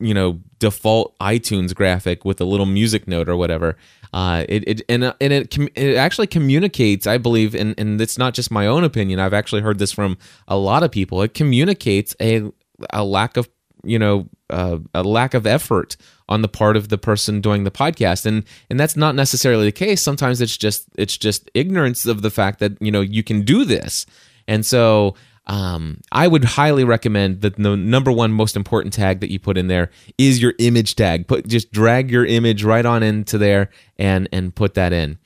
you 0.00 0.14
know, 0.14 0.40
default 0.58 1.18
iTunes 1.18 1.74
graphic 1.74 2.24
with 2.24 2.40
a 2.40 2.44
little 2.44 2.66
music 2.66 3.08
note 3.08 3.28
or 3.28 3.36
whatever. 3.36 3.76
Uh, 4.12 4.44
it, 4.48 4.64
it 4.66 4.82
and 4.88 5.04
and 5.20 5.32
it 5.32 5.56
it 5.76 5.96
actually 5.96 6.26
communicates, 6.26 7.06
I 7.06 7.18
believe, 7.18 7.54
and 7.54 7.74
and 7.78 8.00
it's 8.00 8.18
not 8.18 8.34
just 8.34 8.50
my 8.50 8.66
own 8.66 8.84
opinion. 8.84 9.18
I've 9.18 9.34
actually 9.34 9.62
heard 9.62 9.78
this 9.78 9.92
from 9.92 10.16
a 10.46 10.56
lot 10.56 10.82
of 10.82 10.90
people. 10.90 11.22
It 11.22 11.34
communicates 11.34 12.14
a 12.20 12.50
a 12.90 13.04
lack 13.04 13.36
of 13.36 13.48
you 13.88 13.98
know 13.98 14.28
uh, 14.50 14.78
a 14.94 15.02
lack 15.02 15.34
of 15.34 15.46
effort 15.46 15.96
on 16.28 16.42
the 16.42 16.48
part 16.48 16.76
of 16.76 16.88
the 16.88 16.98
person 16.98 17.40
doing 17.40 17.64
the 17.64 17.70
podcast 17.70 18.26
and 18.26 18.44
and 18.70 18.78
that's 18.78 18.96
not 18.96 19.14
necessarily 19.14 19.64
the 19.64 19.72
case 19.72 20.02
sometimes 20.02 20.40
it's 20.40 20.56
just 20.56 20.86
it's 20.96 21.16
just 21.16 21.50
ignorance 21.54 22.06
of 22.06 22.22
the 22.22 22.30
fact 22.30 22.58
that 22.58 22.80
you 22.80 22.90
know 22.90 23.00
you 23.00 23.22
can 23.22 23.42
do 23.42 23.64
this 23.64 24.06
and 24.46 24.64
so 24.64 25.14
um, 25.48 26.00
I 26.12 26.28
would 26.28 26.44
highly 26.44 26.84
recommend 26.84 27.40
that 27.40 27.56
the 27.56 27.76
number 27.76 28.12
one 28.12 28.32
most 28.32 28.54
important 28.54 28.92
tag 28.92 29.20
that 29.20 29.32
you 29.32 29.38
put 29.38 29.56
in 29.56 29.68
there 29.68 29.90
is 30.18 30.42
your 30.42 30.52
image 30.58 30.94
tag. 30.94 31.26
Put 31.26 31.48
just 31.48 31.72
drag 31.72 32.10
your 32.10 32.26
image 32.26 32.64
right 32.64 32.84
on 32.84 33.02
into 33.02 33.38
there 33.38 33.70
and 33.98 34.28
and 34.30 34.54
put 34.54 34.74
that 34.74 34.92
in. 34.92 35.18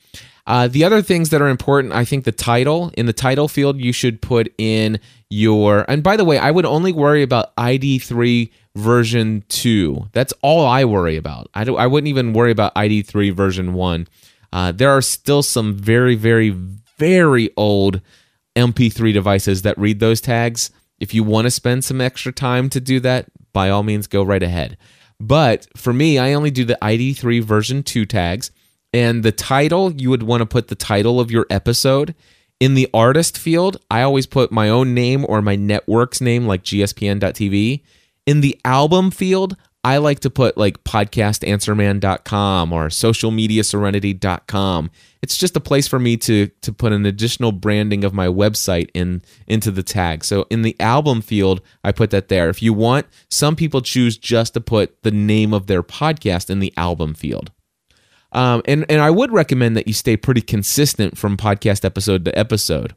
Uh, 0.45 0.67
the 0.67 0.83
other 0.83 1.01
things 1.01 1.29
that 1.29 1.41
are 1.41 1.47
important, 1.47 1.93
I 1.93 2.03
think 2.03 2.25
the 2.25 2.31
title. 2.31 2.91
In 2.97 3.05
the 3.05 3.13
title 3.13 3.47
field, 3.47 3.79
you 3.79 3.93
should 3.93 4.21
put 4.21 4.53
in 4.57 4.99
your. 5.29 5.89
And 5.89 6.03
by 6.03 6.17
the 6.17 6.25
way, 6.25 6.37
I 6.37 6.51
would 6.51 6.65
only 6.65 6.91
worry 6.91 7.23
about 7.23 7.55
ID3 7.55 8.51
version 8.75 9.43
2. 9.49 10.09
That's 10.11 10.33
all 10.41 10.65
I 10.65 10.83
worry 10.85 11.15
about. 11.15 11.49
I, 11.53 11.63
do, 11.63 11.77
I 11.77 11.87
wouldn't 11.87 12.09
even 12.09 12.33
worry 12.33 12.51
about 12.51 12.75
ID3 12.75 13.33
version 13.33 13.73
1. 13.73 14.07
Uh, 14.51 14.71
there 14.71 14.89
are 14.89 15.01
still 15.01 15.43
some 15.43 15.75
very, 15.75 16.15
very, 16.15 16.49
very 16.49 17.49
old 17.55 18.01
MP3 18.55 19.13
devices 19.13 19.61
that 19.61 19.77
read 19.77 19.99
those 19.99 20.21
tags. 20.21 20.71
If 20.99 21.13
you 21.13 21.23
want 21.23 21.45
to 21.45 21.51
spend 21.51 21.83
some 21.83 22.01
extra 22.01 22.31
time 22.31 22.69
to 22.69 22.81
do 22.81 22.99
that, 22.99 23.27
by 23.51 23.69
all 23.69 23.83
means, 23.83 24.07
go 24.07 24.23
right 24.23 24.43
ahead. 24.43 24.77
But 25.19 25.67
for 25.75 25.93
me, 25.93 26.19
I 26.19 26.33
only 26.33 26.51
do 26.51 26.65
the 26.65 26.77
ID3 26.81 27.43
version 27.43 27.83
2 27.83 28.05
tags. 28.05 28.51
And 28.93 29.23
the 29.23 29.31
title, 29.31 29.91
you 29.91 30.09
would 30.09 30.23
want 30.23 30.41
to 30.41 30.45
put 30.45 30.67
the 30.67 30.75
title 30.75 31.19
of 31.19 31.31
your 31.31 31.47
episode. 31.49 32.13
In 32.59 32.75
the 32.75 32.87
artist 32.93 33.37
field, 33.37 33.77
I 33.89 34.03
always 34.03 34.27
put 34.27 34.51
my 34.51 34.69
own 34.69 34.93
name 34.93 35.25
or 35.27 35.41
my 35.41 35.55
network's 35.55 36.21
name, 36.21 36.45
like 36.45 36.63
gspn.tv. 36.63 37.81
In 38.25 38.41
the 38.41 38.59
album 38.63 39.11
field, 39.11 39.57
I 39.83 39.97
like 39.97 40.21
to 40.21 40.29
put 40.29 40.57
like 40.57 40.81
podcastanswerman.com 40.85 42.71
or 42.71 42.87
socialmediaserenity.com. 42.87 44.91
It's 45.21 45.37
just 45.37 45.57
a 45.57 45.59
place 45.59 45.89
for 45.89 45.99
me 45.99 46.15
to 46.17 46.47
to 46.47 46.71
put 46.71 46.93
an 46.93 47.05
additional 47.05 47.51
branding 47.51 48.05
of 48.05 48.13
my 48.13 48.27
website 48.27 48.89
in 48.93 49.23
into 49.45 49.71
the 49.71 49.83
tag. 49.83 50.23
So 50.23 50.45
in 50.49 50.61
the 50.61 50.79
album 50.79 51.21
field, 51.21 51.61
I 51.83 51.91
put 51.91 52.11
that 52.11 52.29
there. 52.29 52.49
If 52.49 52.61
you 52.61 52.71
want, 52.71 53.07
some 53.29 53.57
people 53.57 53.81
choose 53.81 54.17
just 54.17 54.53
to 54.53 54.61
put 54.61 55.03
the 55.03 55.11
name 55.11 55.53
of 55.53 55.67
their 55.67 55.83
podcast 55.83 56.49
in 56.49 56.59
the 56.59 56.73
album 56.77 57.13
field. 57.13 57.51
Um, 58.33 58.61
and 58.65 58.85
and 58.89 59.01
I 59.01 59.09
would 59.09 59.31
recommend 59.31 59.77
that 59.77 59.87
you 59.87 59.93
stay 59.93 60.17
pretty 60.17 60.41
consistent 60.41 61.17
from 61.17 61.37
podcast 61.37 61.85
episode 61.85 62.25
to 62.25 62.37
episode. 62.37 62.95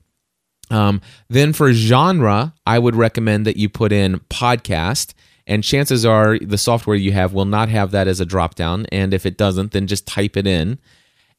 Um, 0.70 1.01
then 1.29 1.53
for 1.53 1.72
genre, 1.72 2.55
I 2.66 2.79
would 2.79 2.96
recommend 2.96 3.47
that 3.47 3.57
you 3.57 3.68
put 3.68 3.93
in 3.93 4.20
podcast. 4.30 5.14
And 5.47 5.62
chances 5.62 6.05
are 6.05 6.41
the 6.41 6.59
software 6.59 6.97
you 6.97 7.12
have 7.12 7.32
will 7.32 7.45
not 7.45 7.68
have 7.68 7.93
that 7.93 8.09
as 8.09 8.18
a 8.18 8.26
drop 8.26 8.57
down. 8.57 8.87
And 8.91 9.14
if 9.14 9.24
it 9.24 9.37
doesn't, 9.37 9.70
then 9.70 9.87
just 9.87 10.05
type 10.07 10.37
it 10.37 10.47
in. 10.47 10.80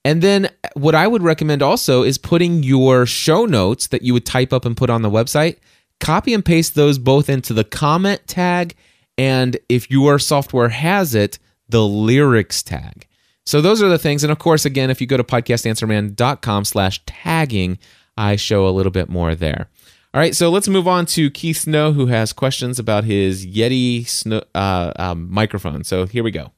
And 0.06 0.22
then 0.22 0.50
what 0.76 0.96
I 0.96 1.08
would 1.08 1.24
recommend 1.24 1.62
also 1.62 2.04
is 2.04 2.18
putting 2.18 2.64
your 2.64 3.06
show 3.06 3.46
notes 3.46 3.88
that 3.88 4.04
you 4.04 4.14
would 4.14 4.26
type 4.26 4.54
up 4.54 4.64
and 4.64 4.78
put 4.78 4.90
on 4.90 5.02
the 5.02 5.10
website, 5.10 5.58
copy 6.00 6.34
and 6.34 6.46
paste 6.46 6.76
those 6.76 6.98
both 6.98 7.30
into 7.30 7.54
the 7.54 7.66
comment 7.66 8.26
tag 8.28 8.76
and 9.18 9.58
if 9.68 9.90
your 9.90 10.20
software 10.20 10.70
has 10.70 11.16
it, 11.16 11.40
the 11.70 11.86
lyrics 11.86 12.62
tag. 12.62 13.08
So 13.48 13.62
those 13.62 13.82
are 13.82 13.88
the 13.88 13.98
things. 13.98 14.24
And 14.26 14.32
of 14.32 14.40
course, 14.40 14.66
again, 14.66 14.90
if 14.90 15.00
you 15.00 15.08
go 15.08 15.16
to 15.16 15.24
podcastanswerman.com 15.24 16.66
slash 16.66 17.02
tagging, 17.06 17.80
I 18.18 18.36
show 18.36 18.68
a 18.68 18.72
little 18.72 18.92
bit 18.92 19.08
more 19.08 19.36
there. 19.36 19.70
All 20.14 20.20
right, 20.20 20.36
so 20.36 20.50
let's 20.50 20.68
move 20.68 20.86
on 20.86 21.06
to 21.08 21.32
Keith 21.32 21.60
Snow, 21.60 21.94
who 21.94 22.08
has 22.08 22.34
questions 22.34 22.78
about 22.78 23.06
his 23.06 23.48
Yeti 23.48 24.06
Snow, 24.06 24.42
uh, 24.54 24.92
um, 24.98 25.32
microphone. 25.32 25.86
So 25.86 26.06
here 26.06 26.26
we 26.26 26.32
go. 26.32 26.52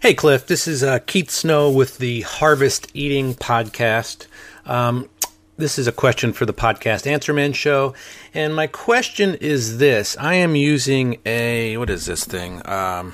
Hey, 0.00 0.14
Cliff. 0.14 0.46
This 0.46 0.66
is 0.66 0.82
uh, 0.82 1.00
Keith 1.00 1.30
Snow 1.30 1.70
with 1.70 1.98
the 1.98 2.22
Harvest 2.22 2.90
Eating 2.94 3.34
Podcast. 3.34 4.28
Um, 4.64 5.10
this 5.58 5.78
is 5.78 5.86
a 5.86 5.92
question 5.92 6.32
for 6.32 6.46
the 6.46 6.54
podcast 6.54 7.06
Answer 7.06 7.34
Man 7.34 7.52
show. 7.52 7.92
And 8.32 8.54
my 8.54 8.66
question 8.66 9.34
is 9.34 9.76
this 9.76 10.16
I 10.18 10.34
am 10.34 10.56
using 10.56 11.18
a, 11.26 11.76
what 11.76 11.90
is 11.90 12.06
this 12.06 12.24
thing? 12.24 12.66
Um, 12.66 13.12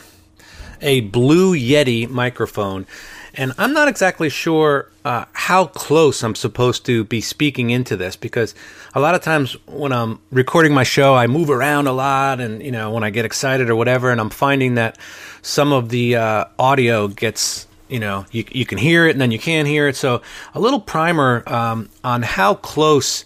a 0.82 1.00
Blue 1.00 1.56
Yeti 1.56 2.08
microphone. 2.08 2.86
And 3.34 3.54
I'm 3.56 3.72
not 3.72 3.88
exactly 3.88 4.28
sure 4.28 4.90
uh, 5.04 5.24
how 5.32 5.66
close 5.66 6.22
I'm 6.22 6.34
supposed 6.34 6.84
to 6.86 7.04
be 7.04 7.22
speaking 7.22 7.70
into 7.70 7.96
this 7.96 8.14
because 8.14 8.54
a 8.94 9.00
lot 9.00 9.14
of 9.14 9.22
times 9.22 9.56
when 9.66 9.90
I'm 9.90 10.20
recording 10.30 10.74
my 10.74 10.82
show, 10.82 11.14
I 11.14 11.26
move 11.26 11.48
around 11.48 11.86
a 11.86 11.92
lot, 11.92 12.40
and 12.40 12.62
you 12.62 12.70
know 12.70 12.90
when 12.90 13.04
I 13.04 13.10
get 13.10 13.24
excited 13.24 13.70
or 13.70 13.76
whatever, 13.76 14.10
and 14.10 14.20
I'm 14.20 14.30
finding 14.30 14.74
that 14.74 14.98
some 15.40 15.72
of 15.72 15.88
the 15.88 16.16
uh, 16.16 16.44
audio 16.58 17.08
gets 17.08 17.66
you 17.88 18.00
know 18.00 18.26
you, 18.32 18.44
you 18.50 18.66
can 18.66 18.76
hear 18.76 19.06
it 19.06 19.12
and 19.12 19.20
then 19.20 19.30
you 19.30 19.38
can't 19.38 19.66
hear 19.66 19.88
it. 19.88 19.96
So 19.96 20.20
a 20.54 20.60
little 20.60 20.80
primer 20.80 21.42
um, 21.46 21.88
on 22.04 22.20
how 22.20 22.54
close 22.54 23.24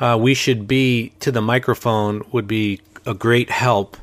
uh, 0.00 0.18
we 0.20 0.34
should 0.34 0.66
be 0.66 1.12
to 1.20 1.30
the 1.30 1.40
microphone 1.40 2.24
would 2.32 2.48
be 2.48 2.80
a 3.06 3.14
great 3.14 3.50
help. 3.50 3.96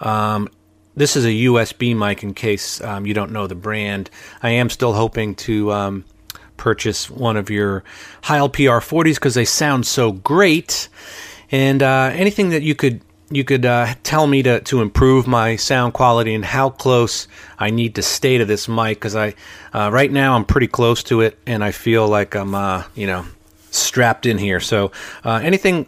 Um, 0.00 0.48
this 0.96 1.16
is 1.16 1.24
a 1.24 1.28
USB 1.28 1.96
mic 1.96 2.22
in 2.22 2.34
case 2.34 2.80
um, 2.80 3.06
you 3.06 3.14
don't 3.14 3.32
know 3.32 3.46
the 3.46 3.54
brand. 3.54 4.10
I 4.42 4.50
am 4.50 4.70
still 4.70 4.92
hoping 4.92 5.34
to 5.36 5.72
um, 5.72 6.04
purchase 6.56 7.10
one 7.10 7.36
of 7.36 7.50
your 7.50 7.84
Heil 8.22 8.48
PR40s 8.48 9.14
because 9.14 9.34
they 9.34 9.44
sound 9.44 9.86
so 9.86 10.12
great. 10.12 10.88
And 11.50 11.82
uh, 11.82 12.10
anything 12.12 12.50
that 12.50 12.62
you 12.62 12.74
could 12.74 13.00
you 13.30 13.42
could 13.42 13.64
uh, 13.64 13.94
tell 14.02 14.26
me 14.26 14.42
to, 14.42 14.60
to 14.60 14.82
improve 14.82 15.26
my 15.26 15.56
sound 15.56 15.94
quality 15.94 16.34
and 16.34 16.44
how 16.44 16.70
close 16.70 17.26
I 17.58 17.70
need 17.70 17.94
to 17.96 18.02
stay 18.02 18.38
to 18.38 18.44
this 18.44 18.68
mic 18.68 18.98
because 18.98 19.16
I 19.16 19.34
uh, 19.72 19.90
right 19.92 20.12
now 20.12 20.36
I'm 20.36 20.44
pretty 20.44 20.68
close 20.68 21.02
to 21.04 21.22
it 21.22 21.38
and 21.46 21.64
I 21.64 21.72
feel 21.72 22.06
like 22.06 22.36
I'm 22.36 22.54
uh, 22.54 22.84
you 22.94 23.06
know 23.06 23.24
strapped 23.70 24.26
in 24.26 24.38
here. 24.38 24.60
So 24.60 24.92
uh, 25.24 25.40
anything 25.42 25.86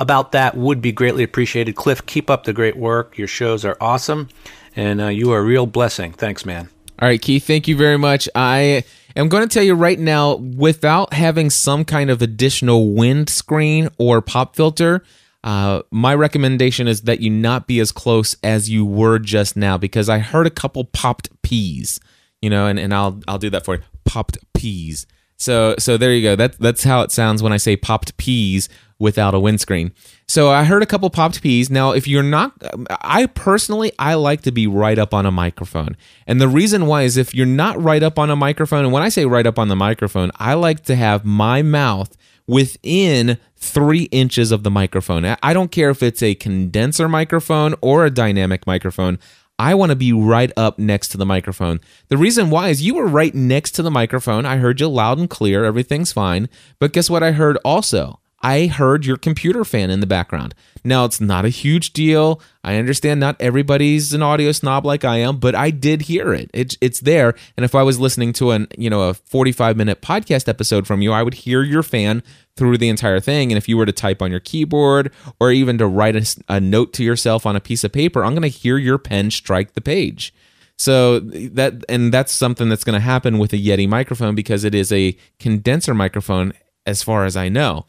about 0.00 0.32
that 0.32 0.56
would 0.56 0.80
be 0.80 0.92
greatly 0.92 1.22
appreciated. 1.22 1.76
Cliff, 1.76 2.04
keep 2.06 2.30
up 2.30 2.44
the 2.44 2.52
great 2.52 2.76
work. 2.76 3.16
Your 3.18 3.28
shows 3.28 3.64
are 3.64 3.76
awesome, 3.80 4.28
and 4.74 5.00
uh, 5.00 5.06
you 5.08 5.32
are 5.32 5.38
a 5.38 5.44
real 5.44 5.66
blessing. 5.66 6.12
Thanks, 6.12 6.44
man. 6.44 6.68
All 7.00 7.08
right, 7.08 7.20
Keith, 7.20 7.46
thank 7.46 7.68
you 7.68 7.76
very 7.76 7.98
much. 7.98 8.28
I 8.34 8.84
am 9.14 9.28
going 9.28 9.46
to 9.46 9.52
tell 9.52 9.62
you 9.62 9.74
right 9.74 9.98
now 9.98 10.36
without 10.36 11.12
having 11.12 11.50
some 11.50 11.84
kind 11.84 12.10
of 12.10 12.22
additional 12.22 12.94
windscreen 12.94 13.90
or 13.98 14.22
pop 14.22 14.56
filter. 14.56 15.02
Uh, 15.44 15.82
my 15.90 16.14
recommendation 16.14 16.88
is 16.88 17.02
that 17.02 17.20
you 17.20 17.30
not 17.30 17.66
be 17.66 17.78
as 17.80 17.92
close 17.92 18.34
as 18.42 18.68
you 18.70 18.84
were 18.84 19.18
just 19.18 19.56
now 19.56 19.78
because 19.78 20.08
I 20.08 20.18
heard 20.18 20.46
a 20.46 20.50
couple 20.50 20.84
popped 20.84 21.30
peas, 21.42 22.00
you 22.40 22.50
know, 22.50 22.66
and, 22.66 22.78
and 22.78 22.92
I'll 22.92 23.20
I'll 23.28 23.38
do 23.38 23.50
that 23.50 23.64
for 23.64 23.76
you. 23.76 23.82
Popped 24.04 24.38
peas. 24.54 25.06
So 25.36 25.74
so 25.78 25.96
there 25.96 26.12
you 26.12 26.22
go. 26.22 26.36
That 26.36 26.58
that's 26.58 26.84
how 26.84 27.02
it 27.02 27.10
sounds 27.12 27.42
when 27.42 27.52
I 27.52 27.56
say 27.58 27.76
popped 27.76 28.16
peas 28.16 28.68
without 28.98 29.34
a 29.34 29.40
windscreen. 29.40 29.92
So 30.26 30.50
I 30.50 30.64
heard 30.64 30.82
a 30.82 30.86
couple 30.86 31.10
popped 31.10 31.42
peas. 31.42 31.68
Now, 31.68 31.92
if 31.92 32.08
you're 32.08 32.22
not, 32.22 32.52
um, 32.72 32.86
I 33.02 33.26
personally, 33.26 33.92
I 33.98 34.14
like 34.14 34.40
to 34.42 34.52
be 34.52 34.66
right 34.66 34.98
up 34.98 35.12
on 35.12 35.26
a 35.26 35.30
microphone. 35.30 35.96
And 36.26 36.40
the 36.40 36.48
reason 36.48 36.86
why 36.86 37.02
is 37.02 37.16
if 37.16 37.34
you're 37.34 37.46
not 37.46 37.80
right 37.80 38.02
up 38.02 38.18
on 38.18 38.30
a 38.30 38.36
microphone, 38.36 38.84
and 38.84 38.92
when 38.92 39.02
I 39.02 39.08
say 39.10 39.26
right 39.26 39.46
up 39.46 39.58
on 39.58 39.68
the 39.68 39.76
microphone, 39.76 40.30
I 40.36 40.54
like 40.54 40.82
to 40.84 40.96
have 40.96 41.24
my 41.24 41.62
mouth 41.62 42.16
within 42.46 43.38
three 43.56 44.04
inches 44.04 44.52
of 44.52 44.62
the 44.62 44.70
microphone. 44.70 45.24
I 45.42 45.52
don't 45.52 45.72
care 45.72 45.90
if 45.90 46.02
it's 46.02 46.22
a 46.22 46.34
condenser 46.34 47.08
microphone 47.08 47.74
or 47.80 48.04
a 48.04 48.10
dynamic 48.10 48.66
microphone. 48.66 49.18
I 49.58 49.74
want 49.74 49.90
to 49.90 49.96
be 49.96 50.12
right 50.12 50.52
up 50.56 50.78
next 50.78 51.08
to 51.08 51.18
the 51.18 51.26
microphone. 51.26 51.80
The 52.08 52.18
reason 52.18 52.50
why 52.50 52.68
is 52.68 52.82
you 52.82 52.94
were 52.94 53.06
right 53.06 53.34
next 53.34 53.72
to 53.72 53.82
the 53.82 53.90
microphone. 53.90 54.44
I 54.44 54.58
heard 54.58 54.80
you 54.80 54.88
loud 54.88 55.18
and 55.18 55.30
clear. 55.30 55.64
Everything's 55.64 56.12
fine. 56.12 56.48
But 56.78 56.92
guess 56.92 57.08
what 57.08 57.22
I 57.22 57.32
heard 57.32 57.56
also? 57.64 58.20
I 58.42 58.66
heard 58.66 59.06
your 59.06 59.16
computer 59.16 59.64
fan 59.64 59.90
in 59.90 60.00
the 60.00 60.06
background. 60.06 60.54
Now, 60.84 61.04
it's 61.04 61.20
not 61.20 61.44
a 61.44 61.48
huge 61.48 61.92
deal. 61.92 62.40
I 62.62 62.76
understand 62.76 63.18
not 63.18 63.40
everybody's 63.40 64.12
an 64.12 64.22
audio 64.22 64.52
snob 64.52 64.84
like 64.84 65.04
I 65.04 65.16
am, 65.16 65.38
but 65.38 65.54
I 65.54 65.70
did 65.70 66.02
hear 66.02 66.34
it. 66.34 66.50
it. 66.52 66.76
It's 66.80 67.00
there. 67.00 67.34
And 67.56 67.64
if 67.64 67.74
I 67.74 67.82
was 67.82 67.98
listening 67.98 68.32
to 68.34 68.50
an, 68.50 68.68
you 68.76 68.90
know, 68.90 69.08
a 69.08 69.14
45 69.14 69.76
minute 69.76 70.02
podcast 70.02 70.48
episode 70.48 70.86
from 70.86 71.02
you, 71.02 71.12
I 71.12 71.22
would 71.22 71.34
hear 71.34 71.62
your 71.62 71.82
fan 71.82 72.22
through 72.56 72.78
the 72.78 72.88
entire 72.88 73.20
thing. 73.20 73.52
And 73.52 73.58
if 73.58 73.68
you 73.68 73.76
were 73.76 73.86
to 73.86 73.92
type 73.92 74.22
on 74.22 74.30
your 74.30 74.40
keyboard 74.40 75.12
or 75.38 75.50
even 75.50 75.78
to 75.78 75.86
write 75.86 76.16
a, 76.16 76.42
a 76.48 76.60
note 76.60 76.92
to 76.94 77.04
yourself 77.04 77.46
on 77.46 77.56
a 77.56 77.60
piece 77.60 77.84
of 77.84 77.92
paper, 77.92 78.24
I'm 78.24 78.32
going 78.32 78.42
to 78.42 78.48
hear 78.48 78.78
your 78.78 78.98
pen 78.98 79.30
strike 79.30 79.74
the 79.74 79.80
page. 79.80 80.34
So 80.78 81.20
that 81.20 81.84
and 81.88 82.12
that's 82.12 82.32
something 82.32 82.68
that's 82.68 82.84
going 82.84 82.94
to 82.94 83.00
happen 83.00 83.38
with 83.38 83.52
a 83.52 83.56
Yeti 83.56 83.88
microphone 83.88 84.34
because 84.34 84.62
it 84.64 84.74
is 84.74 84.92
a 84.92 85.16
condenser 85.38 85.94
microphone 85.94 86.52
as 86.84 87.02
far 87.02 87.24
as 87.24 87.36
I 87.36 87.48
know. 87.48 87.86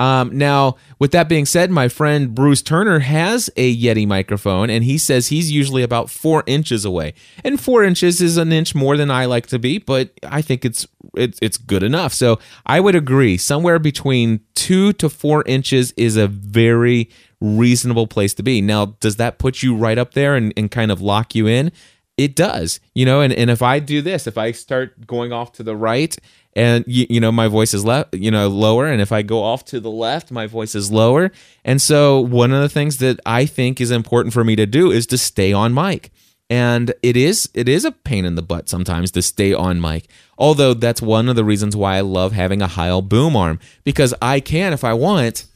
Um, 0.00 0.38
now, 0.38 0.76
with 0.98 1.12
that 1.12 1.28
being 1.28 1.44
said, 1.44 1.70
my 1.70 1.88
friend 1.88 2.34
Bruce 2.34 2.62
Turner 2.62 3.00
has 3.00 3.50
a 3.58 3.76
Yeti 3.76 4.08
microphone, 4.08 4.70
and 4.70 4.82
he 4.82 4.96
says 4.96 5.28
he's 5.28 5.52
usually 5.52 5.82
about 5.82 6.08
four 6.08 6.42
inches 6.46 6.86
away. 6.86 7.12
And 7.44 7.60
four 7.60 7.84
inches 7.84 8.22
is 8.22 8.38
an 8.38 8.50
inch 8.50 8.74
more 8.74 8.96
than 8.96 9.10
I 9.10 9.26
like 9.26 9.46
to 9.48 9.58
be, 9.58 9.76
but 9.76 10.12
I 10.24 10.40
think 10.40 10.64
it's 10.64 10.86
it's 11.14 11.38
it's 11.42 11.58
good 11.58 11.82
enough. 11.82 12.14
So 12.14 12.38
I 12.64 12.80
would 12.80 12.94
agree. 12.94 13.36
Somewhere 13.36 13.78
between 13.78 14.40
two 14.54 14.94
to 14.94 15.10
four 15.10 15.44
inches 15.46 15.92
is 15.98 16.16
a 16.16 16.26
very 16.26 17.10
reasonable 17.42 18.06
place 18.06 18.32
to 18.34 18.42
be. 18.42 18.62
Now, 18.62 18.96
does 19.00 19.16
that 19.16 19.38
put 19.38 19.62
you 19.62 19.76
right 19.76 19.98
up 19.98 20.14
there 20.14 20.34
and, 20.34 20.54
and 20.56 20.70
kind 20.70 20.90
of 20.90 21.02
lock 21.02 21.34
you 21.34 21.46
in? 21.46 21.72
It 22.16 22.36
does, 22.36 22.80
you 22.94 23.06
know, 23.06 23.20
and, 23.20 23.32
and 23.32 23.50
if 23.50 23.62
I 23.62 23.78
do 23.78 24.02
this, 24.02 24.26
if 24.26 24.36
I 24.36 24.52
start 24.52 25.06
going 25.06 25.32
off 25.32 25.52
to 25.52 25.62
the 25.62 25.76
right 25.76 26.14
and 26.54 26.84
you, 26.86 27.06
you 27.08 27.20
know 27.20 27.30
my 27.30 27.48
voice 27.48 27.72
is 27.74 27.84
left 27.84 28.14
you 28.14 28.30
know 28.30 28.48
lower 28.48 28.86
and 28.86 29.00
if 29.00 29.12
i 29.12 29.22
go 29.22 29.42
off 29.42 29.64
to 29.64 29.80
the 29.80 29.90
left 29.90 30.30
my 30.30 30.46
voice 30.46 30.74
is 30.74 30.90
lower. 30.90 31.30
And 31.64 31.80
so 31.80 32.20
one 32.20 32.52
of 32.52 32.60
the 32.60 32.68
things 32.68 32.98
that 32.98 33.20
i 33.24 33.46
think 33.46 33.80
is 33.80 33.90
important 33.90 34.34
for 34.34 34.44
me 34.44 34.56
to 34.56 34.66
do 34.66 34.90
is 34.90 35.06
to 35.08 35.18
stay 35.18 35.52
on 35.52 35.74
mic. 35.74 36.10
And 36.48 36.92
it 37.02 37.16
is 37.16 37.48
it 37.54 37.68
is 37.68 37.84
a 37.84 37.92
pain 37.92 38.24
in 38.24 38.34
the 38.34 38.42
butt 38.42 38.68
sometimes 38.68 39.12
to 39.12 39.22
stay 39.22 39.52
on 39.52 39.80
mic 39.80 40.08
although 40.36 40.74
that's 40.74 41.00
one 41.00 41.28
of 41.28 41.36
the 41.36 41.44
reasons 41.44 41.76
why 41.76 41.96
i 41.96 42.00
love 42.00 42.32
having 42.32 42.60
a 42.60 42.66
heil 42.66 43.02
boom 43.02 43.36
arm 43.36 43.60
because 43.84 44.12
i 44.20 44.40
can 44.40 44.72
if 44.72 44.82
i 44.82 44.92
want 44.92 45.46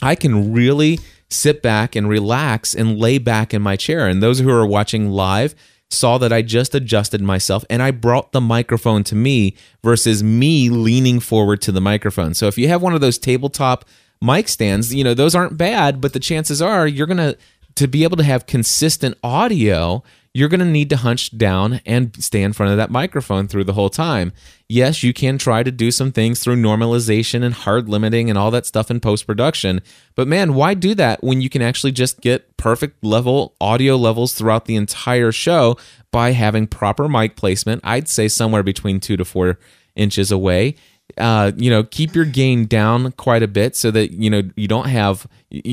i 0.00 0.14
can 0.14 0.54
really 0.54 0.98
sit 1.30 1.62
back 1.62 1.94
and 1.94 2.08
relax 2.08 2.74
and 2.74 2.98
lay 2.98 3.18
back 3.18 3.52
in 3.52 3.62
my 3.62 3.76
chair. 3.76 4.06
And 4.06 4.22
those 4.22 4.38
who 4.38 4.50
are 4.50 4.66
watching 4.66 5.10
live 5.10 5.54
saw 5.90 6.18
that 6.18 6.32
I 6.32 6.42
just 6.42 6.74
adjusted 6.74 7.22
myself 7.22 7.64
and 7.70 7.82
I 7.82 7.90
brought 7.90 8.32
the 8.32 8.40
microphone 8.40 9.04
to 9.04 9.14
me 9.14 9.56
versus 9.82 10.22
me 10.22 10.68
leaning 10.68 11.18
forward 11.20 11.62
to 11.62 11.72
the 11.72 11.80
microphone. 11.80 12.34
So 12.34 12.46
if 12.46 12.58
you 12.58 12.68
have 12.68 12.82
one 12.82 12.94
of 12.94 13.00
those 13.00 13.18
tabletop 13.18 13.84
mic 14.20 14.48
stands, 14.48 14.94
you 14.94 15.02
know, 15.02 15.14
those 15.14 15.34
aren't 15.34 15.56
bad, 15.56 16.00
but 16.00 16.12
the 16.12 16.20
chances 16.20 16.60
are 16.60 16.86
you're 16.86 17.06
going 17.06 17.16
to 17.16 17.36
to 17.76 17.86
be 17.86 18.02
able 18.02 18.16
to 18.16 18.24
have 18.24 18.46
consistent 18.46 19.16
audio, 19.22 20.02
you're 20.34 20.48
going 20.48 20.60
to 20.60 20.66
need 20.66 20.90
to 20.90 20.96
hunch 20.96 21.36
down 21.36 21.80
and 21.86 22.14
stay 22.22 22.42
in 22.42 22.52
front 22.52 22.72
of 22.72 22.78
that 22.78 22.90
microphone 22.90 23.48
through 23.48 23.64
the 23.64 23.72
whole 23.72 23.90
time. 23.90 24.32
Yes, 24.68 25.02
you 25.02 25.12
can 25.12 25.38
try 25.38 25.62
to 25.62 25.70
do 25.70 25.90
some 25.90 26.12
things 26.12 26.40
through 26.40 26.56
normalization 26.56 27.42
and 27.42 27.54
hard 27.54 27.88
limiting 27.88 28.28
and 28.28 28.38
all 28.38 28.50
that 28.50 28.66
stuff 28.66 28.90
in 28.90 29.00
post 29.00 29.26
production. 29.26 29.80
But 30.14 30.28
man, 30.28 30.54
why 30.54 30.74
do 30.74 30.94
that 30.94 31.24
when 31.24 31.40
you 31.40 31.48
can 31.48 31.62
actually 31.62 31.92
just 31.92 32.20
get 32.20 32.56
perfect 32.56 33.02
level 33.02 33.54
audio 33.60 33.96
levels 33.96 34.34
throughout 34.34 34.66
the 34.66 34.76
entire 34.76 35.32
show 35.32 35.76
by 36.12 36.32
having 36.32 36.66
proper 36.66 37.08
mic 37.08 37.34
placement? 37.36 37.80
I'd 37.82 38.08
say 38.08 38.28
somewhere 38.28 38.62
between 38.62 39.00
two 39.00 39.16
to 39.16 39.24
four 39.24 39.58
inches 39.96 40.30
away. 40.30 40.76
Uh, 41.16 41.52
you 41.56 41.70
know, 41.70 41.82
keep 41.82 42.14
your 42.14 42.26
gain 42.26 42.66
down 42.66 43.12
quite 43.12 43.42
a 43.42 43.48
bit 43.48 43.74
so 43.74 43.90
that 43.90 44.12
you 44.12 44.28
know 44.28 44.42
you 44.56 44.68
don't 44.68 44.88
have 44.88 45.26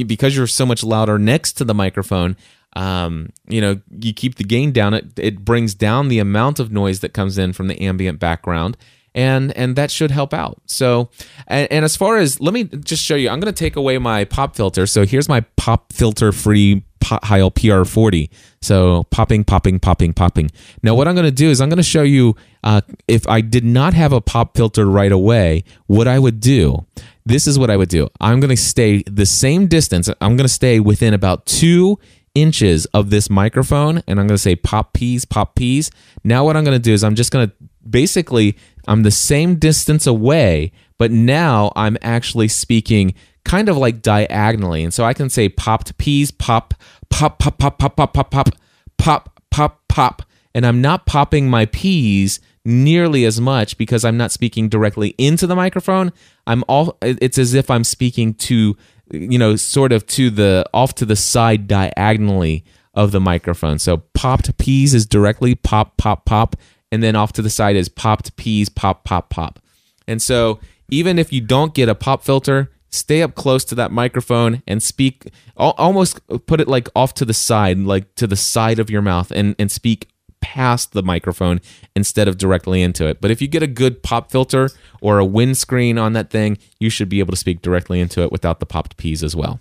because 0.06 0.36
you're 0.36 0.48
so 0.48 0.66
much 0.66 0.82
louder 0.82 1.20
next 1.20 1.54
to 1.54 1.66
the 1.66 1.74
microphone 1.74 2.38
um, 2.76 3.30
you 3.48 3.62
know, 3.62 3.80
you 3.90 4.14
keep 4.14 4.36
the 4.36 4.44
gain 4.44 4.72
down. 4.72 4.94
It 4.94 5.18
it 5.18 5.46
brings 5.46 5.74
down 5.74 6.08
the 6.08 6.20
amount 6.20 6.60
of 6.60 6.72
noise 6.72 7.00
that 7.02 7.14
comes 7.14 7.38
in 7.38 7.54
from 7.54 7.68
the 7.68 7.80
ambient 7.82 8.20
background, 8.20 8.78
and 9.14 9.56
and 9.58 9.76
that 9.76 9.92
should 9.92 10.12
help 10.12 10.34
out. 10.34 10.62
So, 10.66 11.10
and, 11.48 11.72
and 11.72 11.86
as 11.86 11.96
far 11.96 12.18
as 12.18 12.40
let 12.42 12.54
me 12.54 12.66
just 12.66 13.04
show 13.04 13.16
you, 13.16 13.30
I'm 13.30 13.40
going 13.40 13.54
to 13.54 13.58
take 13.58 13.76
away 13.76 13.98
my 13.98 14.26
pop 14.26 14.56
filter. 14.56 14.86
So 14.86 15.06
here's 15.06 15.30
my 15.30 15.42
pop 15.56 15.94
filter 15.94 16.32
free 16.32 16.84
Heil 17.06 17.52
PR40. 17.52 18.30
So 18.62 19.04
popping, 19.12 19.44
popping, 19.44 19.80
popping, 19.80 20.14
popping. 20.14 20.52
Now 20.82 20.96
what 20.96 21.08
I'm 21.08 21.16
going 21.16 21.26
to 21.26 21.32
do 21.32 21.50
is 21.50 21.62
I'm 21.62 21.70
going 21.70 21.78
to 21.78 21.84
show 21.84 22.04
you 22.04 22.36
uh, 22.64 22.82
if 23.08 23.28
I 23.28 23.42
did 23.42 23.64
not 23.64 23.94
have 23.94 24.12
a 24.12 24.22
pop 24.22 24.58
filter 24.58 24.86
right 24.86 25.12
away, 25.12 25.64
what 25.88 26.08
I 26.08 26.20
would 26.20 26.40
do. 26.40 26.86
this 27.26 27.48
is 27.48 27.58
what 27.58 27.70
I 27.70 27.78
would 27.78 27.90
do. 27.90 28.08
I'm 28.20 28.40
going 28.40 28.56
to 28.56 28.58
stay 28.58 29.04
the 29.04 29.26
same 29.26 29.68
distance. 29.68 30.10
I'm 30.22 30.36
going 30.36 30.48
to 30.48 30.54
stay 30.54 30.80
within 30.80 31.14
about 31.14 31.46
two 31.46 32.00
inches 32.36 32.86
of 32.88 33.10
this 33.10 33.30
microphone 33.30 34.04
and 34.08 34.20
I'm 34.20 34.28
going 34.28 34.36
to 34.36 34.38
say 34.38 34.56
pop 34.56 34.94
peas, 34.94 35.26
pop 35.26 35.56
peas. 35.56 35.90
Now, 36.24 36.46
what 36.46 36.56
I'm 36.56 36.64
going 36.64 36.76
to 36.76 36.84
do 36.84 36.94
is 36.94 37.04
I'm 37.04 37.16
just 37.16 37.32
going 37.32 37.48
to 37.48 37.54
basically, 37.90 38.58
I'm 38.88 39.04
the 39.04 39.12
same 39.12 39.56
distance 39.56 40.06
away, 40.06 40.72
but 40.98 41.12
now 41.12 41.72
I'm 41.76 41.98
actually 42.02 42.50
speaking 42.50 43.16
kind 43.44 43.70
of 43.70 43.78
like 43.78 44.02
diagonally. 44.02 44.84
And 44.84 44.94
so 44.94 45.06
I 45.06 45.14
can 45.14 45.30
say 45.30 45.50
popped 45.50 45.98
peas, 45.98 46.32
pop, 46.32 46.74
pop, 47.10 47.40
pop, 47.40 47.58
pop, 47.58 47.80
pop, 47.80 47.96
pop, 47.96 48.14
pop, 48.14 48.32
pop, 48.32 48.50
pop, 48.98 49.42
pop, 49.50 49.82
pop. 49.88 50.22
And 50.54 50.66
I'm 50.66 50.82
not 50.82 51.06
popping 51.06 51.50
my 51.50 51.66
peas 51.66 52.40
nearly 52.66 53.26
as 53.26 53.40
much 53.40 53.78
because 53.78 54.04
I'm 54.04 54.18
not 54.18 54.32
speaking 54.32 54.68
directly 54.68 55.14
into 55.18 55.46
the 55.46 55.56
microphone. 55.56 56.12
I'm 56.48 56.64
all 56.68 56.98
it's 57.02 57.38
as 57.38 57.54
if 57.54 57.70
I'm 57.70 57.84
speaking 57.84 58.34
to 58.36 58.76
you 59.12 59.38
know 59.38 59.56
sort 59.56 59.92
of 59.92 60.06
to 60.08 60.30
the 60.30 60.66
off 60.74 60.96
to 60.96 61.06
the 61.06 61.16
side 61.16 61.68
diagonally 61.68 62.64
of 62.94 63.12
the 63.12 63.20
microphone. 63.20 63.80
So 63.80 63.98
popped 64.14 64.58
peas 64.58 64.94
is 64.94 65.06
directly 65.06 65.56
pop 65.56 65.98
pop 65.98 66.26
pop 66.26 66.56
and 66.92 67.04
then 67.04 67.16
off 67.16 67.34
to 67.34 67.42
the 67.42 67.50
side 67.50 67.76
is 67.76 67.90
popped 67.90 68.36
peas 68.38 68.70
pop 68.70 69.04
pop 69.04 69.30
pop. 69.30 69.60
And 70.08 70.22
so 70.22 70.60
even 70.90 71.20
if 71.20 71.34
you 71.34 71.42
don't 71.42 71.74
get 71.74 71.90
a 71.90 71.96
pop 71.96 72.24
filter, 72.24 72.72
stay 72.90 73.22
up 73.22 73.36
close 73.36 73.66
to 73.66 73.76
that 73.76 73.92
microphone 73.92 74.64
and 74.68 74.82
speak 74.82 75.30
almost 75.58 76.20
put 76.46 76.62
it 76.62 76.68
like 76.68 76.88
off 76.96 77.14
to 77.14 77.26
the 77.26 77.34
side 77.34 77.78
like 77.80 78.14
to 78.16 78.26
the 78.26 78.36
side 78.36 78.80
of 78.80 78.90
your 78.90 79.02
mouth 79.02 79.32
and 79.32 79.56
and 79.60 79.72
speak 79.72 80.10
past 80.46 80.94
the 80.94 81.02
microphone 81.02 81.60
instead 81.96 82.28
of 82.28 82.38
directly 82.38 82.84
into 82.84 83.08
it. 83.08 83.20
But 83.20 83.32
if 83.32 83.42
you 83.42 83.48
get 83.48 83.64
a 83.64 83.68
good 83.68 84.04
pop 84.04 84.30
filter 84.30 84.70
or 85.02 85.18
a 85.18 85.26
windscreen 85.26 85.98
on 85.98 86.14
that 86.14 86.30
thing, 86.30 86.60
you 86.80 86.92
should 86.92 87.10
be 87.10 87.20
able 87.20 87.32
to 87.32 87.38
speak 87.38 87.64
directly 87.64 88.00
into 88.00 88.22
it 88.22 88.32
without 88.32 88.60
the 88.60 88.68
popped 88.68 88.96
peas 88.96 89.24
as 89.24 89.36
well. 89.36 89.60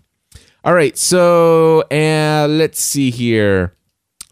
All 0.63 0.75
right, 0.75 0.97
so 0.99 1.85
uh, 1.91 2.47
let's 2.51 2.83
see 2.83 3.11
here. 3.11 3.75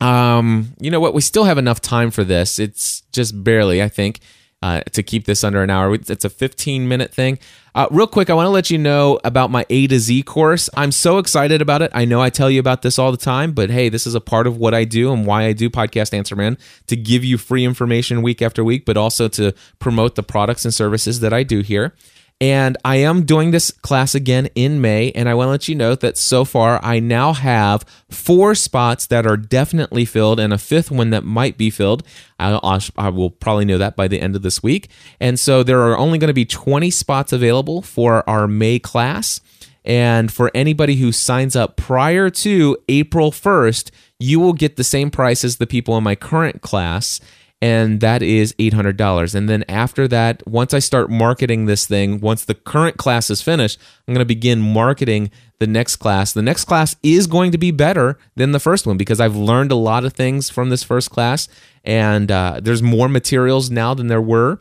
Um, 0.02 0.74
you 0.78 0.90
know 0.90 1.00
what? 1.00 1.14
We 1.14 1.22
still 1.22 1.44
have 1.44 1.56
enough 1.56 1.80
time 1.80 2.10
for 2.10 2.22
this. 2.22 2.58
It's 2.58 3.00
just 3.12 3.42
barely, 3.42 3.82
I 3.82 3.88
think 3.88 4.20
uh, 4.62 4.82
to 4.92 5.02
keep 5.02 5.24
this 5.24 5.42
under 5.42 5.62
an 5.62 5.70
hour. 5.70 5.94
It's 5.94 6.24
a 6.24 6.30
15 6.30 6.86
minute 6.86 7.14
thing. 7.14 7.38
Uh, 7.74 7.86
real 7.90 8.06
quick, 8.06 8.28
I 8.28 8.34
want 8.34 8.46
to 8.46 8.50
let 8.50 8.70
you 8.70 8.76
know 8.76 9.18
about 9.24 9.50
my 9.50 9.64
A 9.70 9.86
to 9.86 9.98
Z 9.98 10.24
course. 10.24 10.68
I'm 10.76 10.92
so 10.92 11.16
excited 11.16 11.62
about 11.62 11.80
it. 11.80 11.90
I 11.94 12.04
know 12.04 12.20
I 12.20 12.28
tell 12.28 12.50
you 12.50 12.60
about 12.60 12.82
this 12.82 12.98
all 12.98 13.10
the 13.10 13.16
time, 13.16 13.52
but 13.52 13.70
hey, 13.70 13.88
this 13.88 14.06
is 14.06 14.14
a 14.14 14.20
part 14.20 14.46
of 14.46 14.58
what 14.58 14.74
I 14.74 14.84
do 14.84 15.10
and 15.10 15.24
why 15.24 15.44
I 15.44 15.54
do 15.54 15.70
Podcast 15.70 16.12
Answer 16.12 16.36
Man 16.36 16.58
to 16.88 16.96
give 16.96 17.24
you 17.24 17.38
free 17.38 17.64
information 17.64 18.20
week 18.20 18.42
after 18.42 18.62
week, 18.62 18.84
but 18.84 18.98
also 18.98 19.26
to 19.28 19.54
promote 19.78 20.16
the 20.16 20.22
products 20.22 20.66
and 20.66 20.74
services 20.74 21.20
that 21.20 21.32
I 21.32 21.44
do 21.44 21.60
here. 21.60 21.94
And 22.42 22.76
I 22.84 22.96
am 22.96 23.24
doing 23.24 23.52
this 23.52 23.70
class 23.70 24.16
again 24.16 24.48
in 24.56 24.80
May. 24.80 25.12
And 25.12 25.28
I 25.28 25.34
want 25.34 25.46
to 25.46 25.50
let 25.52 25.68
you 25.68 25.76
know 25.76 25.94
that 25.94 26.18
so 26.18 26.44
far 26.44 26.84
I 26.84 26.98
now 26.98 27.34
have 27.34 27.84
four 28.10 28.56
spots 28.56 29.06
that 29.06 29.24
are 29.24 29.36
definitely 29.36 30.04
filled 30.04 30.40
and 30.40 30.52
a 30.52 30.58
fifth 30.58 30.90
one 30.90 31.10
that 31.10 31.22
might 31.22 31.56
be 31.56 31.70
filled. 31.70 32.02
I'll, 32.40 32.80
I 32.98 33.10
will 33.10 33.30
probably 33.30 33.64
know 33.64 33.78
that 33.78 33.94
by 33.94 34.08
the 34.08 34.20
end 34.20 34.34
of 34.34 34.42
this 34.42 34.60
week. 34.60 34.88
And 35.20 35.38
so 35.38 35.62
there 35.62 35.82
are 35.82 35.96
only 35.96 36.18
going 36.18 36.30
to 36.30 36.34
be 36.34 36.44
20 36.44 36.90
spots 36.90 37.32
available 37.32 37.80
for 37.80 38.28
our 38.28 38.48
May 38.48 38.80
class. 38.80 39.40
And 39.84 40.32
for 40.32 40.50
anybody 40.52 40.96
who 40.96 41.12
signs 41.12 41.54
up 41.54 41.76
prior 41.76 42.28
to 42.28 42.76
April 42.88 43.30
1st, 43.30 43.92
you 44.18 44.40
will 44.40 44.52
get 44.52 44.74
the 44.74 44.82
same 44.82 45.12
price 45.12 45.44
as 45.44 45.58
the 45.58 45.66
people 45.68 45.96
in 45.96 46.02
my 46.02 46.16
current 46.16 46.60
class 46.60 47.20
and 47.62 48.00
that 48.00 48.22
is 48.22 48.52
$800. 48.54 49.36
And 49.36 49.48
then 49.48 49.64
after 49.68 50.08
that, 50.08 50.44
once 50.48 50.74
I 50.74 50.80
start 50.80 51.10
marketing 51.10 51.66
this 51.66 51.86
thing, 51.86 52.18
once 52.18 52.44
the 52.44 52.56
current 52.56 52.96
class 52.96 53.30
is 53.30 53.40
finished, 53.40 53.78
I'm 54.06 54.14
going 54.14 54.18
to 54.18 54.26
begin 54.26 54.60
marketing 54.60 55.30
the 55.60 55.68
next 55.68 55.96
class. 55.96 56.32
The 56.32 56.42
next 56.42 56.64
class 56.64 56.96
is 57.04 57.28
going 57.28 57.52
to 57.52 57.58
be 57.58 57.70
better 57.70 58.18
than 58.34 58.50
the 58.50 58.58
first 58.58 58.84
one 58.84 58.96
because 58.96 59.20
I've 59.20 59.36
learned 59.36 59.70
a 59.70 59.76
lot 59.76 60.04
of 60.04 60.12
things 60.12 60.50
from 60.50 60.70
this 60.70 60.82
first 60.82 61.10
class, 61.10 61.46
and 61.84 62.32
uh, 62.32 62.58
there's 62.60 62.82
more 62.82 63.08
materials 63.08 63.70
now 63.70 63.94
than 63.94 64.08
there 64.08 64.20
were 64.20 64.60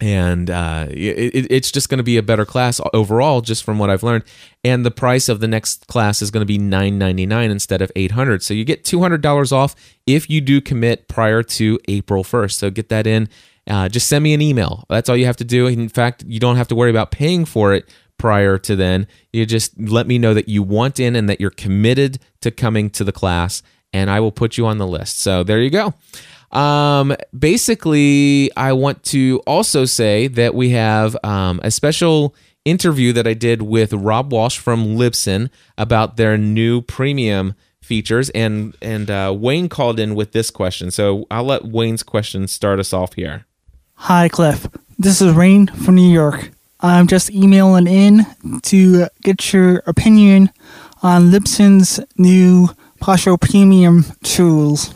and 0.00 0.48
uh, 0.50 0.86
it, 0.88 1.46
it's 1.50 1.70
just 1.70 1.88
going 1.88 1.98
to 1.98 2.04
be 2.04 2.16
a 2.16 2.22
better 2.22 2.46
class 2.46 2.80
overall 2.94 3.40
just 3.40 3.64
from 3.64 3.78
what 3.78 3.90
i've 3.90 4.02
learned. 4.02 4.24
And 4.64 4.84
the 4.84 4.90
price 4.90 5.28
of 5.28 5.40
the 5.40 5.48
next 5.48 5.86
class 5.86 6.20
is 6.22 6.30
going 6.30 6.42
to 6.42 6.46
be 6.46 6.58
999 6.58 7.50
instead 7.50 7.82
of 7.82 7.92
800 7.94 8.42
so 8.42 8.54
you 8.54 8.64
get 8.64 8.84
$200 8.84 9.52
off 9.52 9.76
if 10.06 10.30
you 10.30 10.40
do 10.40 10.60
commit 10.60 11.08
prior 11.08 11.42
to 11.42 11.78
april 11.88 12.24
1st 12.24 12.52
so 12.52 12.70
get 12.70 12.88
that 12.88 13.06
in. 13.06 13.28
Uh, 13.66 13.88
just 13.88 14.08
send 14.08 14.24
me 14.24 14.34
an 14.34 14.40
email. 14.40 14.84
That's 14.88 15.08
all 15.08 15.16
you 15.16 15.26
have 15.26 15.36
to 15.36 15.44
do. 15.44 15.66
In 15.66 15.88
fact 15.88 16.24
you 16.26 16.40
don't 16.40 16.56
have 16.56 16.68
to 16.68 16.74
worry 16.74 16.90
about 16.90 17.10
paying 17.10 17.44
for 17.44 17.74
it 17.74 17.88
prior 18.16 18.58
to 18.58 18.76
then. 18.76 19.06
You 19.32 19.46
just 19.46 19.78
let 19.78 20.06
me 20.06 20.18
know 20.18 20.34
that 20.34 20.48
you 20.48 20.62
want 20.62 20.98
in 20.98 21.14
and 21.14 21.28
that 21.28 21.40
you're 21.40 21.50
committed 21.50 22.18
to 22.40 22.50
coming 22.50 22.90
to 22.90 23.04
the 23.04 23.12
class 23.12 23.62
and 23.92 24.08
i 24.08 24.20
will 24.20 24.30
put 24.30 24.56
you 24.56 24.66
on 24.66 24.78
the 24.78 24.86
list. 24.86 25.20
So 25.20 25.42
there 25.42 25.60
you 25.60 25.70
go 25.70 25.94
um, 26.52 27.16
basically, 27.36 28.50
I 28.56 28.72
want 28.72 29.02
to 29.04 29.40
also 29.46 29.84
say 29.84 30.26
that 30.28 30.54
we 30.54 30.70
have 30.70 31.16
um, 31.22 31.60
a 31.62 31.70
special 31.70 32.34
interview 32.64 33.12
that 33.12 33.26
I 33.26 33.34
did 33.34 33.62
with 33.62 33.92
Rob 33.92 34.32
Walsh 34.32 34.58
from 34.58 34.96
Libsyn 34.96 35.50
about 35.78 36.16
their 36.16 36.36
new 36.36 36.82
premium 36.82 37.54
features, 37.80 38.30
and 38.30 38.76
and 38.82 39.10
uh, 39.10 39.34
Wayne 39.36 39.68
called 39.68 40.00
in 40.00 40.14
with 40.14 40.32
this 40.32 40.50
question. 40.50 40.90
So 40.90 41.26
I'll 41.30 41.44
let 41.44 41.64
Wayne's 41.64 42.02
question 42.02 42.48
start 42.48 42.80
us 42.80 42.92
off 42.92 43.14
here. 43.14 43.46
Hi, 43.94 44.28
Cliff. 44.28 44.66
This 44.98 45.22
is 45.22 45.32
Rain 45.34 45.68
from 45.68 45.94
New 45.94 46.10
York. 46.10 46.50
I'm 46.80 47.06
just 47.06 47.30
emailing 47.30 47.86
in 47.86 48.26
to 48.62 49.06
get 49.22 49.52
your 49.52 49.82
opinion 49.86 50.50
on 51.02 51.30
Libsyn's 51.30 52.00
new 52.16 52.68
Partial 52.98 53.38
Premium 53.38 54.04
tools 54.22 54.94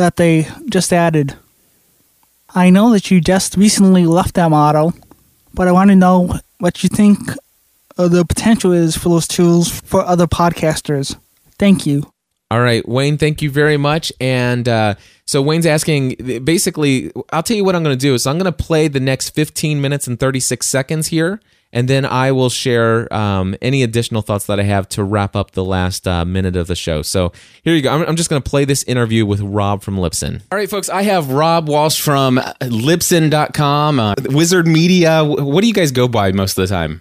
that 0.00 0.16
they 0.16 0.48
just 0.68 0.92
added. 0.92 1.36
I 2.54 2.70
know 2.70 2.90
that 2.92 3.10
you 3.10 3.20
just 3.20 3.56
recently 3.56 4.06
left 4.06 4.34
that 4.34 4.50
model, 4.50 4.94
but 5.54 5.68
I 5.68 5.72
want 5.72 5.90
to 5.90 5.96
know 5.96 6.38
what 6.58 6.82
you 6.82 6.88
think 6.88 7.18
the 7.96 8.24
potential 8.24 8.72
is 8.72 8.96
for 8.96 9.10
those 9.10 9.28
tools 9.28 9.68
for 9.80 10.02
other 10.02 10.26
podcasters. 10.26 11.16
Thank 11.58 11.86
you. 11.86 12.10
All 12.50 12.60
right, 12.60 12.86
Wayne, 12.88 13.18
thank 13.18 13.42
you 13.42 13.50
very 13.50 13.76
much. 13.76 14.10
And 14.20 14.68
uh, 14.68 14.94
so 15.26 15.40
Wayne's 15.42 15.66
asking 15.66 16.42
basically, 16.44 17.12
I'll 17.32 17.42
tell 17.42 17.56
you 17.56 17.64
what 17.64 17.76
I'm 17.76 17.84
going 17.84 17.96
to 17.96 18.00
do. 18.00 18.16
So 18.18 18.30
I'm 18.30 18.38
going 18.38 18.52
to 18.52 18.64
play 18.64 18.88
the 18.88 19.00
next 19.00 19.30
15 19.30 19.80
minutes 19.80 20.08
and 20.08 20.18
36 20.18 20.66
seconds 20.66 21.08
here 21.08 21.40
and 21.72 21.88
then 21.88 22.04
I 22.04 22.32
will 22.32 22.50
share 22.50 23.12
um, 23.12 23.54
any 23.62 23.82
additional 23.82 24.22
thoughts 24.22 24.46
that 24.46 24.58
I 24.58 24.64
have 24.64 24.88
to 24.90 25.04
wrap 25.04 25.36
up 25.36 25.52
the 25.52 25.64
last 25.64 26.06
uh, 26.08 26.24
minute 26.24 26.56
of 26.56 26.66
the 26.66 26.74
show. 26.74 27.02
So 27.02 27.32
here 27.62 27.74
you 27.74 27.82
go. 27.82 27.90
I'm, 27.90 28.02
I'm 28.02 28.16
just 28.16 28.28
going 28.28 28.42
to 28.42 28.48
play 28.48 28.64
this 28.64 28.82
interview 28.84 29.24
with 29.24 29.40
Rob 29.40 29.82
from 29.82 29.96
Libsyn. 29.96 30.42
All 30.50 30.58
right, 30.58 30.68
folks, 30.68 30.88
I 30.88 31.02
have 31.02 31.30
Rob 31.30 31.68
Walsh 31.68 32.00
from 32.00 32.36
Libsyn.com, 32.60 34.00
uh, 34.00 34.14
Wizard 34.26 34.66
Media. 34.66 35.24
What 35.24 35.60
do 35.60 35.68
you 35.68 35.74
guys 35.74 35.92
go 35.92 36.08
by 36.08 36.32
most 36.32 36.58
of 36.58 36.68
the 36.68 36.74
time? 36.74 37.00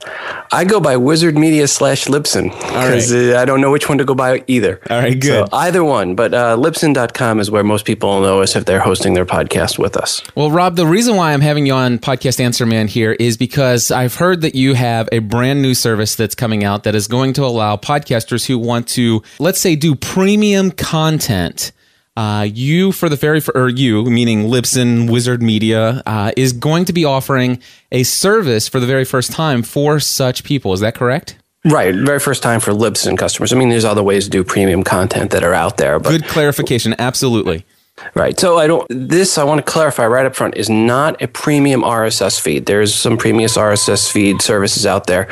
I 0.51 0.65
go 0.65 0.79
by 0.79 0.97
Wizard 0.97 1.37
Media 1.37 1.67
slash 1.67 2.05
Libsyn 2.05 2.49
because 2.51 3.13
right. 3.13 3.35
uh, 3.35 3.41
I 3.41 3.45
don't 3.45 3.61
know 3.61 3.71
which 3.71 3.89
one 3.89 3.97
to 3.97 4.05
go 4.05 4.15
by 4.15 4.43
either. 4.47 4.79
All 4.89 4.97
right, 4.97 5.19
good. 5.19 5.47
So 5.49 5.55
either 5.55 5.83
one, 5.83 6.15
but 6.15 6.33
uh, 6.33 6.57
Libsyn.com 6.57 7.39
is 7.39 7.49
where 7.51 7.63
most 7.63 7.85
people 7.85 8.21
know 8.21 8.41
us 8.41 8.55
if 8.55 8.65
they're 8.65 8.79
hosting 8.79 9.13
their 9.13 9.25
podcast 9.25 9.79
with 9.79 9.97
us. 9.97 10.21
Well, 10.35 10.51
Rob, 10.51 10.75
the 10.75 10.87
reason 10.87 11.15
why 11.15 11.33
I'm 11.33 11.41
having 11.41 11.65
you 11.65 11.73
on 11.73 11.99
Podcast 11.99 12.39
Answer 12.39 12.65
Man 12.65 12.87
here 12.87 13.13
is 13.13 13.37
because 13.37 13.91
I've 13.91 14.15
heard 14.15 14.41
that 14.41 14.55
you 14.59 14.75
have 14.75 15.09
a 15.11 15.19
brand 15.19 15.61
new 15.61 15.73
service 15.73 16.15
that's 16.15 16.35
coming 16.35 16.63
out 16.63 16.83
that 16.83 16.93
is 16.93 17.07
going 17.07 17.33
to 17.33 17.43
allow 17.43 17.77
podcasters 17.77 18.45
who 18.45 18.59
want 18.59 18.87
to, 18.89 19.23
let's 19.39 19.59
say, 19.59 19.75
do 19.75 19.95
premium 19.95 20.71
content. 20.71 21.71
Uh, 22.17 22.43
you 22.43 22.91
for 22.91 23.07
the 23.07 23.15
very 23.15 23.41
or 23.55 23.69
you 23.69 24.03
meaning 24.03 24.43
Libsyn 24.43 25.09
Wizard 25.09 25.41
Media 25.41 26.03
uh, 26.05 26.31
is 26.35 26.51
going 26.51 26.83
to 26.83 26.91
be 26.91 27.05
offering 27.05 27.61
a 27.93 28.03
service 28.03 28.67
for 28.67 28.81
the 28.81 28.87
very 28.87 29.05
first 29.05 29.31
time 29.31 29.63
for 29.63 30.01
such 30.01 30.43
people. 30.43 30.73
Is 30.73 30.81
that 30.81 30.95
correct? 30.95 31.37
Right, 31.65 31.95
very 31.95 32.19
first 32.19 32.43
time 32.43 32.59
for 32.59 32.71
Libsyn 32.71 33.17
customers. 33.17 33.53
I 33.53 33.57
mean, 33.57 33.69
there's 33.69 33.85
other 33.85 34.03
ways 34.03 34.25
to 34.25 34.29
do 34.29 34.43
premium 34.43 34.83
content 34.83 35.31
that 35.31 35.43
are 35.43 35.53
out 35.53 35.77
there. 35.77 35.99
But 35.99 36.09
good 36.09 36.25
clarification. 36.25 36.95
Absolutely. 36.99 37.65
Right. 38.13 38.39
So 38.39 38.57
I 38.57 38.67
don't. 38.67 38.85
This 38.89 39.37
I 39.37 39.43
want 39.43 39.63
to 39.63 39.71
clarify 39.71 40.07
right 40.07 40.25
up 40.25 40.35
front 40.35 40.55
is 40.55 40.69
not 40.69 41.21
a 41.21 41.27
premium 41.27 41.81
RSS 41.81 42.39
feed. 42.39 42.65
There's 42.65 42.93
some 42.93 43.17
premium 43.17 43.49
RSS 43.49 44.11
feed 44.11 44.41
services 44.41 44.85
out 44.85 45.07
there. 45.07 45.27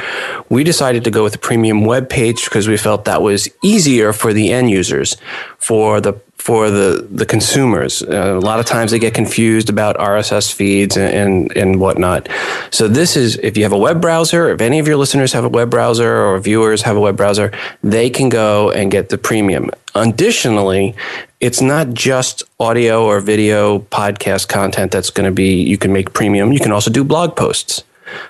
We 0.50 0.64
decided 0.64 1.04
to 1.06 1.12
go 1.12 1.24
with 1.24 1.36
a 1.36 1.40
premium 1.40 1.86
web 1.86 2.10
page 2.10 2.46
because 2.46 2.68
we 2.68 2.78
felt 2.78 3.06
that 3.06 3.22
was 3.22 3.50
easier 3.64 4.14
for 4.14 4.34
the 4.34 4.52
end 4.52 4.70
users, 4.70 5.18
for 5.58 6.00
the 6.02 6.20
for 6.38 6.70
the 6.70 7.08
the 7.10 7.26
consumers. 7.26 8.04
Uh, 8.04 8.38
a 8.38 8.40
lot 8.40 8.60
of 8.60 8.66
times 8.66 8.92
they 8.92 9.00
get 9.00 9.14
confused 9.14 9.70
about 9.70 9.98
RSS 9.98 10.54
feeds 10.54 10.96
and, 10.96 11.14
and, 11.14 11.58
and 11.58 11.80
whatnot. 11.80 12.30
So 12.72 12.88
this 12.88 13.18
is 13.18 13.38
if 13.38 13.58
you 13.58 13.64
have 13.64 13.74
a 13.74 13.78
web 13.78 14.02
browser, 14.02 14.50
if 14.50 14.62
any 14.62 14.80
of 14.80 14.88
your 14.88 14.98
listeners 14.98 15.34
have 15.34 15.44
a 15.44 15.50
web 15.50 15.70
browser 15.70 16.16
or 16.16 16.40
viewers 16.40 16.84
have 16.84 16.96
a 16.96 17.02
web 17.02 17.18
browser, 17.18 17.52
they 17.84 18.10
can 18.10 18.30
go 18.30 18.72
and 18.72 18.92
get 18.92 19.10
the 19.10 19.18
premium. 19.18 19.72
Additionally, 19.96 20.96
it's 21.40 21.62
not 21.62 21.94
just 21.94 22.44
audio 22.60 23.06
or 23.06 23.20
video 23.20 23.80
podcast 23.80 24.48
content 24.48 24.92
that's 24.92 25.10
going 25.10 25.30
to 25.30 25.34
be 25.34 25.62
you 25.62 25.78
can 25.78 25.94
make 25.94 26.14
premium. 26.14 26.52
You 26.52 26.60
can 26.60 26.72
also 26.72 26.90
do 26.92 27.04
blog 27.04 27.36
posts. 27.36 27.84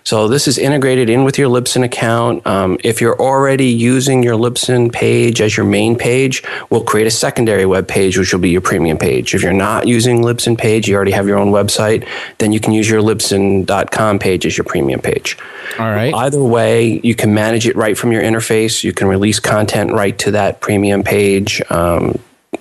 So 0.03 0.27
this 0.27 0.47
is 0.47 0.57
integrated 0.57 1.07
in 1.07 1.23
with 1.23 1.37
your 1.37 1.49
Libsyn 1.49 1.83
account. 1.83 2.45
Um, 2.47 2.77
if 2.83 2.99
you're 2.99 3.19
already 3.21 3.67
using 3.67 4.23
your 4.23 4.35
Libsyn 4.35 4.91
page 4.91 5.39
as 5.39 5.55
your 5.55 5.67
main 5.67 5.95
page, 5.95 6.43
we'll 6.69 6.83
create 6.83 7.05
a 7.05 7.11
secondary 7.11 7.65
web 7.65 7.87
page, 7.87 8.17
which 8.17 8.33
will 8.33 8.39
be 8.39 8.49
your 8.49 8.61
premium 8.61 8.97
page. 8.97 9.35
If 9.35 9.43
you're 9.43 9.53
not 9.53 9.87
using 9.87 10.23
Libsyn 10.23 10.57
page, 10.57 10.87
you 10.87 10.95
already 10.95 11.11
have 11.11 11.27
your 11.27 11.37
own 11.37 11.51
website, 11.51 12.07
then 12.39 12.51
you 12.51 12.59
can 12.59 12.73
use 12.73 12.89
your 12.89 13.01
Libsyn.com 13.01 14.19
page 14.19 14.47
as 14.47 14.57
your 14.57 14.65
premium 14.65 14.99
page. 14.99 15.37
All 15.77 15.85
right. 15.85 16.13
Either 16.13 16.43
way, 16.43 16.99
you 17.03 17.13
can 17.13 17.33
manage 17.33 17.67
it 17.67 17.75
right 17.75 17.97
from 17.97 18.11
your 18.11 18.23
interface. 18.23 18.83
You 18.83 18.93
can 18.93 19.07
release 19.07 19.39
content 19.39 19.91
right 19.91 20.17
to 20.19 20.31
that 20.31 20.59
premium 20.59 21.03
page. 21.03 21.61
Um, 21.69 22.19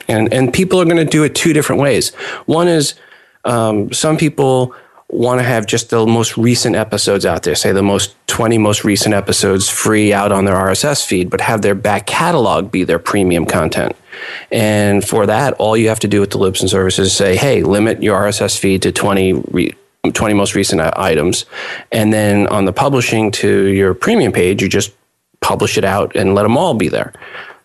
and, 0.09 0.33
and 0.33 0.53
people 0.53 0.81
are 0.81 0.85
going 0.85 0.97
to 0.97 1.05
do 1.05 1.25
it 1.25 1.35
two 1.35 1.53
different 1.53 1.81
ways. 1.81 2.15
One 2.47 2.69
is 2.69 2.95
um, 3.45 3.93
some 3.93 4.17
people 4.17 4.75
want 5.09 5.39
to 5.39 5.45
have 5.45 5.67
just 5.67 5.91
the 5.91 6.05
most 6.05 6.37
recent 6.37 6.75
episodes 6.75 7.25
out 7.25 7.45
there, 7.45 7.55
say 7.55 7.73
the 7.73 7.83
most 7.83 8.17
20 8.27 8.59
most 8.59 8.85
recent 8.85 9.15
episodes 9.15 9.69
free 9.69 10.13
out 10.13 10.33
on 10.33 10.45
their 10.45 10.57
RSS 10.57 11.07
feed, 11.07 11.31
but 11.31 11.41
have 11.41 11.63
their 11.63 11.77
back 11.77 12.07
catalog 12.07 12.73
be 12.73 12.83
their 12.83 12.99
premium 12.99 13.47
content. 13.47 13.95
And 14.51 15.07
for 15.07 15.27
that, 15.27 15.55
all 15.55 15.77
you 15.77 15.89
have 15.89 16.01
to 16.01 16.09
do 16.09 16.21
with 16.21 16.31
the 16.31 16.39
Libsyn 16.39 16.69
service 16.69 16.99
is 16.99 17.13
say, 17.13 17.37
hey, 17.37 17.63
limit 17.63 18.03
your 18.03 18.21
RSS 18.21 18.59
feed 18.59 18.83
to 18.83 18.93
20 18.93 19.33
re- 19.33 19.75
20 20.13 20.35
most 20.35 20.55
recent 20.55 20.81
items. 20.81 21.47
And 21.91 22.13
then 22.13 22.47
on 22.49 22.65
the 22.65 22.73
publishing 22.73 23.31
to 23.33 23.67
your 23.67 23.93
premium 23.95 24.33
page, 24.33 24.63
you 24.63 24.69
just 24.69 24.93
publish 25.41 25.77
it 25.77 25.85
out 25.85 26.15
and 26.15 26.35
let 26.35 26.45
them 26.45 26.57
all 26.57 26.75
be 26.75 26.89
there. 26.89 27.13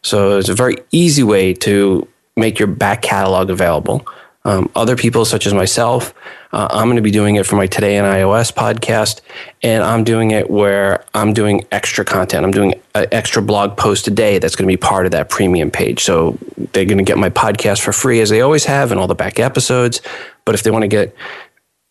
So 0.04 0.38
it's 0.38 0.50
a 0.50 0.56
very 0.56 0.78
easy 0.92 1.24
way 1.24 1.54
to 1.56 2.08
make 2.36 2.60
your 2.60 2.68
back 2.68 3.02
catalog 3.02 3.50
available. 3.50 4.06
Um, 4.44 4.72
other 4.76 4.96
people, 4.96 5.24
such 5.24 5.46
as 5.46 5.54
myself, 5.54 6.16
uh, 6.52 6.68
I'm 6.72 6.88
going 6.88 6.96
to 6.96 7.02
be 7.04 7.12
doing 7.12 7.36
it 7.36 7.46
for 7.46 7.56
my 7.56 7.68
Today 7.68 7.98
in 7.98 8.06
iOS 8.06 8.52
podcast, 8.52 9.22
and 9.62 9.84
I'm 9.84 10.04
doing 10.04 10.32
it 10.32 10.50
where 10.50 11.06
I'm 11.14 11.34
doing 11.34 11.64
extra 11.72 12.04
content. 12.04 12.44
I'm 12.44 12.52
doing 12.52 12.74
an 12.96 13.06
extra 13.12 13.42
blog 13.42 13.78
post 13.78 14.08
a 14.08 14.12
day 14.12 14.40
that's 14.40 14.56
going 14.56 14.68
to 14.68 14.72
be 14.72 14.78
part 14.78 15.06
of 15.06 15.12
that 15.12 15.30
premium 15.30 15.70
page. 15.70 16.04
So 16.04 16.40
they're 16.74 16.86
going 16.86 16.98
to 16.98 17.04
get 17.04 17.20
my 17.20 17.30
podcast 17.30 17.82
for 17.82 17.94
free, 17.94 18.20
as 18.20 18.30
they 18.30 18.42
always 18.42 18.66
have, 18.66 18.92
and 18.92 19.00
all 19.00 19.08
the 19.08 19.16
back 19.16 19.40
episodes. 19.40 20.02
But 20.44 20.56
if 20.56 20.64
they 20.64 20.72
want 20.72 20.84
to 20.84 20.88
get 20.88 21.16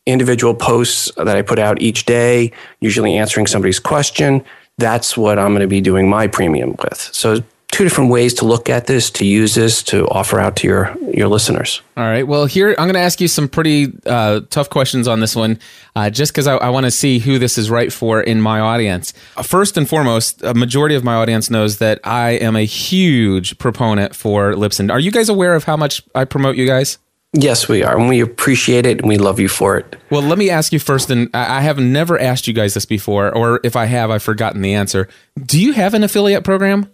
individual 0.05 0.55
posts 0.55 1.13
that 1.17 1.29
I 1.29 1.43
put 1.43 1.61
out 1.61 1.81
each 1.81 2.05
day, 2.05 2.51
usually 2.81 3.17
answering 3.17 3.47
somebody's 3.47 3.79
question, 3.79 4.45
that's 4.77 5.17
what 5.17 5.39
I'm 5.39 5.51
going 5.51 5.61
to 5.61 5.69
be 5.69 5.81
doing 5.81 6.09
my 6.09 6.27
premium 6.27 6.75
with. 6.83 6.99
So 7.13 7.45
two 7.71 7.85
different 7.85 8.11
ways 8.11 8.35
to 8.35 8.45
look 8.45 8.69
at 8.69 8.87
this, 8.87 9.11
to 9.11 9.25
use 9.25 9.55
this, 9.55 9.83
to 9.85 10.07
offer 10.09 10.39
out 10.39 10.57
to 10.57 10.67
your 10.67 10.97
your 11.15 11.29
listeners. 11.29 11.83
All 11.97 12.05
right. 12.05 12.27
Well, 12.27 12.47
here 12.47 12.71
I'm 12.71 12.87
going 12.87 12.95
to 12.95 13.01
ask 13.01 13.21
you 13.21 13.29
some 13.29 13.49
pretty 13.49 13.93
uh, 14.07 14.41
tough 14.51 14.71
questions 14.71 15.07
on 15.09 15.21
this 15.21 15.37
one, 15.37 15.59
uh, 15.97 16.11
just 16.11 16.33
because 16.33 16.47
I, 16.47 16.57
I 16.57 16.71
want 16.71 16.85
to 16.85 16.91
see 16.91 17.19
who 17.19 17.39
this 17.39 17.59
is 17.59 17.71
right 17.71 17.93
for 17.93 18.21
in 18.21 18.41
my 18.41 18.61
audience. 18.61 19.13
Uh, 19.37 19.43
first 19.43 19.77
and 19.77 19.89
foremost, 19.89 20.43
a 20.43 20.55
majority 20.55 20.95
of 20.95 21.05
my 21.05 21.15
audience 21.15 21.51
knows 21.51 21.79
that 21.79 22.01
I 22.05 22.31
am 22.33 22.57
a 22.57 22.65
huge 22.65 23.59
proponent 23.59 24.15
for 24.15 24.53
Libsyn. 24.53 24.91
Are 24.91 25.01
you 25.01 25.11
guys 25.11 25.29
aware 25.29 25.55
of 25.55 25.65
how 25.65 25.77
much 25.77 26.03
I 26.15 26.25
promote 26.25 26.57
you 26.57 26.67
guys? 26.67 26.99
Yes, 27.33 27.69
we 27.69 27.85
are, 27.85 27.97
and 27.97 28.09
we 28.09 28.21
appreciate 28.21 28.87
it, 28.87 28.99
and 28.99 29.09
we 29.09 29.17
love 29.17 29.39
you 29.39 29.49
for 29.49 29.77
it. 29.77 29.95
Well, 30.11 30.23
let 30.23 30.37
me 30.37 30.51
ask 30.51 30.73
you 30.73 30.81
first, 30.81 31.11
and 31.11 31.31
I 31.33 31.61
have 31.61 31.79
never 31.79 32.19
asked 32.19 32.49
you 32.49 32.53
guys 32.53 32.75
this 32.75 32.85
before, 32.85 33.33
or 33.33 33.61
if 33.63 33.77
I 33.77 33.85
have, 33.85 34.11
I've 34.11 34.23
forgotten 34.25 34.63
the 34.63 34.75
answer. 34.75 35.09
Do 35.47 35.63
you 35.63 35.73
have 35.73 35.95
an 35.95 36.03
affiliate 36.03 36.43
program? 36.43 36.91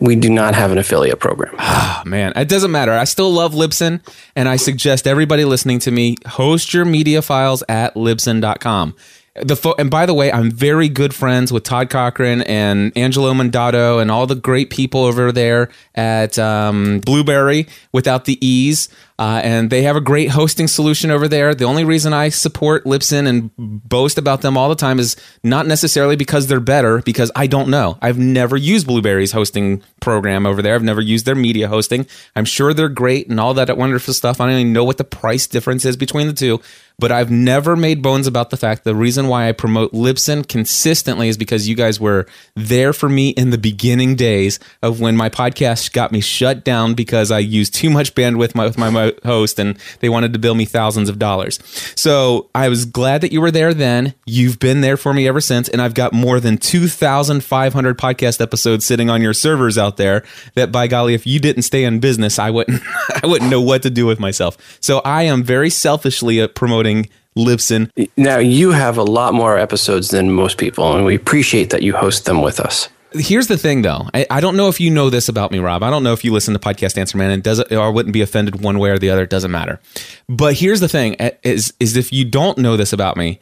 We 0.00 0.14
do 0.14 0.30
not 0.30 0.54
have 0.54 0.70
an 0.70 0.78
affiliate 0.78 1.18
program. 1.18 1.54
Ah, 1.58 2.02
man, 2.06 2.32
it 2.36 2.48
doesn't 2.48 2.70
matter. 2.70 2.92
I 2.92 3.04
still 3.04 3.30
love 3.32 3.52
Libsyn, 3.52 4.00
and 4.36 4.48
I 4.48 4.56
suggest 4.56 5.06
everybody 5.06 5.44
listening 5.44 5.80
to 5.80 5.90
me 5.90 6.16
host 6.26 6.72
your 6.72 6.84
media 6.84 7.22
files 7.22 7.62
at 7.68 7.94
libsyn.com. 7.94 8.94
The 9.42 9.56
fo- 9.56 9.74
and 9.78 9.90
by 9.90 10.06
the 10.06 10.14
way, 10.14 10.32
I'm 10.32 10.50
very 10.50 10.88
good 10.88 11.14
friends 11.14 11.52
with 11.52 11.64
Todd 11.64 11.90
Cochran 11.90 12.42
and 12.42 12.92
Angelo 12.96 13.32
Mandato 13.34 13.98
and 13.98 14.10
all 14.10 14.26
the 14.26 14.34
great 14.34 14.70
people 14.70 15.04
over 15.04 15.32
there 15.32 15.70
at 15.94 16.38
um, 16.38 17.00
Blubrry 17.00 17.66
without 17.92 18.24
the 18.24 18.44
E's. 18.44 18.88
Uh, 19.20 19.40
and 19.42 19.68
they 19.68 19.82
have 19.82 19.96
a 19.96 20.00
great 20.00 20.30
hosting 20.30 20.68
solution 20.68 21.10
over 21.10 21.26
there. 21.26 21.52
The 21.52 21.64
only 21.64 21.84
reason 21.84 22.12
I 22.12 22.28
support 22.28 22.84
Libsyn 22.84 23.26
and 23.26 23.50
boast 23.56 24.16
about 24.16 24.42
them 24.42 24.56
all 24.56 24.68
the 24.68 24.76
time 24.76 25.00
is 25.00 25.16
not 25.42 25.66
necessarily 25.66 26.14
because 26.14 26.46
they're 26.46 26.60
better, 26.60 27.02
because 27.02 27.32
I 27.34 27.48
don't 27.48 27.68
know. 27.68 27.98
I've 28.00 28.18
never 28.18 28.56
used 28.56 28.86
Blubrry's 28.86 29.32
hosting 29.32 29.82
program 30.00 30.46
over 30.46 30.62
there. 30.62 30.76
I've 30.76 30.84
never 30.84 31.00
used 31.00 31.26
their 31.26 31.34
media 31.34 31.66
hosting. 31.66 32.06
I'm 32.36 32.44
sure 32.44 32.72
they're 32.72 32.88
great 32.88 33.28
and 33.28 33.40
all 33.40 33.54
that 33.54 33.76
wonderful 33.76 34.14
stuff. 34.14 34.40
I 34.40 34.46
don't 34.46 34.54
even 34.54 34.72
know 34.72 34.84
what 34.84 34.98
the 34.98 35.04
price 35.04 35.48
difference 35.48 35.84
is 35.84 35.96
between 35.96 36.28
the 36.28 36.32
two, 36.32 36.60
but 36.98 37.12
I've 37.12 37.30
never 37.30 37.76
made 37.76 38.02
bones 38.02 38.26
about 38.26 38.50
the 38.50 38.56
fact 38.56 38.82
the 38.82 38.94
reason 38.94 39.28
why 39.28 39.48
I 39.48 39.52
promote 39.52 39.92
Libsyn 39.92 40.46
consistently 40.46 41.28
is 41.28 41.36
because 41.36 41.68
you 41.68 41.76
guys 41.76 42.00
were 42.00 42.26
there 42.56 42.92
for 42.92 43.08
me 43.08 43.28
in 43.30 43.50
the 43.50 43.58
beginning 43.58 44.16
days 44.16 44.58
of 44.82 45.00
when 45.00 45.16
my 45.16 45.28
podcast 45.28 45.92
got 45.92 46.10
me 46.10 46.20
shut 46.20 46.64
down 46.64 46.94
because 46.94 47.30
I 47.30 47.38
used 47.38 47.74
too 47.74 47.88
much 47.88 48.14
bandwidth 48.14 48.56
with 48.56 48.76
my, 48.76 48.90
my 48.90 49.12
host 49.24 49.60
and 49.60 49.78
they 50.00 50.08
wanted 50.08 50.32
to 50.32 50.40
bill 50.40 50.56
me 50.56 50.64
thousands 50.64 51.08
of 51.08 51.18
dollars. 51.18 51.60
So 51.94 52.50
I 52.54 52.68
was 52.68 52.84
glad 52.84 53.20
that 53.20 53.32
you 53.32 53.40
were 53.40 53.52
there 53.52 53.72
then. 53.72 54.14
You've 54.26 54.58
been 54.58 54.80
there 54.80 54.96
for 54.96 55.14
me 55.14 55.28
ever 55.28 55.40
since. 55.40 55.68
And 55.68 55.80
I've 55.80 55.94
got 55.94 56.12
more 56.12 56.40
than 56.40 56.58
2,500 56.58 57.98
podcast 57.98 58.40
episodes 58.40 58.84
sitting 58.84 59.08
on 59.08 59.22
your 59.22 59.34
servers 59.34 59.78
out 59.78 59.98
there 59.98 60.24
that 60.54 60.72
by 60.72 60.88
golly, 60.88 61.14
if 61.14 61.26
you 61.26 61.38
didn't 61.38 61.62
stay 61.62 61.84
in 61.84 62.00
business, 62.00 62.40
I 62.40 62.50
wouldn't, 62.50 62.82
I 63.22 63.26
wouldn't 63.26 63.50
know 63.50 63.60
what 63.60 63.82
to 63.84 63.90
do 63.90 64.04
with 64.04 64.18
myself. 64.18 64.78
So 64.80 64.98
I 65.04 65.22
am 65.24 65.44
very 65.44 65.70
selfishly 65.70 66.40
uh, 66.40 66.48
promoting 66.88 67.08
Libsyn. 67.36 68.10
Now, 68.16 68.38
you 68.38 68.72
have 68.72 68.96
a 68.98 69.02
lot 69.02 69.34
more 69.34 69.58
episodes 69.58 70.08
than 70.08 70.32
most 70.32 70.58
people, 70.58 70.96
and 70.96 71.04
we 71.04 71.14
appreciate 71.14 71.70
that 71.70 71.82
you 71.82 71.94
host 71.94 72.24
them 72.24 72.42
with 72.42 72.60
us. 72.60 72.88
Here's 73.12 73.46
the 73.46 73.56
thing, 73.56 73.82
though. 73.82 74.06
I, 74.12 74.26
I, 74.28 74.40
don't 74.40 74.56
know 74.56 74.68
if 74.68 74.80
you 74.80 74.90
know 74.90 75.08
this 75.08 75.30
about 75.30 75.50
me, 75.50 75.60
Rob. 75.60 75.82
I 75.82 75.88
don't 75.88 76.02
know 76.02 76.12
if 76.12 76.24
you 76.24 76.32
listen 76.32 76.52
to 76.52 76.60
Podcast 76.60 76.98
Answer 76.98 77.16
Man 77.16 77.30
and 77.30 77.42
does 77.42 77.58
it 77.58 77.72
or 77.72 77.90
wouldn't 77.90 78.12
be 78.12 78.20
offended 78.20 78.60
one 78.60 78.78
way 78.78 78.90
or 78.90 78.98
the 78.98 79.08
other. 79.08 79.22
It 79.22 79.30
doesn't 79.30 79.50
matter. 79.50 79.80
But 80.28 80.54
here's 80.54 80.80
the 80.80 80.88
thing: 80.88 81.16
eh, 81.18 81.30
is 81.42 81.72
is 81.80 81.96
if 81.96 82.12
you 82.12 82.26
don't 82.26 82.58
know 82.58 82.76
this 82.76 82.92
about 82.92 83.16
me, 83.16 83.40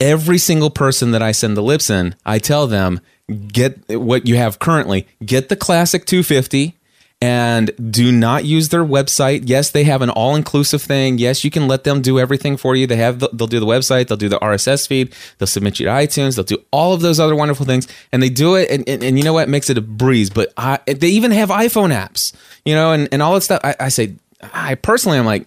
every 0.00 0.38
single 0.38 0.70
person 0.70 1.12
that 1.12 1.22
I 1.22 1.30
send 1.30 1.56
the 1.56 1.62
Libsyn, 1.62 2.14
I 2.26 2.40
tell 2.40 2.66
them 2.66 3.00
get 3.46 3.88
what 3.88 4.26
you 4.26 4.34
have 4.34 4.58
currently. 4.58 5.06
Get 5.24 5.48
the 5.48 5.56
classic 5.56 6.06
250 6.06 6.76
and 7.24 7.70
do 7.90 8.12
not 8.12 8.44
use 8.44 8.68
their 8.68 8.84
website. 8.84 9.44
Yes, 9.46 9.70
they 9.70 9.84
have 9.84 10.02
an 10.02 10.10
all-inclusive 10.10 10.82
thing. 10.82 11.16
Yes, 11.16 11.42
you 11.42 11.50
can 11.50 11.66
let 11.66 11.84
them 11.84 12.02
do 12.02 12.18
everything 12.18 12.58
for 12.58 12.76
you. 12.76 12.86
They 12.86 12.96
have 12.96 13.18
the, 13.18 13.30
they'll 13.32 13.46
do 13.46 13.60
the 13.60 13.64
website, 13.64 14.08
they'll 14.08 14.18
do 14.18 14.28
the 14.28 14.38
RSS 14.40 14.86
feed, 14.86 15.14
they'll 15.38 15.46
submit 15.46 15.80
you 15.80 15.86
to 15.86 15.92
iTunes, 15.92 16.36
they'll 16.36 16.44
do 16.44 16.62
all 16.70 16.92
of 16.92 17.00
those 17.00 17.18
other 17.18 17.34
wonderful 17.34 17.64
things, 17.64 17.88
and 18.12 18.22
they 18.22 18.28
do 18.28 18.56
it. 18.56 18.70
And, 18.70 18.86
and, 18.86 19.02
and 19.02 19.16
you 19.16 19.24
know 19.24 19.32
what 19.32 19.48
makes 19.48 19.70
it 19.70 19.78
a 19.78 19.80
breeze? 19.80 20.28
But 20.28 20.52
I, 20.58 20.80
they 20.86 21.08
even 21.08 21.30
have 21.30 21.48
iPhone 21.48 21.94
apps, 21.94 22.34
you 22.66 22.74
know, 22.74 22.92
and, 22.92 23.08
and 23.10 23.22
all 23.22 23.32
that 23.32 23.40
stuff. 23.40 23.62
I, 23.64 23.74
I 23.80 23.88
say, 23.88 24.16
I 24.42 24.74
personally, 24.74 25.16
I'm 25.16 25.24
like 25.24 25.46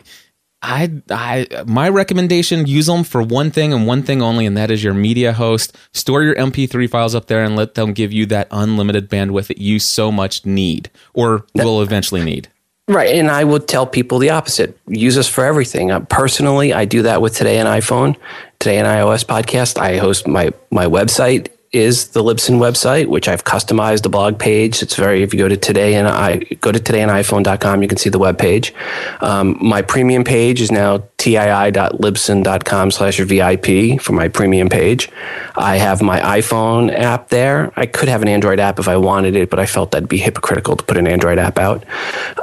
I, 0.62 0.92
I, 1.10 1.64
my 1.68 1.88
recommendation: 1.88 2.66
use 2.66 2.88
them 2.88 3.04
for 3.04 3.22
one 3.22 3.52
thing 3.52 3.74
and 3.74 3.86
one 3.86 4.04
thing 4.04 4.22
only, 4.22 4.46
and 4.46 4.58
that 4.58 4.72
is 4.72 4.84
your 4.84 4.94
media 4.94 5.34
host. 5.34 5.76
Store 5.94 6.24
your 6.24 6.36
MP3 6.36 6.90
files 6.90 7.14
up 7.14 7.28
there 7.28 7.44
and 7.44 7.56
let 7.56 7.76
them 7.76 7.94
give 7.94 8.12
you 8.12 8.26
that 8.28 8.48
unlimited 8.52 9.10
bandwidth 9.10 9.48
that 9.48 9.60
you 9.60 9.80
so 9.80 10.12
much 10.12 10.46
need, 10.46 10.90
or 11.14 11.46
will 11.54 11.82
eventually 11.82 12.24
need. 12.24 12.50
Right, 12.88 13.16
and 13.16 13.30
I 13.30 13.44
would 13.44 13.68
tell 13.68 13.86
people 13.86 14.18
the 14.18 14.32
opposite: 14.32 14.78
use 14.88 15.18
us 15.18 15.28
for 15.28 15.46
everything. 15.46 15.92
Uh, 15.92 16.00
personally, 16.02 16.74
I 16.74 16.86
do 16.86 17.04
that 17.04 17.22
with 17.22 17.36
Today 17.36 17.60
in 17.60 17.68
iPhone, 17.68 18.16
Today 18.60 18.80
in 18.80 18.86
iOS 18.86 19.26
podcast. 19.26 19.78
I 19.78 19.98
host 19.98 20.28
my 20.28 20.52
my 20.72 20.86
website 20.86 21.50
is 21.72 22.10
the 22.10 22.24
Libsyn 22.24 22.60
website, 22.60 23.08
which 23.08 23.28
I've 23.28 23.44
customized 23.44 24.06
a 24.06 24.10
blog 24.10 24.40
page. 24.40 24.82
It's 24.82 24.96
very, 24.96 25.24
if 25.24 25.34
you 25.34 25.40
go 25.40 25.48
to 25.48 25.58
today 25.58 25.96
and 25.96 26.08
I 26.08 26.38
go 26.62 26.72
to 26.72 26.80
todayiniphone.com, 26.80 27.82
you 27.82 27.88
can 27.88 27.98
see 27.98 28.10
the 28.10 28.20
web 28.20 28.38
page. 28.38 28.74
Um, 29.22 29.58
my 29.62 29.82
premium 29.82 30.24
page 30.24 30.62
is 30.62 30.72
now 30.72 31.00
tii.libsyn.com 31.18 32.92
slash 32.92 33.20
VIP 33.20 34.02
for 34.02 34.14
my 34.14 34.28
premium 34.28 34.70
page. 34.70 35.10
I 35.56 35.78
have 35.78 36.02
my 36.02 36.20
iPhone 36.40 36.94
app 36.98 37.30
there. 37.30 37.74
I 37.76 37.86
could 37.86 38.08
have 38.08 38.22
an 38.22 38.28
Android 38.28 38.60
app 38.60 38.80
if 38.80 38.88
I 38.88 38.98
wanted 38.98 39.36
it, 39.36 39.50
but 39.50 39.60
I 39.60 39.66
felt 39.66 39.92
that'd 39.92 40.10
be 40.10 40.18
hypocritical 40.18 40.78
to 40.78 40.84
put 40.84 40.98
an 40.98 41.08
Android 41.08 41.38
app 41.38 41.58
out. 41.58 41.86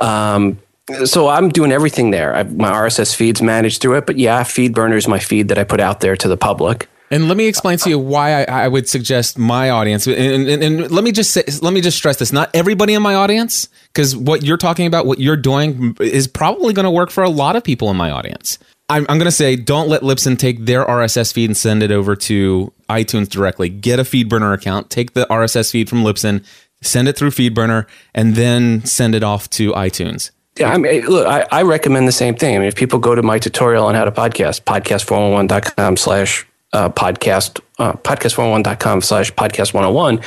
Um, 0.03 0.59
so 1.07 1.29
I'm 1.29 1.49
doing 1.49 1.72
everything 1.72 2.11
there. 2.11 2.35
I, 2.37 2.43
my 2.43 2.70
RSS 2.70 3.14
feed's 3.14 3.41
managed 3.41 3.81
through 3.81 3.97
it, 3.97 4.07
but 4.07 4.18
yeah, 4.18 4.43
FeedBurner 4.43 4.97
is 4.97 5.09
my 5.09 5.18
feed 5.18 5.49
that 5.49 5.59
I 5.59 5.64
put 5.64 5.81
out 5.81 6.01
there 6.01 6.14
to 6.16 6.29
the 6.29 6.37
public. 6.37 6.89
And 7.11 7.28
let 7.28 7.36
me 7.36 7.46
explain 7.46 7.78
to 7.78 7.90
you 7.90 7.98
why 7.98 8.44
I, 8.44 8.64
I 8.64 8.68
would 8.68 8.88
suggest 8.88 9.38
my 9.38 9.70
audience. 9.70 10.07
And, 10.07 10.48
and, 10.48 10.62
and, 10.62 10.90
let 10.90 11.05
me 11.05 11.12
just 11.12 11.32
say, 11.32 11.44
let 11.61 11.72
me 11.72 11.80
just 11.80 11.96
stress 11.96 12.16
this: 12.16 12.32
not 12.32 12.50
everybody 12.55 12.94
in 12.94 13.02
my 13.02 13.14
audience, 13.14 13.68
because 13.92 14.16
what 14.16 14.42
you're 14.42 14.57
talking 14.57 14.86
about, 14.86 15.07
what 15.07 15.20
you're 15.20 15.36
doing, 15.36 15.96
is 16.00 16.26
probably 16.26 16.72
going 16.72 16.84
to 16.84 16.90
work 16.90 17.11
for 17.11 17.22
a 17.22 17.28
lot 17.28 17.57
of 17.57 17.62
people 17.62 17.90
in 17.90 17.96
my 17.96 18.11
audience. 18.11 18.59
I'm, 18.88 19.07
I'm 19.09 19.18
going 19.18 19.26
to 19.26 19.32
say, 19.32 19.57
don't 19.57 19.88
let 19.88 20.02
Libsyn 20.02 20.38
take 20.38 20.66
their 20.66 20.84
RSS 20.84 21.32
feed 21.32 21.48
and 21.48 21.57
send 21.57 21.82
it 21.82 21.90
over 21.90 22.14
to 22.16 22.72
iTunes 22.90 23.28
directly. 23.28 23.70
Get 23.70 23.98
a 23.98 24.02
FeedBurner 24.02 24.52
account, 24.52 24.90
take 24.90 25.14
the 25.14 25.26
RSS 25.26 25.70
feed 25.70 25.88
from 25.88 26.05
Libsyn, 26.05 26.44
send 26.82 27.09
it 27.09 27.16
through 27.16 27.30
FeedBurner, 27.30 27.86
and 28.14 28.34
then 28.34 28.84
send 28.84 29.14
it 29.14 29.22
off 29.22 29.48
to 29.50 29.72
iTunes. 29.72 30.30
Yeah, 30.59 30.72
I 30.72 30.76
mean, 30.76 31.05
look, 31.07 31.26
I, 31.26 31.46
I 31.50 31.62
recommend 31.62 32.07
the 32.07 32.12
same 32.12 32.36
thing. 32.36 32.55
I 32.55 32.59
mean, 32.59 32.68
if 32.68 32.76
people 32.76 32.98
go 32.98 33.14
to 33.14 33.22
my 33.22 33.38
tutorial 33.38 33.86
on 33.86 33.94
how 33.94 34.05
to 34.05 34.12
podcast, 34.12 34.62
podcast411.com 34.62 35.96
slash 35.96 36.46
uh, 36.75 36.91
podcast 36.91 37.61
uh, 37.79 37.95
podcast101.com 37.95 39.01
slash 39.01 39.33
podcast 39.33 39.72
101, 39.72 40.20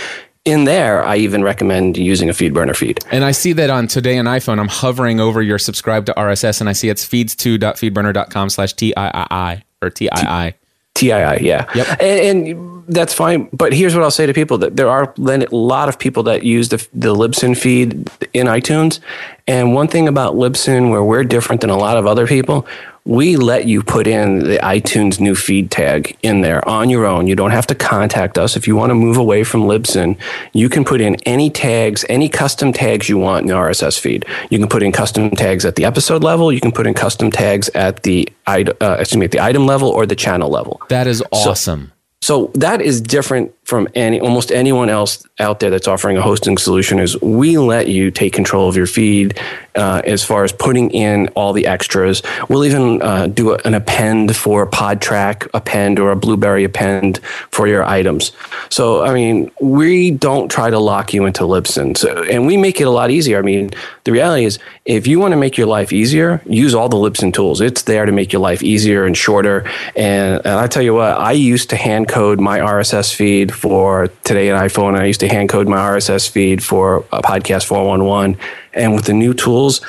in 0.45 0.63
there, 0.63 1.03
I 1.03 1.17
even 1.17 1.43
recommend 1.43 1.97
using 1.97 2.29
a 2.29 2.31
FeedBurner 2.31 2.75
feed. 2.75 2.99
And 3.11 3.25
I 3.25 3.31
see 3.31 3.51
that 3.53 3.69
on 3.69 3.87
today 3.87 4.17
on 4.17 4.25
iPhone, 4.25 4.59
I'm 4.59 4.69
hovering 4.69 5.19
over 5.19 5.41
your 5.41 5.59
subscribe 5.59 6.05
to 6.05 6.13
RSS 6.13 6.61
and 6.61 6.69
I 6.69 6.73
see 6.73 6.87
it's 6.87 7.05
feeds2.feedburner.com 7.05 8.49
slash 8.49 8.73
TIII 8.75 9.61
or 9.81 9.89
TII. 9.89 10.53
TII, 10.95 11.45
yeah. 11.45 11.69
Yep. 11.75 11.87
And, 12.01 12.47
and 12.47 12.77
that's 12.87 13.13
fine. 13.13 13.49
But 13.51 13.73
here's 13.73 13.93
what 13.93 14.03
I'll 14.03 14.11
say 14.11 14.25
to 14.25 14.33
people 14.33 14.57
that 14.59 14.77
there 14.77 14.89
are 14.89 15.13
then 15.17 15.43
a 15.43 15.55
lot 15.55 15.89
of 15.89 15.99
people 15.99 16.23
that 16.23 16.43
use 16.43 16.69
the, 16.69 16.77
the 16.93 17.13
Libsyn 17.13 17.55
feed 17.55 18.09
in 18.33 18.47
iTunes. 18.47 18.99
And 19.47 19.73
one 19.73 19.89
thing 19.89 20.07
about 20.07 20.35
Libsyn, 20.35 20.89
where 20.89 21.03
we're 21.03 21.25
different 21.25 21.59
than 21.59 21.69
a 21.69 21.77
lot 21.77 21.97
of 21.97 22.07
other 22.07 22.25
people, 22.25 22.65
we 23.07 23.37
let 23.37 23.65
you 23.65 23.81
put 23.81 24.05
in 24.05 24.39
the 24.39 24.57
iTunes 24.57 25.17
new 25.17 25.33
feed 25.33 25.71
tag 25.71 26.17
in 26.23 26.41
there 26.41 26.67
on 26.67 26.89
your 26.89 27.05
own. 27.05 27.25
You 27.25 27.37
don't 27.37 27.51
have 27.51 27.65
to 27.67 27.75
contact 27.75 28.37
us. 28.37 28.57
If 28.57 28.67
you 28.67 28.75
want 28.75 28.89
to 28.89 28.95
move 28.95 29.15
away 29.15 29.45
from 29.45 29.61
Libsyn, 29.61 30.19
you 30.51 30.67
can 30.67 30.83
put 30.83 30.99
in 30.99 31.15
any 31.25 31.49
tags, 31.49 32.03
any 32.09 32.27
custom 32.27 32.73
tags 32.73 33.07
you 33.07 33.17
want 33.17 33.43
in 33.43 33.47
the 33.47 33.53
RSS 33.53 33.97
feed. 33.97 34.25
You 34.49 34.59
can 34.59 34.67
put 34.67 34.83
in 34.83 34.91
custom 34.91 35.29
tags 35.29 35.63
at 35.63 35.77
the 35.77 35.85
episode 35.85 36.21
level. 36.21 36.51
You 36.51 36.59
can 36.59 36.73
put 36.73 36.85
in 36.85 36.93
custom 36.93 37.31
tags 37.31 37.69
at 37.69 38.03
the 38.03 38.27
uh, 38.45 38.97
excuse 38.99 39.17
me, 39.17 39.25
at 39.25 39.31
the 39.31 39.39
item 39.39 39.65
level 39.65 39.87
or 39.87 40.05
the 40.05 40.15
channel 40.15 40.49
level. 40.49 40.81
That 40.89 41.07
is 41.07 41.23
awesome. 41.31 41.93
So, 42.21 42.47
so 42.47 42.51
that 42.55 42.81
is 42.81 42.99
different 42.99 43.53
from 43.67 43.85
any 43.95 44.17
almost 44.21 44.49
anyone 44.49 44.89
else 44.89 45.27
out 45.39 45.59
there 45.59 45.69
that's 45.69 45.89
offering 45.89 46.15
a 46.15 46.21
hosting 46.21 46.57
solution 46.57 46.99
is 46.99 47.19
we 47.21 47.57
let 47.57 47.89
you 47.89 48.09
take 48.09 48.31
control 48.31 48.69
of 48.69 48.77
your 48.77 48.87
feed 48.87 49.37
uh, 49.75 50.01
as 50.05 50.23
far 50.23 50.45
as 50.45 50.53
putting 50.53 50.89
in 50.91 51.27
all 51.35 51.51
the 51.51 51.67
extras. 51.67 52.23
We'll 52.47 52.63
even 52.63 53.01
uh, 53.01 53.27
do 53.27 53.51
a, 53.51 53.57
an 53.65 53.73
append 53.73 54.37
for 54.37 54.63
a 54.63 54.67
Podtrac 54.67 55.49
append 55.53 55.99
or 55.99 56.11
a 56.11 56.15
Blubrry 56.15 56.63
append 56.63 57.19
for 57.51 57.67
your 57.67 57.83
items. 57.83 58.31
So 58.69 59.03
i 59.03 59.13
mean 59.13 59.51
we 59.59 60.11
don't 60.11 60.49
try 60.49 60.69
to 60.69 60.79
lock 60.79 61.13
you 61.13 61.25
into 61.25 61.43
libsyn. 61.43 61.97
So, 61.97 62.23
and 62.23 62.47
we 62.47 62.55
make 62.55 62.79
it 62.79 62.85
a 62.85 62.89
lot 62.89 63.11
easier. 63.11 63.37
I 63.37 63.41
mean 63.41 63.71
the 64.05 64.13
reality 64.13 64.45
is 64.45 64.59
if 64.85 65.07
you 65.07 65.19
want 65.19 65.33
to 65.33 65.37
make 65.37 65.57
your 65.57 65.67
life 65.67 65.91
easier 65.91 66.41
use 66.45 66.73
all 66.73 66.87
the 66.87 66.95
libsyn 66.95 67.33
tools. 67.33 67.59
It's 67.59 67.81
there 67.81 68.05
to 68.05 68.13
make 68.13 68.31
your 68.31 68.41
life 68.41 68.63
easier 68.63 69.05
and 69.05 69.17
shorter. 69.17 69.69
And, 69.93 70.41
and 70.45 70.55
i 70.55 70.67
tell 70.67 70.83
you 70.83 70.93
what 70.93 71.17
i 71.17 71.33
used 71.33 71.69
to 71.71 71.75
hand 71.75 72.07
code 72.07 72.39
my 72.39 72.59
rss 72.59 73.13
feed 73.13 73.56
for 73.57 74.07
Today 74.23 74.49
in 74.49 74.55
iPhone. 74.55 74.97
I 74.97 75.05
used 75.05 75.19
to 75.21 75.27
hand 75.27 75.49
code 75.49 75.67
my 75.67 75.77
RSS 75.77 76.29
feed 76.29 76.63
for 76.63 76.97
a 77.11 77.21
podcast 77.21 77.65
411. 77.65 78.37
And 78.73 78.93
with 78.95 79.05
the 79.05 79.13
new 79.13 79.33
tools, 79.33 79.81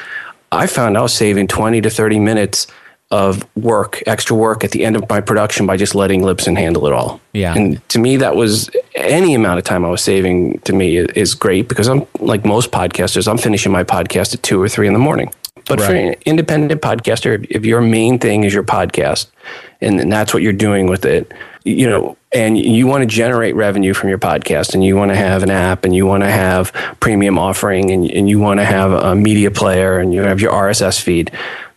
I 0.51 0.67
found 0.67 0.97
I 0.97 1.03
was 1.03 1.15
saving 1.15 1.49
20 1.49 1.83
to 1.83 1.91
30 1.91 2.19
minutes 2.19 2.67
of 3.11 3.47
work, 3.57 4.03
extra 4.07 4.37
work 4.37 4.65
at 4.65 4.71
the 4.71 4.85
end 4.85 4.95
of 4.95 5.09
my 5.09 5.21
production 5.21 5.67
by 5.67 5.77
just 5.77 5.95
letting 5.95 6.21
Libsyn 6.21 6.59
handle 6.59 6.87
it 6.87 6.93
all. 6.93 7.21
Yeah. 7.33 7.55
And 7.55 7.87
to 7.89 7.99
me, 7.99 8.17
that 8.19 8.37
was 8.37 8.71
any 8.95 9.35
amount 9.35 9.59
of 9.59 9.65
time 9.65 9.85
I 9.85 9.89
was 9.89 10.03
saving 10.03 10.59
to 10.61 10.73
me 10.75 10.99
is 10.99 11.35
great 11.35 11.69
because 11.69 11.89
I'm 11.89 12.07
like 12.19 12.45
most 12.45 12.71
podcasters, 12.71 13.27
I'm 13.27 13.39
finishing 13.39 13.73
my 13.73 13.85
podcast 13.85 14.35
at 14.35 14.43
two 14.43 14.61
or 14.61 14.69
three 14.69 14.87
in 14.87 14.93
the 14.93 14.99
morning. 14.99 15.33
But 15.69 15.81
right. 15.81 15.87
for 15.87 15.95
an 15.95 16.15
independent 16.27 16.81
podcaster, 16.81 17.47
if 17.51 17.65
your 17.65 17.81
main 17.81 18.19
thing 18.19 18.45
is 18.45 18.53
your 18.53 18.63
podcast 18.63 19.27
and 19.81 20.11
that's 20.13 20.35
what 20.35 20.43
you're 20.43 20.53
doing 20.53 20.87
with 20.87 21.05
it, 21.05 21.33
you 21.69 21.89
know, 21.89 22.17
and 22.33 22.59
you 22.59 22.87
want 22.87 23.03
to 23.03 23.07
generate 23.07 23.55
revenue 23.55 23.95
from 23.95 24.09
your 24.09 24.19
podcast 24.19 24.75
and 24.75 24.85
you 24.85 24.97
want 24.97 25.11
to 25.11 25.17
have 25.17 25.43
an 25.43 25.51
app 25.51 25.85
and 25.85 25.95
you 25.95 26.07
want 26.07 26.23
to 26.23 26.31
have 26.31 26.73
premium 27.01 27.39
offering 27.39 27.91
and, 27.91 28.11
and 28.11 28.29
you 28.29 28.39
want 28.39 28.61
to 28.61 28.65
have 28.65 28.93
a 28.93 29.15
media 29.15 29.51
player 29.51 29.99
and 29.99 30.13
you 30.13 30.23
have 30.23 30.41
your 30.41 30.53
RSS 30.53 31.01
feed. 31.01 31.31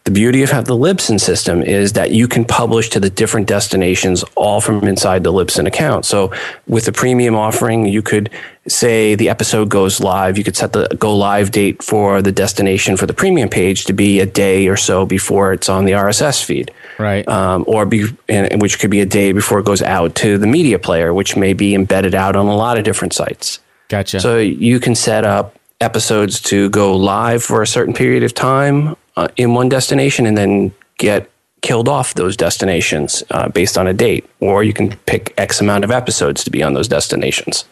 The 0.04 0.12
beauty 0.12 0.42
of 0.42 0.50
the 0.50 0.76
Libsyn 0.76 1.20
system 1.20 1.62
is 1.62 1.94
that 1.94 2.10
you 2.10 2.28
can 2.28 2.44
publish 2.44 2.90
to 2.90 3.00
the 3.00 3.10
different 3.10 3.48
destinations 3.48 4.24
all 4.36 4.60
from 4.60 4.84
inside 4.88 5.24
the 5.24 5.32
Libsyn 5.32 5.68
account. 5.68 6.06
So 6.06 6.34
with 6.68 6.86
the 6.86 6.92
premium 6.92 7.36
offering, 7.36 7.86
you 7.86 8.02
could 8.02 8.32
say 8.68 9.14
the 9.14 9.30
episode 9.30 9.70
goes 9.70 10.00
live, 10.00 10.40
you 10.40 10.44
could 10.44 10.56
set 10.56 10.74
the 10.74 10.88
go 10.98 11.16
live 11.16 11.52
date 11.52 11.84
for 11.84 12.22
the 12.24 12.32
destination 12.32 12.98
for 12.98 13.06
the 13.06 13.14
premium 13.14 13.48
page 13.48 13.86
to 13.86 13.94
be 13.94 14.20
a 14.20 14.26
day 14.26 14.68
or 14.68 14.76
so 14.76 15.06
before 15.06 15.54
it's 15.54 15.70
on 15.70 15.86
the 15.86 15.92
RSS 15.92 16.44
feed. 16.44 16.72
Right. 17.02 17.28
Um, 17.28 17.64
or 17.68 17.86
be, 17.86 18.06
which 18.54 18.80
could 18.80 18.92
be 18.92 19.02
a 19.02 19.06
day 19.06 19.32
before 19.32 19.60
it 19.60 19.66
goes 19.66 19.82
out 19.82 20.16
to 20.16 20.38
the 20.38 20.48
media 20.48 20.80
player, 20.80 21.14
which 21.14 21.36
may 21.36 21.54
be 21.54 21.74
embedded 21.74 22.16
out 22.16 22.36
on 22.36 22.48
a 22.48 22.56
lot 22.56 22.78
of 22.78 22.84
different 22.84 23.14
sites. 23.14 23.60
Gotcha. 23.90 24.20
So 24.20 24.38
you 24.38 24.80
can 24.80 24.96
set 24.96 25.26
up 25.26 25.56
episodes 25.82 26.40
to 26.42 26.70
go 26.70 26.96
live 26.96 27.44
for 27.44 27.62
a 27.62 27.68
certain 27.68 27.94
period 27.94 28.24
of 28.24 28.34
time 28.34 28.96
uh, 29.18 29.28
in 29.36 29.54
one 29.54 29.68
destination 29.68 30.26
and 30.26 30.38
then 30.38 30.74
get 30.98 31.30
killed 31.62 31.88
off 31.88 32.16
those 32.16 32.36
destinations 32.38 33.24
uh, 33.32 33.48
based 33.50 33.78
on 33.78 33.88
a 33.88 33.94
date, 33.94 34.28
or 34.40 34.64
you 34.64 34.74
can 34.74 34.96
pick 35.06 35.34
X 35.38 35.62
amount 35.62 35.84
of 35.84 35.92
episodes 35.92 36.44
to 36.44 36.50
be 36.52 36.64
on 36.64 36.74
those 36.74 36.88
destinations. 36.88 37.66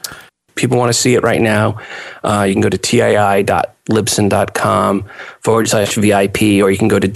People 0.55 0.77
want 0.77 0.89
to 0.89 0.99
see 0.99 1.15
it 1.15 1.23
right 1.23 1.41
now. 1.41 1.80
Uh, 2.23 2.45
you 2.47 2.53
can 2.53 2.61
go 2.61 2.69
to 2.69 2.77
tii.libsyn.com 2.77 5.05
forward 5.41 5.67
slash 5.69 5.95
VIP, 5.95 6.41
or 6.61 6.69
you 6.69 6.77
can 6.77 6.89
go 6.89 6.99
to 6.99 7.07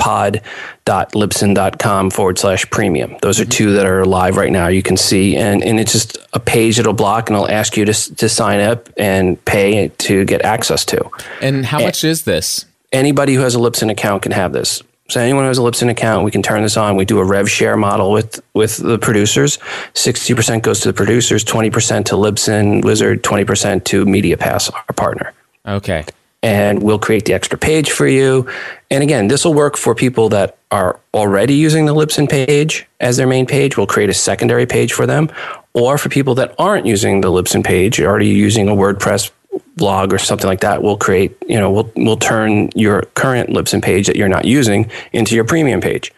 WTFpod.libsyn.com 0.00 2.10
forward 2.10 2.38
slash 2.38 2.68
premium. 2.70 3.16
Those 3.22 3.40
are 3.40 3.44
two 3.44 3.72
that 3.74 3.86
are 3.86 4.04
live 4.04 4.36
right 4.36 4.52
now. 4.52 4.68
You 4.68 4.82
can 4.82 4.96
see, 4.96 5.36
and, 5.36 5.62
and 5.62 5.78
it's 5.78 5.92
just 5.92 6.18
a 6.32 6.40
page 6.40 6.78
it'll 6.78 6.92
block 6.92 7.28
and 7.28 7.36
it'll 7.36 7.50
ask 7.50 7.76
you 7.76 7.84
to, 7.84 8.14
to 8.16 8.28
sign 8.28 8.60
up 8.60 8.88
and 8.96 9.42
pay 9.44 9.88
to 9.88 10.24
get 10.24 10.42
access 10.42 10.84
to. 10.86 11.10
And 11.40 11.64
how 11.64 11.80
much 11.80 12.04
and, 12.04 12.10
is 12.10 12.24
this? 12.24 12.66
anybody 12.92 13.34
who 13.34 13.42
has 13.42 13.54
a 13.54 13.58
Libsyn 13.58 13.90
account 13.90 14.22
can 14.22 14.32
have 14.32 14.52
this. 14.52 14.82
So 15.08 15.20
anyone 15.20 15.44
who 15.44 15.48
has 15.48 15.58
a 15.58 15.62
Libsyn 15.62 15.90
account, 15.90 16.24
we 16.24 16.30
can 16.30 16.42
turn 16.42 16.62
this 16.62 16.76
on. 16.76 16.96
We 16.96 17.04
do 17.04 17.18
a 17.18 17.24
rev 17.24 17.50
share 17.50 17.76
model 17.76 18.12
with 18.12 18.40
with 18.54 18.76
the 18.76 18.98
producers. 18.98 19.58
Sixty 19.94 20.34
percent 20.34 20.62
goes 20.62 20.80
to 20.80 20.88
the 20.88 20.94
producers, 20.94 21.42
twenty 21.42 21.70
percent 21.70 22.06
to 22.08 22.14
Libsyn 22.14 22.84
Wizard, 22.84 23.24
twenty 23.24 23.44
percent 23.44 23.84
to 23.86 24.04
MediaPass, 24.04 24.72
our 24.72 24.94
partner. 24.94 25.32
Okay. 25.66 26.04
And 26.42 26.82
we'll 26.82 26.98
create 26.98 27.26
the 27.26 27.34
extra 27.34 27.58
page 27.58 27.90
for 27.90 28.06
you. 28.06 28.48
And 28.90 29.02
again, 29.02 29.28
this 29.28 29.44
will 29.44 29.52
work 29.52 29.76
for 29.76 29.94
people 29.94 30.30
that 30.30 30.56
are 30.70 30.98
already 31.12 31.54
using 31.54 31.84
the 31.84 31.94
Libsyn 31.94 32.30
page 32.30 32.86
as 32.98 33.16
their 33.16 33.26
main 33.26 33.44
page. 33.46 33.76
We'll 33.76 33.86
create 33.86 34.08
a 34.08 34.14
secondary 34.14 34.66
page 34.66 34.92
for 34.92 35.06
them. 35.06 35.30
Or 35.74 35.98
for 35.98 36.08
people 36.08 36.34
that 36.36 36.54
aren't 36.58 36.86
using 36.86 37.20
the 37.20 37.28
Libsyn 37.28 37.64
page, 37.64 38.00
already 38.00 38.28
using 38.28 38.68
a 38.68 38.72
WordPress 38.72 39.30
blog 39.76 40.12
or 40.12 40.18
something 40.18 40.46
like 40.46 40.60
that, 40.60 40.82
we'll 40.82 40.96
create, 40.96 41.36
you 41.46 41.58
know, 41.58 41.70
we'll, 41.70 41.92
we'll 41.96 42.16
turn 42.16 42.70
your 42.74 43.02
current 43.14 43.50
Libsyn 43.50 43.82
page 43.82 44.06
that 44.06 44.16
you're 44.16 44.28
not 44.28 44.44
using 44.44 44.90
into 45.12 45.34
your 45.34 45.44
premium 45.44 45.80
page. 45.80 46.12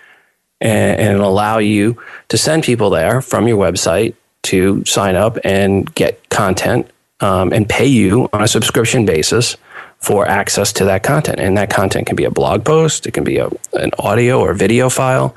And, 0.60 1.00
and 1.00 1.14
it'll 1.14 1.28
allow 1.28 1.58
you 1.58 2.00
to 2.28 2.38
send 2.38 2.62
people 2.62 2.90
there 2.90 3.20
from 3.20 3.48
your 3.48 3.58
website 3.58 4.14
to 4.44 4.84
sign 4.84 5.16
up 5.16 5.38
and 5.44 5.92
get 5.94 6.28
content 6.28 6.90
um, 7.20 7.52
and 7.52 7.68
pay 7.68 7.86
you 7.86 8.28
on 8.32 8.42
a 8.42 8.48
subscription 8.48 9.06
basis 9.06 9.56
for 10.02 10.26
access 10.26 10.72
to 10.74 10.84
that 10.84 11.02
content. 11.02 11.38
And 11.38 11.56
that 11.56 11.70
content 11.70 12.06
can 12.06 12.16
be 12.16 12.24
a 12.24 12.30
blog 12.30 12.64
post, 12.64 13.06
it 13.06 13.12
can 13.12 13.24
be 13.24 13.38
a, 13.38 13.48
an 13.74 13.92
audio 13.98 14.40
or 14.40 14.52
video 14.52 14.90
file. 14.90 15.34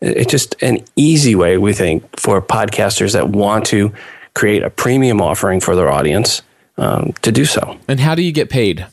It's 0.00 0.30
just 0.30 0.60
an 0.62 0.84
easy 0.96 1.34
way, 1.34 1.58
we 1.58 1.72
think, 1.72 2.04
for 2.18 2.42
podcasters 2.42 3.12
that 3.12 3.28
want 3.28 3.66
to 3.66 3.92
create 4.34 4.62
a 4.62 4.70
premium 4.70 5.20
offering 5.20 5.60
for 5.60 5.76
their 5.76 5.90
audience 5.90 6.42
um, 6.76 7.12
to 7.22 7.32
do 7.32 7.44
so. 7.44 7.78
And 7.88 8.00
how 8.00 8.14
do 8.14 8.22
you 8.22 8.32
get 8.32 8.50
paid? 8.50 8.86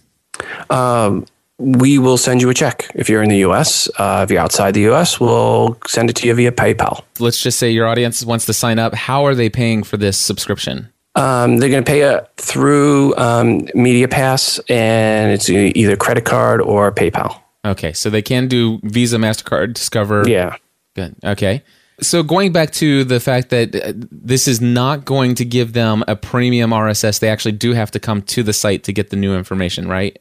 Um, 0.70 1.26
we 1.58 2.00
will 2.00 2.18
send 2.18 2.42
you 2.42 2.50
a 2.50 2.54
check. 2.54 2.90
If 2.96 3.10
you're 3.10 3.22
in 3.22 3.30
the 3.30 3.40
US, 3.40 3.90
uh, 3.98 4.22
if 4.24 4.32
you're 4.32 4.40
outside 4.40 4.74
the 4.74 4.88
US, 4.92 5.20
we'll 5.20 5.78
send 5.88 6.10
it 6.10 6.16
to 6.18 6.28
you 6.28 6.34
via 6.34 6.52
PayPal. 6.52 7.04
Let's 7.20 7.42
just 7.42 7.60
say 7.60 7.72
your 7.72 7.88
audience 7.88 8.24
wants 8.24 8.46
to 8.46 8.54
sign 8.54 8.80
up. 8.80 8.94
How 8.94 9.26
are 9.26 9.36
they 9.36 9.50
paying 9.50 9.84
for 9.84 9.98
this 9.98 10.18
subscription? 10.18 10.90
Um, 11.16 11.58
they're 11.58 11.70
going 11.70 11.84
to 11.84 11.90
pay 11.90 12.02
it 12.02 12.30
through 12.38 13.16
um, 13.18 13.68
Media 13.74 14.08
Pass, 14.08 14.60
and 14.70 15.32
it's 15.32 15.50
either 15.50 15.96
credit 15.96 16.26
card 16.26 16.62
or 16.62 16.92
PayPal. 16.92 17.42
Okay, 17.66 17.94
so 17.94 18.10
they 18.10 18.22
can 18.22 18.48
do 18.48 18.80
Visa, 18.84 19.18
Mastercard, 19.18 19.74
Discover. 19.74 20.30
Yeah. 20.30 20.56
Good. 20.96 21.16
Okay. 21.24 21.64
So 22.02 22.24
going 22.24 22.54
back 22.54 22.72
to 22.74 23.04
the 23.04 23.20
fact 23.20 23.50
that 23.50 23.76
uh, 23.76 23.94
this 23.96 24.48
is 24.48 24.62
not 24.62 25.04
going 25.04 25.36
to 25.36 25.46
give 25.46 25.74
them 25.74 26.04
a 26.08 26.16
premium 26.16 26.72
RSS, 26.72 27.20
they 27.20 27.30
actually 27.30 27.52
do 27.54 27.74
have 27.74 27.92
to 27.92 28.00
come 28.00 28.22
to 28.24 28.44
the 28.44 28.54
site 28.54 28.84
to 28.86 28.94
get 28.94 29.10
the 29.10 29.18
new 29.18 29.36
information, 29.36 29.88
right? 29.88 30.18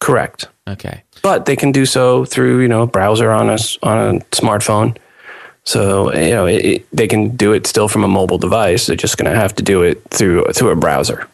Correct. 0.00 0.48
Okay. 0.66 1.02
But 1.22 1.44
they 1.44 1.56
can 1.56 1.72
do 1.72 1.84
so 1.84 2.24
through 2.24 2.60
you 2.60 2.68
know 2.68 2.86
browser 2.86 3.30
on 3.30 3.50
a 3.50 3.58
on 3.82 4.16
a 4.16 4.20
smartphone. 4.30 4.96
So 5.64 6.12
you 6.14 6.30
know 6.30 6.46
it, 6.46 6.64
it, 6.64 6.86
they 6.92 7.06
can 7.06 7.36
do 7.36 7.52
it 7.52 7.66
still 7.66 7.88
from 7.88 8.04
a 8.04 8.08
mobile 8.08 8.38
device. 8.38 8.86
They're 8.86 8.96
just 8.96 9.18
going 9.18 9.30
to 9.30 9.38
have 9.38 9.54
to 9.56 9.62
do 9.62 9.82
it 9.82 10.02
through 10.10 10.46
through 10.52 10.70
a 10.70 10.76
browser. 10.76 11.28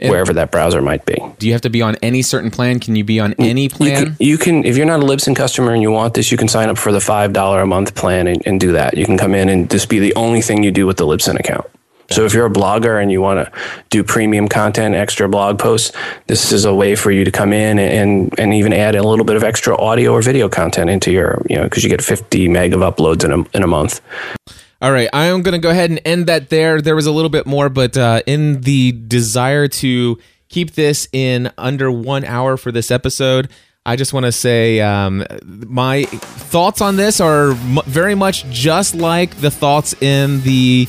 And 0.00 0.12
wherever 0.12 0.32
that 0.34 0.52
browser 0.52 0.80
might 0.80 1.04
be. 1.04 1.16
Do 1.40 1.48
you 1.48 1.52
have 1.54 1.62
to 1.62 1.70
be 1.70 1.82
on 1.82 1.96
any 2.02 2.22
certain 2.22 2.52
plan? 2.52 2.78
Can 2.78 2.94
you 2.94 3.02
be 3.02 3.18
on 3.18 3.34
any 3.36 3.68
plan? 3.68 3.88
You 3.90 3.96
can, 3.96 4.16
you 4.20 4.38
can 4.38 4.64
if 4.64 4.76
you're 4.76 4.86
not 4.86 5.00
a 5.00 5.02
Libsyn 5.02 5.34
customer 5.34 5.72
and 5.72 5.82
you 5.82 5.90
want 5.90 6.14
this, 6.14 6.30
you 6.30 6.38
can 6.38 6.46
sign 6.46 6.68
up 6.68 6.78
for 6.78 6.92
the 6.92 7.00
five 7.00 7.32
dollar 7.32 7.60
a 7.62 7.66
month 7.66 7.96
plan 7.96 8.28
and, 8.28 8.40
and, 8.46 8.60
do 8.60 8.70
that. 8.72 8.96
You 8.96 9.04
can 9.04 9.18
come 9.18 9.34
in 9.34 9.48
and 9.48 9.68
this 9.68 9.86
be 9.86 9.98
the 9.98 10.14
only 10.14 10.40
thing 10.40 10.62
you 10.62 10.70
do 10.70 10.86
with 10.86 10.98
the 10.98 11.04
Libsyn 11.04 11.36
account. 11.36 11.66
So 12.10 12.24
if 12.24 12.32
you're 12.32 12.46
a 12.46 12.50
blogger 12.50 13.00
and 13.00 13.12
you 13.12 13.20
want 13.20 13.44
to 13.44 13.52
do 13.90 14.02
premium 14.02 14.48
content, 14.48 14.94
extra 14.94 15.28
blog 15.28 15.58
posts, 15.58 15.96
this 16.26 16.52
is 16.52 16.64
a 16.64 16.74
way 16.74 16.94
for 16.94 17.10
you 17.10 17.24
to 17.24 17.30
come 17.30 17.52
in 17.52 17.78
and 17.78 18.38
and 18.38 18.54
even 18.54 18.72
add 18.72 18.94
a 18.94 19.02
little 19.02 19.24
bit 19.24 19.36
of 19.36 19.44
extra 19.44 19.76
audio 19.76 20.12
or 20.12 20.22
video 20.22 20.48
content 20.48 20.88
into 20.88 21.10
your, 21.10 21.42
you 21.50 21.56
know, 21.56 21.64
because 21.64 21.84
you 21.84 21.90
get 21.90 22.02
50 22.02 22.48
meg 22.48 22.72
of 22.72 22.80
uploads 22.80 23.24
in 23.24 23.32
a, 23.32 23.56
in 23.56 23.62
a 23.62 23.66
month. 23.66 24.00
All 24.80 24.92
right, 24.92 25.08
I 25.12 25.24
am 25.24 25.42
going 25.42 25.54
to 25.54 25.58
go 25.58 25.70
ahead 25.70 25.90
and 25.90 26.00
end 26.04 26.26
that 26.26 26.50
there. 26.50 26.80
There 26.80 26.94
was 26.94 27.06
a 27.06 27.12
little 27.12 27.30
bit 27.30 27.46
more, 27.46 27.68
but 27.68 27.96
uh, 27.96 28.22
in 28.26 28.60
the 28.60 28.92
desire 28.92 29.66
to 29.68 30.18
keep 30.48 30.74
this 30.74 31.08
in 31.12 31.50
under 31.58 31.90
one 31.90 32.24
hour 32.24 32.56
for 32.56 32.70
this 32.70 32.92
episode, 32.92 33.48
I 33.84 33.96
just 33.96 34.12
want 34.12 34.26
to 34.26 34.32
say 34.32 34.80
um, 34.80 35.24
my 35.44 36.04
thoughts 36.04 36.80
on 36.80 36.96
this 36.96 37.20
are 37.20 37.50
m- 37.50 37.80
very 37.86 38.14
much 38.14 38.44
just 38.50 38.94
like 38.94 39.36
the 39.40 39.50
thoughts 39.50 40.00
in 40.00 40.42
the 40.42 40.86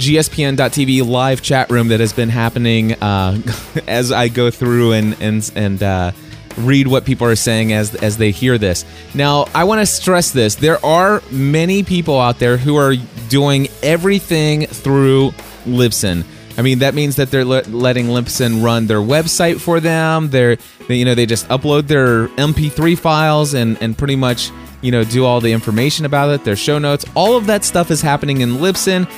GSPN.TV 0.00 1.06
live 1.06 1.42
chat 1.42 1.70
room 1.70 1.88
that 1.88 2.00
has 2.00 2.12
been 2.12 2.30
happening 2.30 2.94
uh, 2.94 3.40
as 3.86 4.10
I 4.10 4.28
go 4.28 4.50
through 4.50 4.92
and 4.92 5.16
and 5.20 5.50
and. 5.54 5.82
Uh, 5.82 6.12
read 6.56 6.88
what 6.88 7.04
people 7.04 7.26
are 7.28 7.36
saying 7.36 7.72
as 7.72 7.94
as 7.94 8.16
they 8.16 8.32
hear 8.32 8.58
this. 8.58 8.84
Now, 9.14 9.46
I 9.54 9.64
want 9.64 9.80
to 9.80 9.86
stress 9.86 10.32
this. 10.32 10.56
There 10.56 10.84
are 10.84 11.22
many 11.30 11.84
people 11.84 12.20
out 12.20 12.40
there 12.40 12.56
who 12.56 12.76
are 12.76 12.96
doing 13.28 13.68
everything 13.82 14.66
through 14.66 15.30
Libsyn. 15.64 16.24
I 16.58 16.62
mean, 16.62 16.80
that 16.80 16.94
means 16.94 17.16
that 17.16 17.30
they're 17.30 17.44
le- 17.44 17.62
letting 17.62 18.06
Libsyn 18.06 18.62
run 18.62 18.86
their 18.86 18.98
website 18.98 19.60
for 19.60 19.80
them. 19.80 20.30
They're, 20.30 20.56
they, 20.88 20.96
you 20.96 21.04
know, 21.04 21.14
they 21.14 21.24
just 21.24 21.48
upload 21.48 21.86
their 21.86 22.26
MP3 22.28 22.98
files 22.98 23.54
and 23.54 23.80
and 23.80 23.96
pretty 23.96 24.16
much, 24.16 24.50
you 24.82 24.90
know, 24.90 25.04
do 25.04 25.24
all 25.24 25.40
the 25.40 25.52
information 25.52 26.04
about 26.04 26.30
it, 26.30 26.44
their 26.44 26.56
show 26.56 26.78
notes. 26.78 27.04
All 27.14 27.36
of 27.36 27.46
that 27.46 27.64
stuff 27.64 27.90
is 27.90 28.02
happening 28.02 28.40
in 28.40 28.54
Libsyn. 28.56 29.08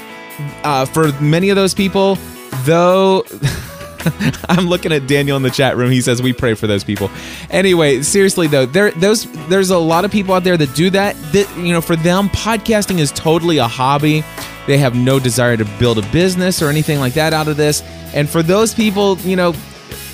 Uh, 0.65 0.87
for 0.87 1.13
many 1.21 1.51
of 1.51 1.57
those 1.57 1.75
people, 1.75 2.17
though. 2.65 3.25
I'm 4.49 4.67
looking 4.67 4.93
at 4.93 5.07
Daniel 5.07 5.37
in 5.37 5.45
the 5.45 5.51
chat 5.51 5.77
room. 5.77 5.91
He 5.91 6.01
says 6.01 6.21
we 6.21 6.33
pray 6.33 6.55
for 6.55 6.67
those 6.67 6.83
people. 6.83 7.11
Anyway, 7.51 8.03
seriously 8.03 8.49
though, 8.49 8.67
there 8.67 8.91
those 8.91 9.31
there's 9.49 9.71
a 9.71 9.79
lot 9.79 10.05
of 10.05 10.11
people 10.11 10.35
out 10.35 10.43
there 10.43 10.57
that 10.57 10.75
do 10.75 10.91
that. 10.91 11.15
That 11.33 11.49
you 11.57 11.73
know, 11.73 11.81
for 11.81 11.97
them, 11.97 12.29
podcasting 12.31 12.99
is 12.99 13.13
totally 13.13 13.59
a 13.59 13.69
hobby. 13.69 14.25
They 14.67 14.79
have 14.79 14.95
no 14.95 15.19
desire 15.19 15.57
to 15.57 15.65
build 15.79 15.99
a 15.99 16.09
business 16.11 16.63
or 16.63 16.69
anything 16.69 16.99
like 16.99 17.15
that 17.15 17.33
out 17.33 17.49
of 17.49 17.57
this. 17.57 17.83
And 18.15 18.29
for 18.29 18.43
those 18.43 18.75
people, 18.75 19.19
you 19.19 19.37
know, 19.37 19.55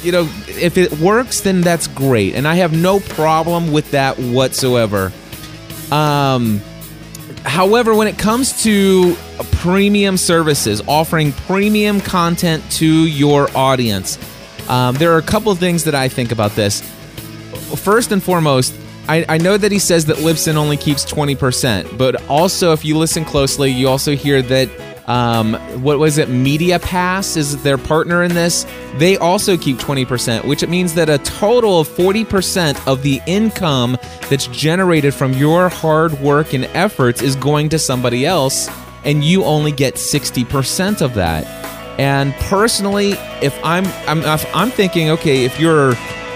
you 0.02 0.12
know, 0.12 0.28
if 0.46 0.78
it 0.78 0.92
works, 0.98 1.40
then 1.40 1.60
that's 1.60 1.86
great, 1.86 2.34
and 2.34 2.46
I 2.46 2.56
have 2.56 2.72
no 2.72 3.00
problem 3.00 3.72
with 3.72 3.90
that 3.92 4.18
whatsoever. 4.18 5.12
Um, 5.90 6.60
however, 7.49 7.94
when 7.94 8.09
it 8.09 8.18
comes 8.18 8.62
to 8.62 9.16
premium 9.53 10.16
services, 10.16 10.82
offering 10.86 11.32
premium 11.32 12.01
content 12.01 12.62
to 12.72 12.86
your 12.86 13.49
audience, 13.57 14.18
um, 14.68 14.94
there 14.96 15.12
are 15.12 15.18
a 15.18 15.22
couple 15.22 15.51
of 15.51 15.59
things 15.59 15.84
that 15.84 15.94
I 15.94 16.09
think 16.09 16.32
about 16.32 16.53
this. 16.53 16.80
First 17.76 18.12
and 18.12 18.22
foremost, 18.22 18.74
I, 19.09 19.24
I 19.28 19.38
know 19.38 19.57
that 19.57 19.72
he 19.72 19.78
says 19.78 20.05
that 20.07 20.18
Libsyn 20.18 20.57
only 20.57 20.76
keeps 20.76 21.05
20%, 21.11 21.96
but 21.96 22.22
also, 22.28 22.72
if 22.72 22.84
you 22.84 22.99
listen 22.99 23.24
closely, 23.24 23.70
you 23.70 23.88
also 23.88 24.14
hear 24.14 24.42
that 24.42 24.68
um, 25.09 25.54
what 25.82 25.98
was 25.98 26.18
it? 26.18 26.28
Media 26.28 26.78
Pass 26.78 27.34
is 27.36 27.62
their 27.62 27.78
partner 27.78 28.22
in 28.22 28.34
this. 28.34 28.66
They 28.96 29.16
also 29.16 29.56
keep 29.56 29.78
20%, 29.78 30.44
which 30.44 30.62
it 30.62 30.68
means 30.68 30.92
that 30.94 31.09
a 31.09 31.16
total 31.18 31.80
of 31.80 31.88
40% 31.88 32.86
of 32.86 33.02
the 33.02 33.20
income 33.26 33.96
that's 34.28 34.46
generated 34.48 35.14
from 35.14 35.32
your 35.32 35.70
hard 35.70 36.12
work 36.20 36.52
and 36.52 36.66
efforts 36.66 37.22
is 37.22 37.36
going 37.36 37.70
to 37.70 37.78
somebody 37.78 38.26
else, 38.26 38.68
and 39.02 39.24
you 39.24 39.44
only 39.44 39.72
get 39.72 39.94
60% 39.94 41.00
of 41.00 41.14
that. 41.14 41.46
And 41.98 42.34
personally, 42.34 43.12
if 43.42 43.59
I'm 43.64 43.86
I'm 44.06 44.22
if 44.22 44.54
I'm 44.54 44.70
thinking, 44.70 45.11
okay, 45.11 45.44
if 45.44 45.59
you're 45.59 45.94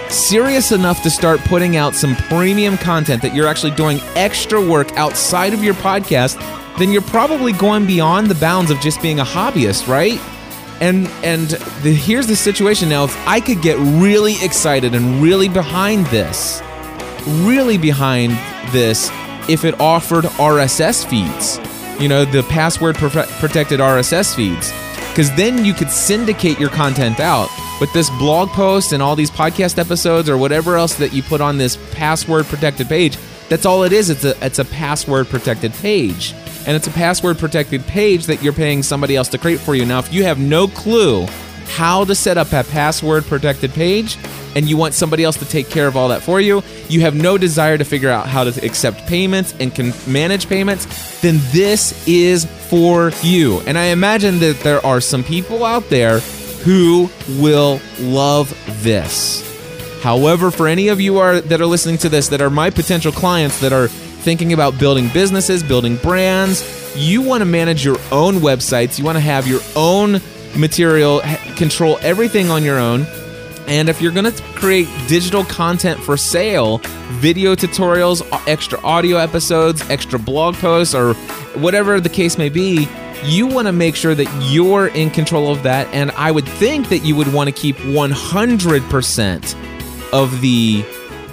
serious 0.09 0.71
enough 0.71 1.01
to 1.03 1.09
start 1.09 1.39
putting 1.41 1.77
out 1.77 1.95
some 1.95 2.15
premium 2.15 2.77
content 2.77 3.21
that 3.21 3.33
you're 3.33 3.47
actually 3.47 3.71
doing 3.71 3.99
extra 4.15 4.59
work 4.59 4.91
outside 4.97 5.53
of 5.53 5.63
your 5.63 5.73
podcast, 5.75 6.37
then 6.79 6.91
you're 6.91 7.01
probably 7.01 7.51
going 7.51 7.85
beyond 7.85 8.27
the 8.27 8.35
bounds 8.35 8.71
of 8.71 8.79
just 8.79 9.01
being 9.01 9.19
a 9.19 9.23
hobbyist, 9.23 9.87
right? 9.87 10.19
And 10.81 11.07
and 11.23 11.49
the, 11.83 11.93
here's 11.93 12.27
the 12.27 12.35
situation 12.35 12.89
now. 12.89 13.03
If 13.03 13.27
I 13.27 13.39
could 13.39 13.61
get 13.61 13.77
really 13.77 14.35
excited 14.43 14.95
and 14.95 15.21
really 15.21 15.47
behind 15.47 16.07
this, 16.07 16.61
really 17.27 17.77
behind 17.77 18.31
this, 18.71 19.09
if 19.47 19.65
it 19.65 19.79
offered 19.79 20.25
RSS 20.25 21.05
feeds, 21.05 21.59
you 22.01 22.09
know, 22.09 22.25
the 22.25 22.43
password 22.43 22.95
protected 22.95 23.79
RSS 23.79 24.35
feeds, 24.35 24.73
because 25.09 25.33
then 25.35 25.63
you 25.63 25.73
could 25.73 25.91
syndicate 25.91 26.59
your 26.59 26.69
content 26.69 27.19
out. 27.19 27.49
With 27.81 27.91
this 27.91 28.09
blog 28.11 28.49
post 28.49 28.93
and 28.93 29.03
all 29.03 29.15
these 29.15 29.31
podcast 29.31 29.77
episodes 29.77 30.29
or 30.29 30.37
whatever 30.37 30.77
else 30.77 30.95
that 30.95 31.11
you 31.11 31.21
put 31.21 31.41
on 31.41 31.57
this 31.57 31.77
password 31.91 32.45
protected 32.45 32.87
page, 32.87 33.17
that's 33.49 33.65
all 33.65 33.83
it 33.83 33.91
is. 33.91 34.09
It's 34.09 34.23
a 34.23 34.45
it's 34.45 34.59
a 34.59 34.65
password 34.65 35.27
protected 35.27 35.73
page. 35.73 36.33
And 36.65 36.75
it's 36.75 36.87
a 36.87 36.91
password 36.91 37.37
protected 37.37 37.85
page 37.85 38.25
that 38.27 38.41
you're 38.41 38.53
paying 38.53 38.83
somebody 38.83 39.15
else 39.15 39.27
to 39.29 39.37
create 39.37 39.59
for 39.59 39.75
you. 39.75 39.85
Now, 39.85 39.99
if 39.99 40.13
you 40.13 40.23
have 40.23 40.39
no 40.39 40.67
clue 40.67 41.25
how 41.67 42.05
to 42.05 42.15
set 42.15 42.37
up 42.37 42.51
a 42.53 42.63
password 42.63 43.25
protected 43.25 43.73
page 43.73 44.17
and 44.55 44.69
you 44.69 44.77
want 44.77 44.93
somebody 44.93 45.23
else 45.23 45.37
to 45.37 45.45
take 45.45 45.69
care 45.69 45.87
of 45.87 45.97
all 45.97 46.09
that 46.09 46.21
for 46.21 46.39
you, 46.39 46.61
you 46.87 47.01
have 47.01 47.15
no 47.15 47.37
desire 47.37 47.77
to 47.77 47.83
figure 47.83 48.09
out 48.09 48.27
how 48.27 48.43
to 48.43 48.65
accept 48.65 49.05
payments 49.07 49.53
and 49.59 49.73
can 49.73 49.93
manage 50.07 50.47
payments, 50.47 51.21
then 51.21 51.39
this 51.51 52.07
is 52.07 52.45
for 52.69 53.11
you. 53.21 53.59
And 53.61 53.77
I 53.77 53.85
imagine 53.85 54.39
that 54.39 54.59
there 54.59 54.85
are 54.85 55.01
some 55.01 55.23
people 55.23 55.63
out 55.63 55.89
there 55.89 56.19
who 56.63 57.09
will 57.39 57.81
love 57.99 58.49
this. 58.83 59.49
However, 60.03 60.51
for 60.51 60.67
any 60.67 60.89
of 60.89 60.99
you 60.99 61.17
are 61.19 61.39
that 61.39 61.61
are 61.61 61.65
listening 61.65 61.97
to 61.99 62.09
this 62.09 62.27
that 62.27 62.41
are 62.41 62.49
my 62.49 62.69
potential 62.69 63.11
clients 63.11 63.61
that 63.61 63.71
are 63.71 63.87
thinking 64.23 64.53
about 64.53 64.79
building 64.79 65.09
businesses, 65.09 65.61
building 65.61 65.97
brands, 65.97 66.63
you 66.95 67.21
want 67.21 67.41
to 67.41 67.45
manage 67.45 67.83
your 67.83 67.97
own 68.11 68.35
websites, 68.35 68.97
you 68.97 69.05
want 69.05 69.17
to 69.17 69.21
have 69.21 69.47
your 69.47 69.61
own 69.75 70.21
material, 70.55 71.21
control 71.55 71.97
everything 72.01 72.49
on 72.49 72.63
your 72.63 72.79
own. 72.79 73.05
And 73.67 73.89
if 73.89 74.01
you're 74.01 74.11
going 74.11 74.31
to 74.31 74.43
create 74.55 74.87
digital 75.07 75.43
content 75.45 75.99
for 75.99 76.17
sale, 76.17 76.79
video 77.19 77.55
tutorials, 77.55 78.21
extra 78.47 78.79
audio 78.81 79.17
episodes, 79.17 79.87
extra 79.89 80.19
blog 80.19 80.55
posts, 80.55 80.93
or 80.93 81.13
whatever 81.55 81.99
the 81.99 82.09
case 82.09 82.37
may 82.37 82.49
be, 82.49 82.87
you 83.23 83.47
want 83.47 83.67
to 83.67 83.71
make 83.71 83.95
sure 83.95 84.15
that 84.15 84.51
you're 84.51 84.87
in 84.87 85.09
control 85.09 85.51
of 85.51 85.63
that. 85.63 85.87
And 85.93 86.11
I 86.11 86.31
would 86.31 86.47
think 86.47 86.89
that 86.89 86.99
you 86.99 87.15
would 87.15 87.31
want 87.31 87.47
to 87.47 87.53
keep 87.53 87.77
100% 87.77 90.11
of 90.11 90.41
the 90.41 90.83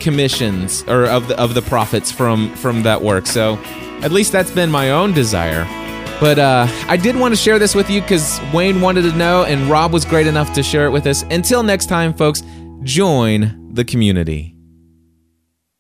commissions 0.00 0.82
or 0.88 1.04
of 1.06 1.28
the 1.28 1.38
of 1.40 1.54
the 1.54 1.62
profits 1.62 2.10
from 2.10 2.54
from 2.56 2.82
that 2.82 3.00
work. 3.02 3.26
So 3.26 3.58
at 4.02 4.12
least 4.12 4.32
that's 4.32 4.50
been 4.50 4.70
my 4.70 4.90
own 4.90 5.12
desire. 5.12 5.64
But 6.20 6.38
uh, 6.38 6.66
I 6.86 6.98
did 6.98 7.16
want 7.16 7.32
to 7.32 7.40
share 7.40 7.58
this 7.58 7.74
with 7.74 7.88
you 7.88 8.02
because 8.02 8.40
Wayne 8.52 8.82
wanted 8.82 9.02
to 9.02 9.12
know, 9.16 9.44
and 9.44 9.70
Rob 9.70 9.92
was 9.92 10.04
great 10.04 10.26
enough 10.26 10.52
to 10.52 10.62
share 10.62 10.84
it 10.84 10.90
with 10.90 11.06
us. 11.06 11.22
Until 11.30 11.62
next 11.62 11.86
time, 11.86 12.12
folks, 12.12 12.42
join 12.82 13.70
the 13.72 13.84
community. 13.84 14.59